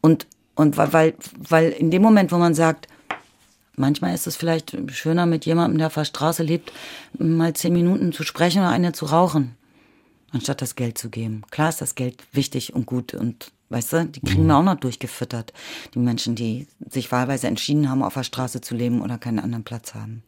Und, 0.00 0.26
und 0.54 0.76
weil, 0.76 0.92
weil, 0.92 1.14
weil 1.36 1.70
in 1.70 1.90
dem 1.90 2.02
Moment, 2.02 2.32
wo 2.32 2.38
man 2.38 2.54
sagt, 2.54 2.88
manchmal 3.76 4.14
ist 4.14 4.26
es 4.26 4.36
vielleicht 4.36 4.76
schöner, 4.92 5.26
mit 5.26 5.46
jemandem, 5.46 5.78
der 5.78 5.88
auf 5.88 5.94
der 5.94 6.04
Straße 6.04 6.42
lebt, 6.42 6.72
mal 7.18 7.52
zehn 7.54 7.72
Minuten 7.72 8.12
zu 8.12 8.24
sprechen 8.24 8.60
oder 8.60 8.70
eine 8.70 8.92
zu 8.92 9.06
rauchen, 9.06 9.56
anstatt 10.32 10.62
das 10.62 10.76
Geld 10.76 10.98
zu 10.98 11.10
geben. 11.10 11.42
Klar 11.50 11.68
ist 11.68 11.80
das 11.80 11.94
Geld 11.94 12.22
wichtig 12.32 12.74
und 12.74 12.86
gut 12.86 13.14
und 13.14 13.52
Weißt 13.70 13.92
du, 13.92 14.06
die 14.06 14.20
kriegen 14.20 14.44
mhm. 14.44 14.48
wir 14.48 14.56
auch 14.56 14.62
noch 14.62 14.76
durchgefüttert. 14.76 15.52
Die 15.94 15.98
Menschen, 15.98 16.34
die 16.34 16.66
sich 16.88 17.12
wahlweise 17.12 17.48
entschieden 17.48 17.90
haben, 17.90 18.02
auf 18.02 18.14
der 18.14 18.22
Straße 18.22 18.60
zu 18.60 18.74
leben 18.74 19.02
oder 19.02 19.18
keinen 19.18 19.38
anderen 19.38 19.64
Platz 19.64 19.94
haben. 19.94 20.22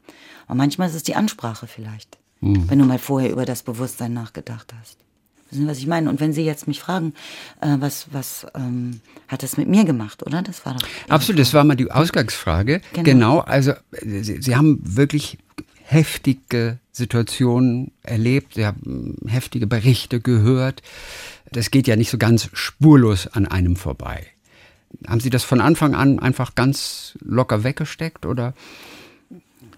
Aber 0.46 0.56
manchmal 0.56 0.88
ist 0.88 0.94
es 0.94 1.02
die 1.04 1.14
Ansprache 1.14 1.66
vielleicht, 1.66 2.18
mhm. 2.40 2.68
wenn 2.68 2.78
du 2.78 2.84
mal 2.84 2.98
vorher 2.98 3.30
über 3.30 3.44
das 3.44 3.62
Bewusstsein 3.62 4.12
nachgedacht 4.12 4.72
hast. 4.80 4.98
Wissen 5.50 5.62
Sie, 5.62 5.68
was 5.68 5.78
ich 5.78 5.86
meine? 5.86 6.08
Und 6.08 6.20
wenn 6.20 6.32
Sie 6.32 6.44
jetzt 6.44 6.68
mich 6.68 6.80
fragen, 6.80 7.12
äh, 7.60 7.76
was, 7.80 8.06
was 8.12 8.46
ähm, 8.54 9.00
hat 9.26 9.42
das 9.42 9.56
mit 9.56 9.68
mir 9.68 9.84
gemacht, 9.84 10.24
oder? 10.24 10.42
Das 10.42 10.64
war 10.64 10.74
doch. 10.74 10.86
Absolut, 11.08 11.40
das 11.40 11.52
war 11.54 11.64
mal 11.64 11.74
die 11.74 11.90
Ausgangsfrage. 11.90 12.80
Genau, 12.92 13.02
genau 13.02 13.38
also 13.40 13.72
Sie, 14.00 14.40
Sie 14.40 14.56
haben 14.56 14.80
wirklich 14.82 15.38
heftige 15.82 16.78
Situationen 16.92 17.90
erlebt, 18.02 18.54
Sie 18.54 18.64
haben 18.64 19.16
heftige 19.26 19.66
Berichte 19.66 20.20
gehört 20.20 20.82
das 21.52 21.70
geht 21.70 21.86
ja 21.86 21.96
nicht 21.96 22.10
so 22.10 22.18
ganz 22.18 22.48
spurlos 22.52 23.26
an 23.26 23.46
einem 23.46 23.76
vorbei. 23.76 24.26
Haben 25.06 25.20
Sie 25.20 25.30
das 25.30 25.44
von 25.44 25.60
Anfang 25.60 25.94
an 25.94 26.18
einfach 26.18 26.54
ganz 26.54 27.16
locker 27.20 27.64
weggesteckt 27.64 28.26
oder? 28.26 28.54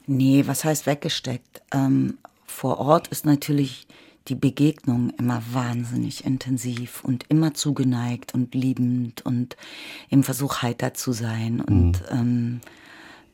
Nee, 0.07 0.44
was 0.46 0.64
heißt 0.64 0.87
weggesteckt? 0.87 1.62
Ähm, 1.72 2.18
vor 2.53 2.79
Ort 2.79 3.09
ist 3.09 3.27
natürlich 3.27 3.87
die 4.29 4.35
Begegnung 4.37 5.11
immer 5.19 5.43
wahnsinnig 5.53 6.25
intensiv 6.25 7.03
und 7.03 7.25
immer 7.29 7.55
zugeneigt 7.55 8.35
und 8.35 8.55
liebend 8.55 9.23
und 9.27 9.57
im 10.11 10.23
Versuch 10.23 10.62
heiter 10.62 10.95
zu 10.95 11.12
sein. 11.12 11.61
Und 11.61 12.03
mhm. 12.03 12.07
ähm, 12.11 12.61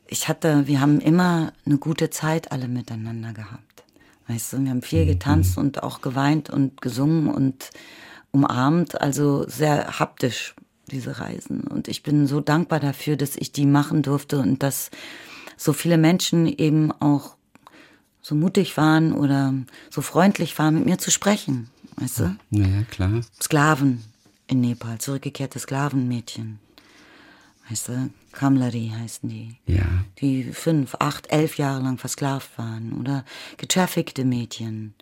ich 0.07 0.29
hatte, 0.29 0.67
wir 0.67 0.81
haben 0.81 1.01
immer 1.01 1.53
eine 1.67 1.77
gute 1.77 2.09
Zeit 2.09 2.53
alle 2.53 2.69
miteinander 2.69 3.35
gehabt. 3.35 3.85
Weißt 4.29 4.53
du, 4.53 4.63
wir 4.63 4.71
haben 4.71 4.83
viel 4.83 5.05
mhm. 5.05 5.09
getanzt 5.09 5.59
und 5.59 5.83
auch 5.83 6.01
geweint 6.01 6.49
und 6.49 6.81
gesungen 6.81 7.29
und 7.29 7.71
umarmt, 8.31 9.01
also 9.01 9.47
sehr 9.47 9.99
haptisch, 9.99 10.55
diese 10.91 11.21
Reisen. 11.21 11.63
Und 11.63 11.89
ich 11.89 12.03
bin 12.03 12.27
so 12.27 12.41
dankbar 12.41 12.81
dafür, 12.81 13.17
dass 13.17 13.37
ich 13.37 13.53
die 13.53 13.67
machen 13.67 14.03
durfte 14.03 14.39
und 14.39 14.63
dass 14.63 14.91
so 15.59 15.75
viele 15.75 15.99
Menschen 15.99 16.47
eben 16.47 16.93
auch 16.93 17.38
so 18.29 18.35
mutig 18.35 18.77
waren 18.77 19.15
oder 19.15 19.55
so 19.89 20.03
freundlich 20.03 20.59
waren, 20.59 20.75
mit 20.75 20.85
mir 20.85 20.99
zu 20.99 21.11
sprechen. 21.11 21.71
Weißt 21.97 22.21
du? 22.21 22.37
Ja, 22.51 22.83
klar. 22.91 23.23
Sklaven 23.41 24.05
in 24.49 24.61
Nepal, 24.61 24.99
zurückgekehrte 24.99 25.59
Sklavenmädchen. 25.59 26.59
Weißt 27.71 27.89
du, 27.89 28.11
Kamlari 28.33 28.93
heißen 28.95 29.31
die. 29.31 29.57
Ja. 29.67 29.87
Die 30.21 30.45
fünf, 30.45 30.95
acht, 30.99 31.33
elf 31.33 31.57
Jahre 31.57 31.83
lang 31.83 31.97
versklavt 31.97 32.59
waren. 32.59 32.93
Oder 33.01 33.25
getraffickte 33.57 34.27
Mädchen. 34.27 34.93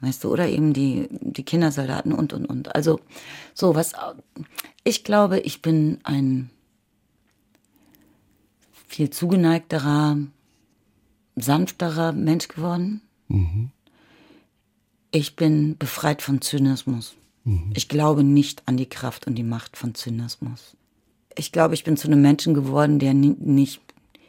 Weißt 0.00 0.24
du, 0.24 0.32
oder 0.32 0.48
eben 0.48 0.72
die, 0.72 1.08
die 1.10 1.44
Kindersoldaten 1.44 2.12
und, 2.12 2.32
und, 2.32 2.46
und. 2.46 2.74
Also, 2.74 3.00
so 3.52 3.74
was. 3.74 3.92
Ich 4.82 5.04
glaube, 5.04 5.40
ich 5.40 5.60
bin 5.60 6.00
ein 6.04 6.48
viel 8.88 9.10
zugeneigterer, 9.10 10.16
sanfterer 11.36 12.12
Mensch 12.12 12.48
geworden. 12.48 13.02
Mhm. 13.28 13.70
Ich 15.10 15.36
bin 15.36 15.76
befreit 15.78 16.22
von 16.22 16.40
Zynismus. 16.40 17.14
Mhm. 17.44 17.70
Ich 17.74 17.88
glaube 17.88 18.24
nicht 18.24 18.62
an 18.66 18.76
die 18.76 18.88
Kraft 18.88 19.26
und 19.26 19.36
die 19.36 19.42
Macht 19.42 19.76
von 19.76 19.94
Zynismus. 19.94 20.76
Ich 21.36 21.52
glaube, 21.52 21.74
ich 21.74 21.84
bin 21.84 21.96
zu 21.96 22.08
einem 22.08 22.22
Menschen 22.22 22.54
geworden, 22.54 22.98
der 22.98 23.14
nicht 23.14 23.80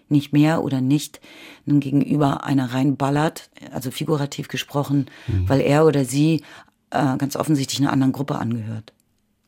nicht 0.10 0.32
mehr 0.32 0.64
oder 0.64 0.80
nicht 0.80 1.20
einem 1.66 1.82
Gegenüber 1.82 2.46
einer 2.46 2.74
reinballert, 2.74 3.50
also 3.72 3.92
figurativ 3.92 4.48
gesprochen, 4.48 5.08
mhm. 5.28 5.50
weil 5.50 5.60
er 5.60 5.86
oder 5.86 6.06
sie 6.06 6.44
äh, 6.92 7.18
ganz 7.18 7.36
offensichtlich 7.36 7.82
einer 7.82 7.92
anderen 7.92 8.14
Gruppe 8.14 8.38
angehört. 8.38 8.94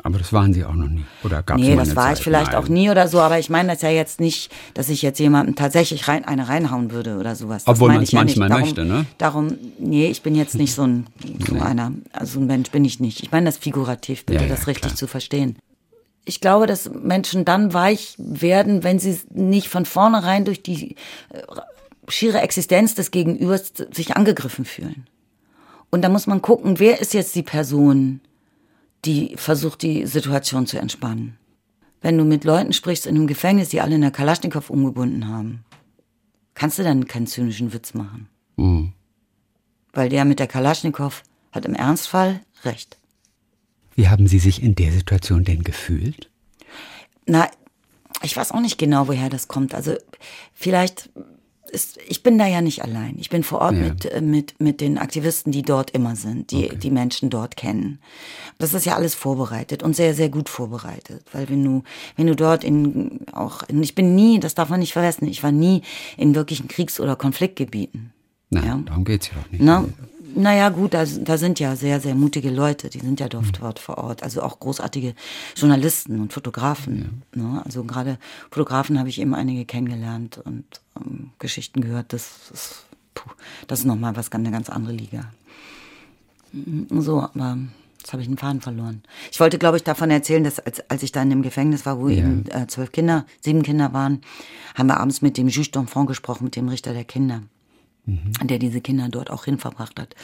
Aber 0.01 0.17
das 0.17 0.31
waren 0.31 0.53
Sie 0.53 0.63
auch 0.63 0.73
noch 0.73 0.87
nie. 0.87 1.03
Oder 1.23 1.43
gab 1.43 1.57
es 1.57 1.63
Nee, 1.63 1.75
das 1.75 1.95
war 1.95 2.07
Zeit? 2.07 2.17
ich 2.17 2.23
vielleicht 2.23 2.53
Nein. 2.53 2.63
auch 2.63 2.69
nie 2.69 2.89
oder 2.89 3.07
so, 3.09 3.19
aber 3.19 3.37
ich 3.37 3.49
meine 3.49 3.73
das 3.73 3.81
ja 3.81 3.89
jetzt 3.89 4.21
nicht, 4.21 4.49
dass 4.73 4.87
ich 4.87 5.01
jetzt 5.01 5.19
jemandem 5.19 5.55
tatsächlich 5.55 6.07
rein, 6.07 6.23
eine 6.23 6.47
reinhauen 6.47 6.91
würde 6.91 7.17
oder 7.17 7.35
sowas. 7.35 7.65
Das 7.65 7.75
Obwohl 7.75 7.93
man 7.93 8.03
es 8.03 8.13
manchmal 8.13 8.47
ja 8.47 8.55
darum, 8.55 8.63
möchte, 8.63 8.85
ne? 8.85 9.05
Darum, 9.17 9.57
nee, 9.77 10.07
ich 10.07 10.21
bin 10.21 10.35
jetzt 10.35 10.55
nicht 10.55 10.73
so 10.73 10.83
ein, 10.83 11.07
so 11.45 11.55
nee. 11.55 11.59
einer, 11.59 11.91
also 12.13 12.39
ein 12.39 12.47
Mensch 12.47 12.71
bin 12.71 12.85
ich 12.85 13.01
nicht. 13.01 13.23
Ich 13.23 13.31
meine 13.31 13.47
das 13.47 13.57
figurativ, 13.57 14.25
bitte, 14.25 14.43
ja, 14.43 14.47
ja, 14.47 14.55
das 14.55 14.67
richtig 14.67 14.83
klar. 14.83 14.95
zu 14.95 15.07
verstehen 15.07 15.57
ich 16.25 16.41
glaube, 16.41 16.67
dass 16.67 16.89
Menschen 16.91 17.43
dann 17.43 17.73
weich 17.73 18.13
werden, 18.19 18.83
wenn 18.83 18.99
sie 18.99 19.19
nicht 19.31 19.67
von 19.67 19.85
vornherein 19.85 20.45
durch 20.45 20.61
die 20.61 20.91
äh, 21.29 21.41
schiere 22.07 22.39
Existenz 22.41 22.93
des 22.93 23.09
Gegenübers 23.09 23.73
sich 23.91 24.15
angegriffen 24.15 24.63
fühlen. 24.65 25.07
Und 25.89 26.03
da 26.03 26.09
muss 26.09 26.27
man 26.27 26.41
gucken, 26.41 26.79
wer 26.79 27.01
ist 27.01 27.13
jetzt 27.13 27.33
die 27.35 27.43
Person, 27.43 28.21
die 29.05 29.35
versucht, 29.35 29.81
die 29.81 30.05
Situation 30.05 30.67
zu 30.67 30.77
entspannen. 30.79 31.37
Wenn 32.01 32.17
du 32.17 32.23
mit 32.23 32.43
Leuten 32.43 32.73
sprichst 32.73 33.05
in 33.05 33.15
einem 33.15 33.27
Gefängnis, 33.27 33.69
die 33.69 33.81
alle 33.81 33.95
in 33.95 34.01
der 34.01 34.11
Kalaschnikow 34.11 34.69
umgebunden 34.69 35.27
haben, 35.27 35.65
kannst 36.53 36.79
du 36.79 36.83
dann 36.83 37.07
keinen 37.07 37.27
zynischen 37.27 37.73
Witz 37.73 37.93
machen. 37.93 38.27
Mhm. 38.57 38.93
Weil 39.93 40.09
der 40.09 40.25
mit 40.25 40.39
der 40.39 40.47
Kalaschnikow 40.47 41.23
hat 41.51 41.65
im 41.65 41.73
Ernstfall 41.73 42.41
recht. 42.63 42.97
Wie 43.95 44.07
haben 44.07 44.27
Sie 44.27 44.39
sich 44.39 44.61
in 44.63 44.75
der 44.75 44.91
Situation 44.91 45.43
denn 45.43 45.63
gefühlt? 45.63 46.29
Na, 47.25 47.49
ich 48.21 48.35
weiß 48.35 48.51
auch 48.51 48.61
nicht 48.61 48.77
genau, 48.77 49.07
woher 49.07 49.29
das 49.29 49.47
kommt. 49.47 49.73
Also 49.73 49.95
vielleicht 50.53 51.09
ist, 51.69 51.97
ich 52.07 52.23
bin 52.23 52.37
da 52.37 52.45
ja 52.47 52.61
nicht 52.61 52.83
allein. 52.83 53.15
Ich 53.19 53.29
bin 53.29 53.43
vor 53.43 53.61
Ort 53.61 53.75
Ja. 53.75 53.79
mit, 53.83 54.05
äh, 54.05 54.21
mit, 54.21 54.59
mit 54.59 54.81
den 54.81 54.97
Aktivisten, 54.97 55.51
die 55.51 55.61
dort 55.61 55.91
immer 55.91 56.15
sind, 56.15 56.51
die 56.51 56.69
die 56.75 56.91
Menschen 56.91 57.29
dort 57.29 57.55
kennen. 57.55 57.99
Das 58.57 58.73
ist 58.73 58.85
ja 58.85 58.95
alles 58.95 59.15
vorbereitet 59.15 59.83
und 59.83 59.95
sehr, 59.95 60.13
sehr 60.13 60.29
gut 60.29 60.49
vorbereitet. 60.49 61.23
Weil 61.31 61.47
wenn 61.49 61.63
du, 61.63 61.83
wenn 62.17 62.27
du 62.27 62.35
dort 62.35 62.63
in, 62.63 63.21
auch, 63.31 63.63
ich 63.69 63.95
bin 63.95 64.15
nie, 64.15 64.39
das 64.39 64.55
darf 64.55 64.69
man 64.69 64.79
nicht 64.81 64.93
vergessen, 64.93 65.27
ich 65.27 65.43
war 65.43 65.51
nie 65.51 65.83
in 66.17 66.35
wirklichen 66.35 66.67
Kriegs- 66.67 66.99
oder 66.99 67.15
Konfliktgebieten. 67.15 68.11
Nein, 68.49 68.65
Ja. 68.65 68.77
darum 68.85 69.05
geht's 69.05 69.27
ja 69.27 69.33
auch 69.41 69.51
nicht. 69.51 69.61
Na, 69.63 69.85
naja, 70.35 70.69
gut, 70.69 70.93
da, 70.93 71.05
da 71.05 71.37
sind 71.37 71.59
ja 71.59 71.75
sehr, 71.75 71.99
sehr 71.99 72.15
mutige 72.15 72.49
Leute, 72.49 72.89
die 72.89 72.99
sind 72.99 73.19
ja 73.19 73.27
dort, 73.29 73.45
Hm. 73.45 73.51
dort 73.59 73.79
vor 73.79 73.97
Ort. 73.97 74.23
Also 74.23 74.41
auch 74.41 74.59
großartige 74.59 75.13
Journalisten 75.55 76.19
und 76.21 76.33
Fotografen. 76.33 77.23
Ne? 77.33 77.61
Also 77.65 77.83
gerade 77.83 78.17
Fotografen 78.51 78.99
habe 78.99 79.09
ich 79.09 79.19
eben 79.19 79.33
einige 79.33 79.65
kennengelernt 79.65 80.39
und 80.43 80.65
ähm, 80.97 81.31
Geschichten 81.39 81.81
gehört. 81.81 82.13
Das 82.13 82.49
ist, 82.53 82.85
puh, 83.15 83.29
das 83.67 83.79
ist 83.79 83.85
nochmal 83.85 84.15
was, 84.15 84.31
eine 84.31 84.51
ganz 84.51 84.69
andere 84.69 84.93
Liga. 84.93 85.31
Mm, 86.53 86.99
So, 87.01 87.21
aber 87.21 87.57
jetzt 87.99 88.11
habe 88.13 88.21
ich 88.21 88.27
den 88.27 88.37
Faden 88.37 88.61
verloren. 88.61 89.03
Ich 89.31 89.39
wollte, 89.39 89.57
glaube 89.59 89.77
ich, 89.77 89.83
davon 89.83 90.09
erzählen, 90.11 90.43
dass 90.43 90.59
als, 90.59 90.81
als 90.89 91.03
ich 91.03 91.11
dann 91.11 91.31
im 91.31 91.41
Gefängnis 91.41 91.85
war, 91.85 91.99
wo 91.99 92.07
Ja. 92.09 92.17
eben 92.19 92.45
äh, 92.49 92.67
zwölf 92.67 92.91
Kinder, 92.91 93.25
sieben 93.41 93.63
Kinder 93.63 93.93
waren, 93.93 94.21
haben 94.75 94.87
wir 94.87 94.99
abends 94.99 95.21
mit 95.21 95.37
dem 95.37 95.47
Juge 95.47 95.69
d'Enfant 95.71 96.05
gesprochen, 96.07 96.45
mit 96.45 96.55
dem 96.55 96.69
Richter 96.69 96.93
der 96.93 97.03
Kinder 97.03 97.41
der 98.05 98.59
diese 98.59 98.81
Kinder 98.81 99.09
dort 99.09 99.29
auch 99.29 99.45
hinverbracht 99.45 99.99
hat. 99.99 100.15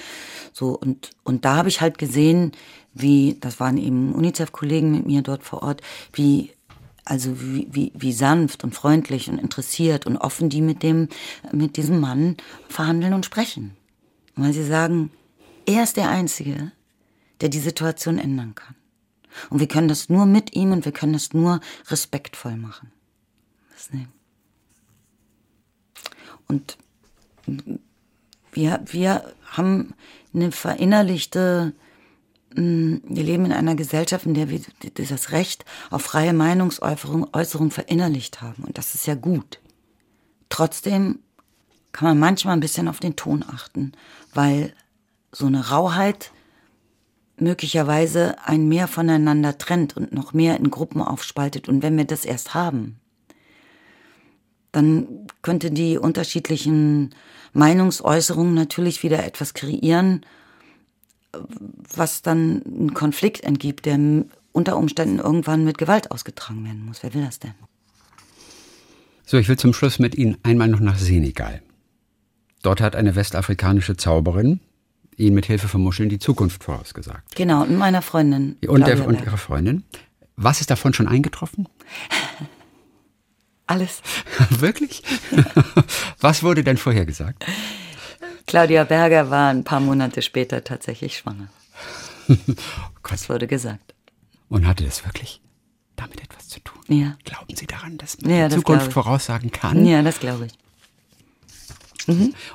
So 0.54 0.78
und 0.78 1.12
und 1.24 1.46
da 1.46 1.56
habe 1.56 1.70
ich 1.70 1.82
halt 1.82 1.98
gesehen, 1.98 2.52
wie 2.94 3.38
das 3.40 3.60
waren 3.60 3.78
eben 3.78 4.14
UNICEF-Kollegen 4.14 4.92
mit 4.92 5.06
mir 5.06 5.22
dort 5.22 5.44
vor 5.44 5.64
Ort, 5.64 5.82
wie 6.14 6.52
also 7.04 7.40
wie, 7.40 7.68
wie, 7.70 7.92
wie 7.94 8.14
sanft 8.14 8.64
und 8.64 8.74
freundlich 8.74 9.30
und 9.30 9.38
interessiert 9.38 10.08
und 10.08 10.18
offen 10.18 10.50
die 10.50 10.62
mit 10.62 10.82
dem 10.82 11.10
mit 11.52 11.78
diesem 11.78 12.00
Mann 12.00 12.38
verhandeln 12.68 13.14
und 13.14 13.26
sprechen, 13.26 13.76
weil 14.36 14.54
sie 14.54 14.66
sagen, 14.66 15.12
er 15.68 15.84
ist 15.84 15.98
der 15.98 16.10
einzige, 16.10 16.72
der 17.42 17.50
die 17.50 17.60
Situation 17.60 18.18
ändern 18.18 18.56
kann. 18.56 18.76
Und 19.50 19.60
wir 19.60 19.68
können 19.68 19.88
das 19.88 20.10
nur 20.10 20.26
mit 20.26 20.56
ihm 20.56 20.72
und 20.72 20.86
wir 20.86 20.94
können 20.94 21.14
das 21.14 21.34
nur 21.34 21.60
respektvoll 21.88 22.56
machen. 22.56 22.92
Und 26.48 26.78
wir, 28.52 28.82
wir 28.86 29.34
haben 29.46 29.94
eine 30.34 30.52
verinnerlichte, 30.52 31.74
mh, 32.56 33.00
wir 33.04 33.24
leben 33.24 33.46
in 33.46 33.52
einer 33.52 33.76
Gesellschaft, 33.76 34.26
in 34.26 34.34
der 34.34 34.50
wir 34.50 34.62
das 34.94 35.32
Recht 35.32 35.66
auf 35.92 36.04
freie 36.04 36.34
Meinungsäußerung 36.34 37.28
Äußerung 37.34 37.72
verinnerlicht 37.72 38.42
haben. 38.42 38.64
Und 38.64 38.78
das 38.78 38.96
ist 38.96 39.08
ja 39.08 39.16
gut. 39.16 39.60
Trotzdem 40.50 41.20
kann 41.92 42.10
man 42.10 42.20
manchmal 42.20 42.56
ein 42.56 42.62
bisschen 42.62 42.88
auf 42.88 43.00
den 43.00 43.16
Ton 43.16 43.44
achten, 43.48 43.94
weil 44.34 44.74
so 45.32 45.46
eine 45.48 45.70
Rauheit 45.70 46.32
möglicherweise 47.38 48.36
ein 48.46 48.68
mehr 48.68 48.88
voneinander 48.88 49.58
trennt 49.58 49.98
und 49.98 50.14
noch 50.14 50.34
mehr 50.34 50.58
in 50.58 50.72
Gruppen 50.72 51.02
aufspaltet. 51.02 51.68
Und 51.68 51.84
wenn 51.84 51.98
wir 51.98 52.06
das 52.06 52.26
erst 52.26 52.54
haben, 52.54 53.00
dann 54.76 55.08
könnte 55.42 55.72
die 55.72 55.98
unterschiedlichen 55.98 57.16
Meinungsäußerungen 57.54 58.54
natürlich 58.54 59.04
wieder 59.04 59.24
etwas 59.24 59.54
kreieren, 59.54 60.26
was 61.96 62.22
dann 62.22 62.62
einen 62.66 62.94
Konflikt 62.94 63.42
entgibt, 63.44 63.86
der 63.86 63.98
unter 64.52 64.78
Umständen 64.78 65.20
irgendwann 65.20 65.64
mit 65.64 65.78
Gewalt 65.78 66.12
ausgetragen 66.12 66.66
werden 66.66 66.86
muss. 66.86 67.04
Wer 67.04 67.14
will 67.14 67.24
das 67.24 67.40
denn? 67.40 67.54
So, 69.26 69.38
ich 69.38 69.48
will 69.48 69.58
zum 69.58 69.74
Schluss 69.74 69.98
mit 69.98 70.16
Ihnen 70.16 70.38
einmal 70.44 70.68
noch 70.68 70.82
nach 70.82 70.98
Senegal. 70.98 71.62
Dort 72.62 72.82
hat 72.82 72.96
eine 72.96 73.16
westafrikanische 73.16 73.96
Zauberin 73.96 74.60
Ihnen 75.18 75.36
mit 75.36 75.46
Hilfe 75.46 75.70
von 75.70 75.82
Muscheln 75.82 76.10
die 76.10 76.20
Zukunft 76.20 76.66
vorausgesagt. 76.66 77.36
Genau, 77.36 77.64
und 77.64 77.78
meiner 77.78 78.02
Freundin. 78.02 78.58
Und, 78.68 78.86
der, 78.86 79.08
und. 79.08 79.22
Ihrer 79.22 79.38
Freundin. 79.38 79.84
Was 80.36 80.60
ist 80.60 80.70
davon 80.70 80.94
schon 80.94 81.08
eingetroffen? 81.08 81.70
Alles. 83.68 84.02
Wirklich? 84.50 85.02
Was 86.20 86.44
wurde 86.44 86.64
denn 86.64 86.78
vorher 86.78 87.06
gesagt? 87.06 87.46
Claudia 88.48 88.84
Berger 88.84 89.30
war 89.32 89.50
ein 89.50 89.64
paar 89.64 89.80
Monate 89.80 90.22
später 90.22 90.64
tatsächlich 90.64 91.18
schwanger. 91.18 91.48
Das 93.08 93.30
wurde 93.30 93.46
gesagt. 93.48 93.94
Und 94.50 94.66
hatte 94.68 94.84
das 94.84 95.06
wirklich 95.06 95.40
damit 95.96 96.22
etwas 96.22 96.50
zu 96.50 96.60
tun? 96.60 96.82
Ja. 96.88 97.16
Glauben 97.24 97.56
Sie 97.56 97.68
daran, 97.68 97.98
dass 98.00 98.20
man 98.20 98.32
Ja, 98.32 98.48
die 98.48 98.56
das 98.56 98.56
Zukunft 98.56 98.92
voraussagen 98.92 99.52
kann? 99.52 99.86
Ja, 99.86 100.02
das 100.02 100.20
glaube 100.20 100.48
ich. 100.48 100.54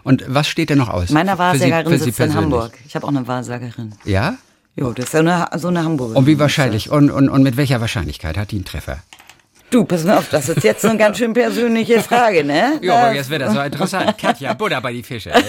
Und 0.02 0.24
was 0.28 0.48
steht 0.48 0.70
denn 0.70 0.78
noch 0.78 0.88
aus? 0.88 1.10
Meine 1.10 1.32
Sie- 1.32 1.38
Wahrsagerin 1.38 1.86
Sie 1.92 1.98
sitzt 2.04 2.06
in 2.08 2.14
persönlich? 2.26 2.36
Hamburg. 2.42 2.78
Ich 2.86 2.94
habe 2.96 3.04
auch 3.06 3.10
eine 3.10 3.26
Wahrsagerin. 3.26 3.94
Ja? 4.04 4.36
Jo, 4.76 4.92
das 4.92 5.06
ist 5.06 5.12
so 5.12 5.18
eine, 5.18 5.48
so 5.56 5.68
eine 5.68 5.82
Hamburgerin. 5.84 6.18
Und 6.18 6.26
wie 6.26 6.38
wahrscheinlich? 6.38 6.90
Und, 6.90 7.10
und, 7.10 7.28
und 7.28 7.42
mit 7.42 7.56
welcher 7.56 7.80
Wahrscheinlichkeit 7.80 8.36
hat 8.36 8.50
die 8.50 8.56
einen 8.56 8.64
Treffer? 8.64 9.02
Du, 9.70 9.84
pass 9.84 10.02
mal 10.04 10.18
auf, 10.18 10.28
das 10.30 10.48
ist 10.48 10.64
jetzt 10.64 10.84
eine 10.84 10.98
ganz 10.98 11.18
schön 11.18 11.32
persönliche 11.32 12.00
Frage, 12.02 12.42
ne? 12.42 12.78
Ja, 12.82 13.04
aber 13.06 13.14
jetzt 13.14 13.30
wird 13.30 13.42
das 13.42 13.54
so 13.54 13.60
interessant. 13.60 14.18
Katja, 14.18 14.52
Buddha 14.54 14.80
bei 14.80 14.92
die 14.92 15.02
Fische. 15.04 15.32
ey. 15.32 15.42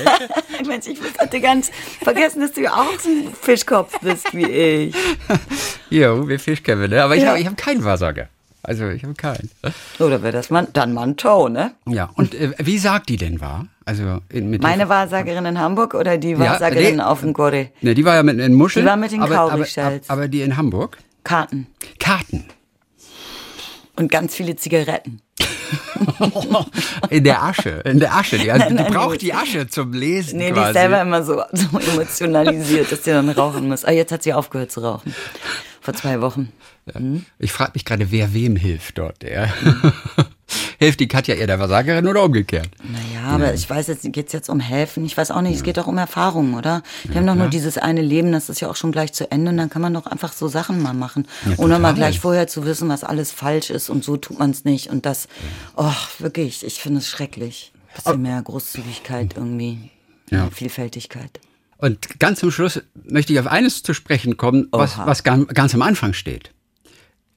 Mensch, 0.67 0.85
ich 0.87 0.99
hatte 1.17 1.41
ganz 1.41 1.71
vergessen, 2.03 2.41
dass 2.41 2.51
du 2.51 2.61
ja 2.61 2.71
auch 2.73 2.99
so 2.99 3.09
ein 3.09 3.33
Fischkopf 3.39 3.99
bist 4.01 4.31
wie 4.33 4.45
ich. 4.45 4.95
Jo, 5.89 6.27
wir 6.27 6.39
Fischköpfe, 6.39 6.87
ne? 6.87 7.03
Aber 7.03 7.15
ich 7.15 7.23
Ja. 7.23 7.31
habe 7.31 7.43
hab 7.45 7.57
keinen 7.57 7.83
Wahrsager. 7.83 8.27
Also, 8.63 8.87
ich 8.89 9.01
habe 9.03 9.15
keinen. 9.15 9.49
Oder 9.97 10.21
wäre 10.21 10.33
das 10.33 10.51
mal, 10.51 10.67
dann 10.71 10.93
mal 10.93 11.01
ein 11.07 11.17
Tau, 11.17 11.49
ne? 11.49 11.71
Ja, 11.87 12.11
und 12.13 12.35
äh, 12.35 12.51
wie 12.59 12.77
sagt 12.77 13.09
die 13.09 13.17
denn 13.17 13.41
wahr? 13.41 13.65
Also, 13.85 14.19
Meine 14.31 14.87
Wahrsagerin 14.87 15.45
in 15.47 15.59
Hamburg 15.59 15.95
oder 15.95 16.19
die 16.19 16.31
Ja, 16.31 16.39
Wahrsagerin 16.39 16.97
nee. 16.97 17.01
auf 17.01 17.21
dem 17.21 17.33
Gorre? 17.33 17.69
Ne, 17.81 17.95
die 17.95 18.05
war 18.05 18.13
ja 18.13 18.21
mit 18.21 18.37
in 18.39 18.53
Muscheln. 18.53 18.85
Die 18.85 18.89
war 18.89 18.97
mit 18.97 19.11
den 19.11 19.23
aber, 19.23 19.39
aber, 19.39 19.65
aber, 19.75 19.99
aber 20.07 20.27
die 20.27 20.41
in 20.43 20.57
Hamburg? 20.57 20.99
Karten 21.23 21.65
Karten. 21.99 22.45
Und 23.95 24.11
ganz 24.11 24.35
viele 24.35 24.55
Zigaretten. 24.55 25.21
In 27.09 27.23
der 27.23 27.43
Asche. 27.43 27.81
In 27.85 27.99
der 27.99 28.15
Asche. 28.15 28.37
Die, 28.37 28.43
die 28.43 28.49
nein, 28.49 28.91
braucht 28.91 29.13
nee. 29.13 29.17
die 29.17 29.33
Asche 29.33 29.67
zum 29.67 29.93
Lesen 29.93 30.39
Nee, 30.39 30.47
die 30.47 30.53
quasi. 30.53 30.69
ist 30.69 30.73
selber 30.73 31.01
immer 31.01 31.23
so, 31.23 31.41
so 31.51 31.79
emotionalisiert, 31.79 32.91
dass 32.91 33.03
sie 33.03 33.11
dann 33.11 33.29
rauchen 33.29 33.67
muss. 33.67 33.85
Ah, 33.85 33.91
jetzt 33.91 34.11
hat 34.11 34.23
sie 34.23 34.33
aufgehört 34.33 34.71
zu 34.71 34.81
rauchen. 34.81 35.13
Vor 35.79 35.93
zwei 35.93 36.21
Wochen. 36.21 36.51
Ich 37.39 37.51
frage 37.51 37.71
mich 37.73 37.85
gerade, 37.85 38.11
wer 38.11 38.33
wem 38.33 38.55
hilft 38.55 38.97
dort. 38.97 39.23
Ja. 39.23 39.47
Hilft 40.81 40.99
die 40.99 41.07
Katja 41.07 41.35
eher 41.35 41.45
der 41.45 41.59
Wahrsagerin 41.59 42.07
oder 42.07 42.23
umgekehrt? 42.23 42.69
Naja, 42.83 43.27
aber 43.35 43.53
ich 43.53 43.69
weiß 43.69 43.85
jetzt, 43.87 44.11
geht's 44.11 44.33
jetzt 44.33 44.49
um 44.49 44.59
helfen? 44.59 45.05
Ich 45.05 45.15
weiß 45.15 45.29
auch 45.29 45.41
nicht, 45.41 45.55
es 45.55 45.61
geht 45.63 45.77
doch 45.77 45.85
um 45.85 45.97
Erfahrungen, 45.99 46.55
oder? 46.55 46.81
Wir 47.03 47.17
haben 47.17 47.27
doch 47.27 47.35
nur 47.35 47.49
dieses 47.49 47.77
eine 47.77 48.01
Leben, 48.01 48.31
das 48.31 48.49
ist 48.49 48.61
ja 48.61 48.69
auch 48.69 48.75
schon 48.75 48.91
gleich 48.91 49.13
zu 49.13 49.29
Ende 49.29 49.51
und 49.51 49.57
dann 49.57 49.69
kann 49.69 49.83
man 49.83 49.93
doch 49.93 50.07
einfach 50.07 50.33
so 50.33 50.47
Sachen 50.47 50.81
mal 50.81 50.93
machen. 50.93 51.27
ohne 51.57 51.77
mal 51.77 51.93
gleich 51.93 52.19
vorher 52.19 52.47
zu 52.47 52.65
wissen, 52.65 52.89
was 52.89 53.03
alles 53.03 53.31
falsch 53.31 53.69
ist 53.69 53.89
und 53.89 54.03
so 54.03 54.17
tut 54.17 54.39
man 54.39 54.49
es 54.49 54.63
nicht. 54.65 54.87
Und 54.89 55.05
das, 55.05 55.27
oh, 55.75 55.93
wirklich, 56.17 56.65
ich 56.65 56.79
finde 56.81 56.97
es 56.99 57.07
schrecklich. 57.07 57.71
Bisschen 57.93 58.21
mehr 58.21 58.41
Großzügigkeit 58.41 59.35
irgendwie. 59.35 59.91
Ja. 60.31 60.49
Vielfältigkeit. 60.49 61.39
Und 61.77 62.19
ganz 62.19 62.39
zum 62.39 62.51
Schluss 62.51 62.81
möchte 63.03 63.33
ich 63.33 63.39
auf 63.39 63.47
eines 63.47 63.83
zu 63.83 63.93
sprechen 63.93 64.37
kommen, 64.37 64.67
was, 64.71 64.97
was 64.97 65.23
ganz, 65.23 65.47
ganz 65.53 65.73
am 65.75 65.81
Anfang 65.81 66.13
steht. 66.13 66.51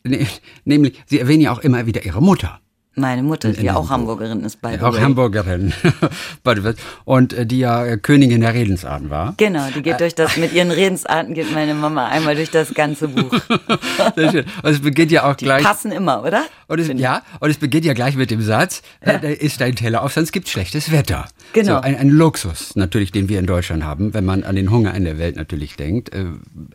Ne- 0.04 0.26
Nämlich, 0.64 1.02
Sie 1.06 1.18
erwähnen 1.18 1.40
ja 1.42 1.52
auch 1.52 1.58
immer 1.60 1.86
wieder 1.86 2.04
Ihre 2.04 2.22
Mutter. 2.22 2.60
Meine 2.96 3.22
Mutter, 3.24 3.52
die 3.52 3.62
in 3.62 3.70
auch 3.70 3.90
Hamburg. 3.90 4.20
Hamburgerin 4.20 4.44
ist, 4.44 4.60
bei 4.60 4.80
Auch 4.80 4.98
Hamburgerin. 4.98 5.72
Und 7.04 7.32
äh, 7.32 7.44
die 7.44 7.58
ja 7.58 7.84
äh, 7.84 7.96
Königin 7.98 8.40
der 8.40 8.54
Redensarten 8.54 9.10
war. 9.10 9.34
Genau, 9.36 9.68
die 9.74 9.82
geht 9.82 10.00
durch 10.00 10.14
das, 10.14 10.36
mit 10.36 10.52
ihren 10.52 10.70
Redensarten 10.70 11.34
geht 11.34 11.52
meine 11.52 11.74
Mama 11.74 12.06
einmal 12.06 12.36
durch 12.36 12.50
das 12.50 12.72
ganze 12.72 13.08
Buch. 13.08 13.32
Sehr 14.16 14.30
schön. 14.30 14.44
Und 14.62 14.70
es 14.70 14.80
beginnt 14.80 15.10
ja 15.10 15.28
auch 15.28 15.34
Die 15.34 15.44
gleich. 15.44 15.64
passen 15.64 15.90
immer, 15.90 16.22
oder? 16.22 16.44
Und 16.68 16.78
es, 16.78 16.88
ja, 17.00 17.22
und 17.40 17.50
es 17.50 17.56
beginnt 17.56 17.84
ja 17.84 17.94
gleich 17.94 18.14
mit 18.16 18.30
dem 18.30 18.42
Satz, 18.42 18.82
äh, 19.00 19.18
da 19.18 19.28
ist 19.28 19.60
dein 19.60 19.74
Teller 19.74 20.02
auf, 20.02 20.12
sonst 20.12 20.30
gibt's 20.32 20.50
schlechtes 20.50 20.92
Wetter. 20.92 21.26
Genau. 21.52 21.76
So, 21.76 21.80
ein, 21.80 21.96
ein 21.96 22.10
Luxus 22.10 22.76
natürlich, 22.76 23.10
den 23.10 23.28
wir 23.28 23.40
in 23.40 23.46
Deutschland 23.46 23.82
haben, 23.84 24.14
wenn 24.14 24.24
man 24.24 24.44
an 24.44 24.54
den 24.54 24.70
Hunger 24.70 24.94
in 24.94 25.04
der 25.04 25.18
Welt 25.18 25.34
natürlich 25.36 25.74
denkt. 25.76 26.14
Äh, 26.14 26.26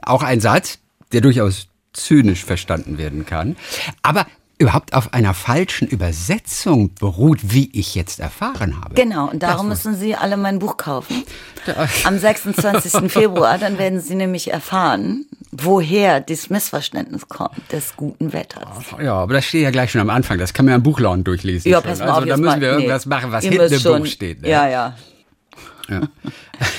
auch 0.01 0.23
ein 0.23 0.41
Satz, 0.41 0.79
der 1.13 1.21
durchaus 1.21 1.67
zynisch 1.93 2.43
verstanden 2.45 2.97
werden 2.97 3.25
kann. 3.25 3.55
Aber 4.01 4.27
überhaupt 4.59 4.93
auf 4.93 5.13
einer 5.13 5.33
falschen 5.33 5.87
Übersetzung 5.87 6.93
beruht, 6.95 7.39
wie 7.43 7.69
ich 7.73 7.95
jetzt 7.95 8.19
erfahren 8.19 8.79
habe. 8.81 8.93
Genau, 8.93 9.29
und 9.29 9.41
darum 9.41 9.69
Das 9.69 9.85
müssen 9.85 9.99
Sie 9.99 10.15
alle 10.15 10.35
mein 10.37 10.59
Buch 10.59 10.75
kaufen. 10.77 11.23
Am 12.03 12.17
26. 12.19 13.11
Februar, 13.11 13.57
dann 13.57 13.77
werden 13.77 14.01
Sie 14.01 14.15
nämlich 14.15 14.51
erfahren, 14.51 15.25
woher 15.51 16.19
dieses 16.19 16.49
Missverständnis 16.49 17.27
kommt 17.29 17.51
des 17.71 17.95
guten 17.95 18.33
Wetters. 18.33 18.67
Ja, 19.01 19.13
aber 19.15 19.33
das 19.35 19.45
steht 19.45 19.63
ja 19.63 19.71
gleich 19.71 19.91
schon 19.91 20.01
am 20.01 20.09
Anfang. 20.09 20.37
Das 20.37 20.53
kann 20.53 20.65
man 20.65 20.71
ja 20.73 20.75
im 20.77 20.83
Buchladen 20.83 21.23
durchlesen. 21.23 21.71
Ja, 21.71 21.81
schon. 21.81 21.89
pass 21.89 21.99
mal 21.99 22.05
also 22.09 22.19
auf, 22.21 22.25
da 22.27 22.37
müssen 22.37 22.45
mal- 22.45 22.61
wir 22.61 22.69
nee. 22.71 22.75
irgendwas 22.83 23.05
machen, 23.05 23.31
was 23.31 23.45
im 23.45 23.79
schon- 23.79 24.01
Buch 24.03 24.07
steht. 24.07 24.41
Ne? 24.41 24.49
Ja, 24.49 24.67
ja. 24.67 24.97
Ja. 25.89 26.01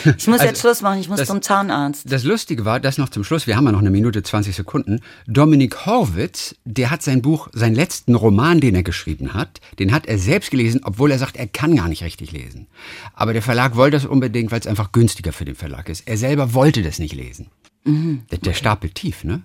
Ich 0.05 0.27
muss 0.27 0.41
Also, 0.41 0.45
jetzt 0.47 0.61
Schluss 0.61 0.81
machen, 0.83 0.99
ich 1.01 1.09
muss 1.09 1.19
das- 1.19 1.29
zum 1.29 1.43
Zahnarzt. 1.43 2.11
Das 2.11 2.25
Lustige 2.25 2.65
war, 2.65 2.81
das 2.81 2.97
noch 2.99 3.09
zum 3.11 3.23
Schluss, 3.25 3.47
wir 3.47 3.57
haben 3.57 3.67
ja 3.67 3.73
noch 3.73 3.81
eine 3.81 3.91
Minute 3.91 4.23
20 4.23 4.55
Sekunden. 4.57 5.01
Dominik 5.27 5.85
Horwitz, 5.87 6.55
der 6.65 6.91
hat 6.91 7.03
sein 7.03 7.21
Buch, 7.23 7.49
seinen 7.53 7.75
letzten 7.75 8.15
Roman, 8.15 8.61
den 8.61 8.75
er 8.75 8.83
geschrieben 8.83 9.35
hat, 9.35 9.61
den 9.79 9.93
hat 9.93 10.07
er 10.07 10.19
selbst 10.19 10.51
gelesen, 10.51 10.81
obwohl 10.85 11.11
er 11.11 11.19
sagt, 11.19 11.37
er 11.37 11.47
kann 11.47 11.77
gar 11.77 11.89
nicht 11.89 12.03
richtig 12.03 12.33
lesen. 12.33 12.67
Aber 13.15 13.33
der 13.33 13.43
Verlag 13.43 13.77
wollte 13.77 13.97
das 13.97 14.07
unbedingt, 14.07 14.53
weil 14.53 14.61
es 14.61 14.67
einfach 14.67 14.93
günstiger 14.93 15.33
für 15.33 15.45
den 15.45 15.55
Verlag 15.55 15.89
ist. 15.89 16.07
Er 16.09 16.17
selber 16.17 16.55
wollte 16.55 16.83
das 16.83 16.99
nicht 16.99 17.15
lesen. 17.15 17.49
Der, 17.85 18.39
der 18.39 18.55
stapelt 18.55 18.95
tief, 18.95 19.25
ne? 19.25 19.43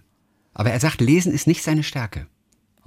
Aber 0.53 0.71
er 0.71 0.79
sagt, 0.79 1.01
Lesen 1.01 1.33
ist 1.33 1.47
nicht 1.47 1.63
seine 1.63 1.83
Stärke. 1.83 2.27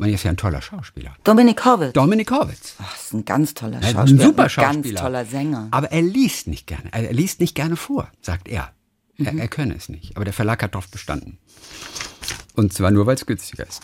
Er 0.00 0.06
ist 0.06 0.22
ja 0.22 0.30
ein 0.30 0.36
toller 0.36 0.62
Schauspieler. 0.62 1.14
Dominik 1.24 1.64
Horwitz. 1.64 1.92
Dominik 1.92 2.30
Horwitz. 2.30 2.74
Ach, 2.78 2.92
das 2.92 3.04
ist 3.06 3.12
ein 3.14 3.24
ganz 3.24 3.54
toller 3.54 3.78
Er 3.82 3.90
Schauspieler. 3.92 4.02
ein 4.22 4.26
super 4.26 4.42
ein 4.44 4.50
Schauspieler. 4.50 4.82
Ganz 4.82 5.00
toller 5.00 5.24
Sänger. 5.24 5.68
Aber 5.72 5.90
er 5.90 6.02
liest 6.02 6.46
nicht 6.46 6.66
gerne. 6.66 6.84
Er 6.92 7.12
liest 7.12 7.40
nicht 7.40 7.54
gerne 7.54 7.76
vor, 7.76 8.08
sagt 8.22 8.48
er. 8.48 8.70
Er, 9.16 9.34
er 9.36 9.48
könne 9.48 9.74
es 9.74 9.88
nicht. 9.88 10.14
Aber 10.16 10.24
der 10.24 10.32
Verlag 10.32 10.62
hat 10.62 10.74
darauf 10.74 10.88
bestanden. 10.88 11.38
Und 12.54 12.72
zwar 12.72 12.92
nur, 12.92 13.06
weil 13.06 13.16
es 13.16 13.26
günstiger 13.26 13.66
ist. 13.66 13.82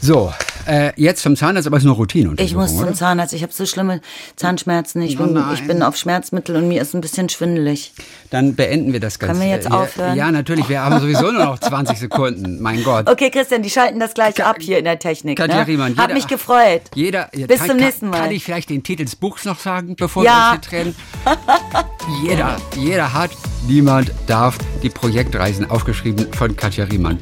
So, 0.00 0.32
äh, 0.66 0.92
jetzt 0.96 1.22
zum 1.22 1.36
Zahnarzt, 1.36 1.66
aber 1.66 1.78
es 1.78 1.82
ist 1.82 1.86
nur 1.86 1.96
Routine. 1.96 2.34
Ich 2.38 2.54
muss 2.54 2.76
zum 2.76 2.92
Zahnarzt. 2.94 3.32
Ich 3.32 3.42
habe 3.42 3.52
so 3.52 3.64
schlimme 3.64 4.00
Zahnschmerzen. 4.36 5.00
Ich 5.02 5.18
Oh 5.18 5.24
bin, 5.24 5.42
ich 5.54 5.66
bin 5.66 5.82
auf 5.82 5.96
Schmerzmittel 5.96 6.54
und 6.56 6.68
mir 6.68 6.82
ist 6.82 6.94
ein 6.94 7.00
bisschen 7.00 7.28
schwindelig. 7.28 7.92
Dann 8.30 8.54
beenden 8.54 8.92
wir 8.92 9.00
das 9.00 9.18
Ganze. 9.18 9.38
Können 9.38 9.48
wir 9.50 9.56
jetzt 9.56 9.68
Ja, 9.68 9.70
aufhören? 9.80 10.16
Ja, 10.16 10.30
natürlich. 10.30 10.68
Wir 10.68 10.82
haben 10.84 11.00
sowieso 11.00 11.30
nur 11.32 11.44
noch 11.44 11.58
20 11.58 11.98
Sekunden. 11.98 12.60
Mein 12.60 12.84
Gott. 12.84 13.08
Okay, 13.08 13.30
Christian, 13.30 13.62
die 13.62 13.70
schalten 13.70 13.98
das 13.98 14.12
gleich 14.14 14.44
ab 14.44 14.56
hier 14.60 14.78
in 14.78 14.84
der 14.84 14.98
Technik. 14.98 15.38
Katja 15.38 15.60
ne? 15.60 15.66
Riemann, 15.66 15.96
Hat 15.96 16.04
jeder- 16.08 16.14
mich 16.14 16.26
gefreut. 16.26 16.82
Jeder, 16.94 17.30
Bis 17.32 17.58
kann, 17.60 17.68
zum 17.70 17.76
nächsten 17.78 18.10
Mal. 18.10 18.20
Kann 18.20 18.30
ich 18.32 18.44
vielleicht 18.44 18.68
den 18.70 18.82
Titel 18.82 19.04
des 19.06 19.16
Buchs 19.16 19.44
noch 19.44 19.58
sagen, 19.58 19.96
bevor 19.96 20.24
Ja. 20.24 20.50
wir 20.52 20.56
uns 20.58 20.68
hier 20.68 20.82
trennen? 20.82 20.96
jeder, 22.24 22.56
jeder 22.76 23.12
hat, 23.14 23.30
niemand 23.66 24.12
darf 24.26 24.58
die 24.82 24.90
Projektreisen 24.90 25.70
aufgeschrieben 25.70 26.32
von 26.34 26.54
Katja 26.54 26.84
Riemann. 26.84 27.18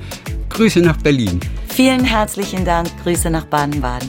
Grüße 0.55 0.79
nach 0.79 0.97
Berlin. 0.99 1.41
Vielen 1.67 2.05
herzlichen 2.05 2.65
Dank. 2.65 2.89
Grüße 3.03 3.29
nach 3.29 3.45
Baden-Baden. 3.47 4.09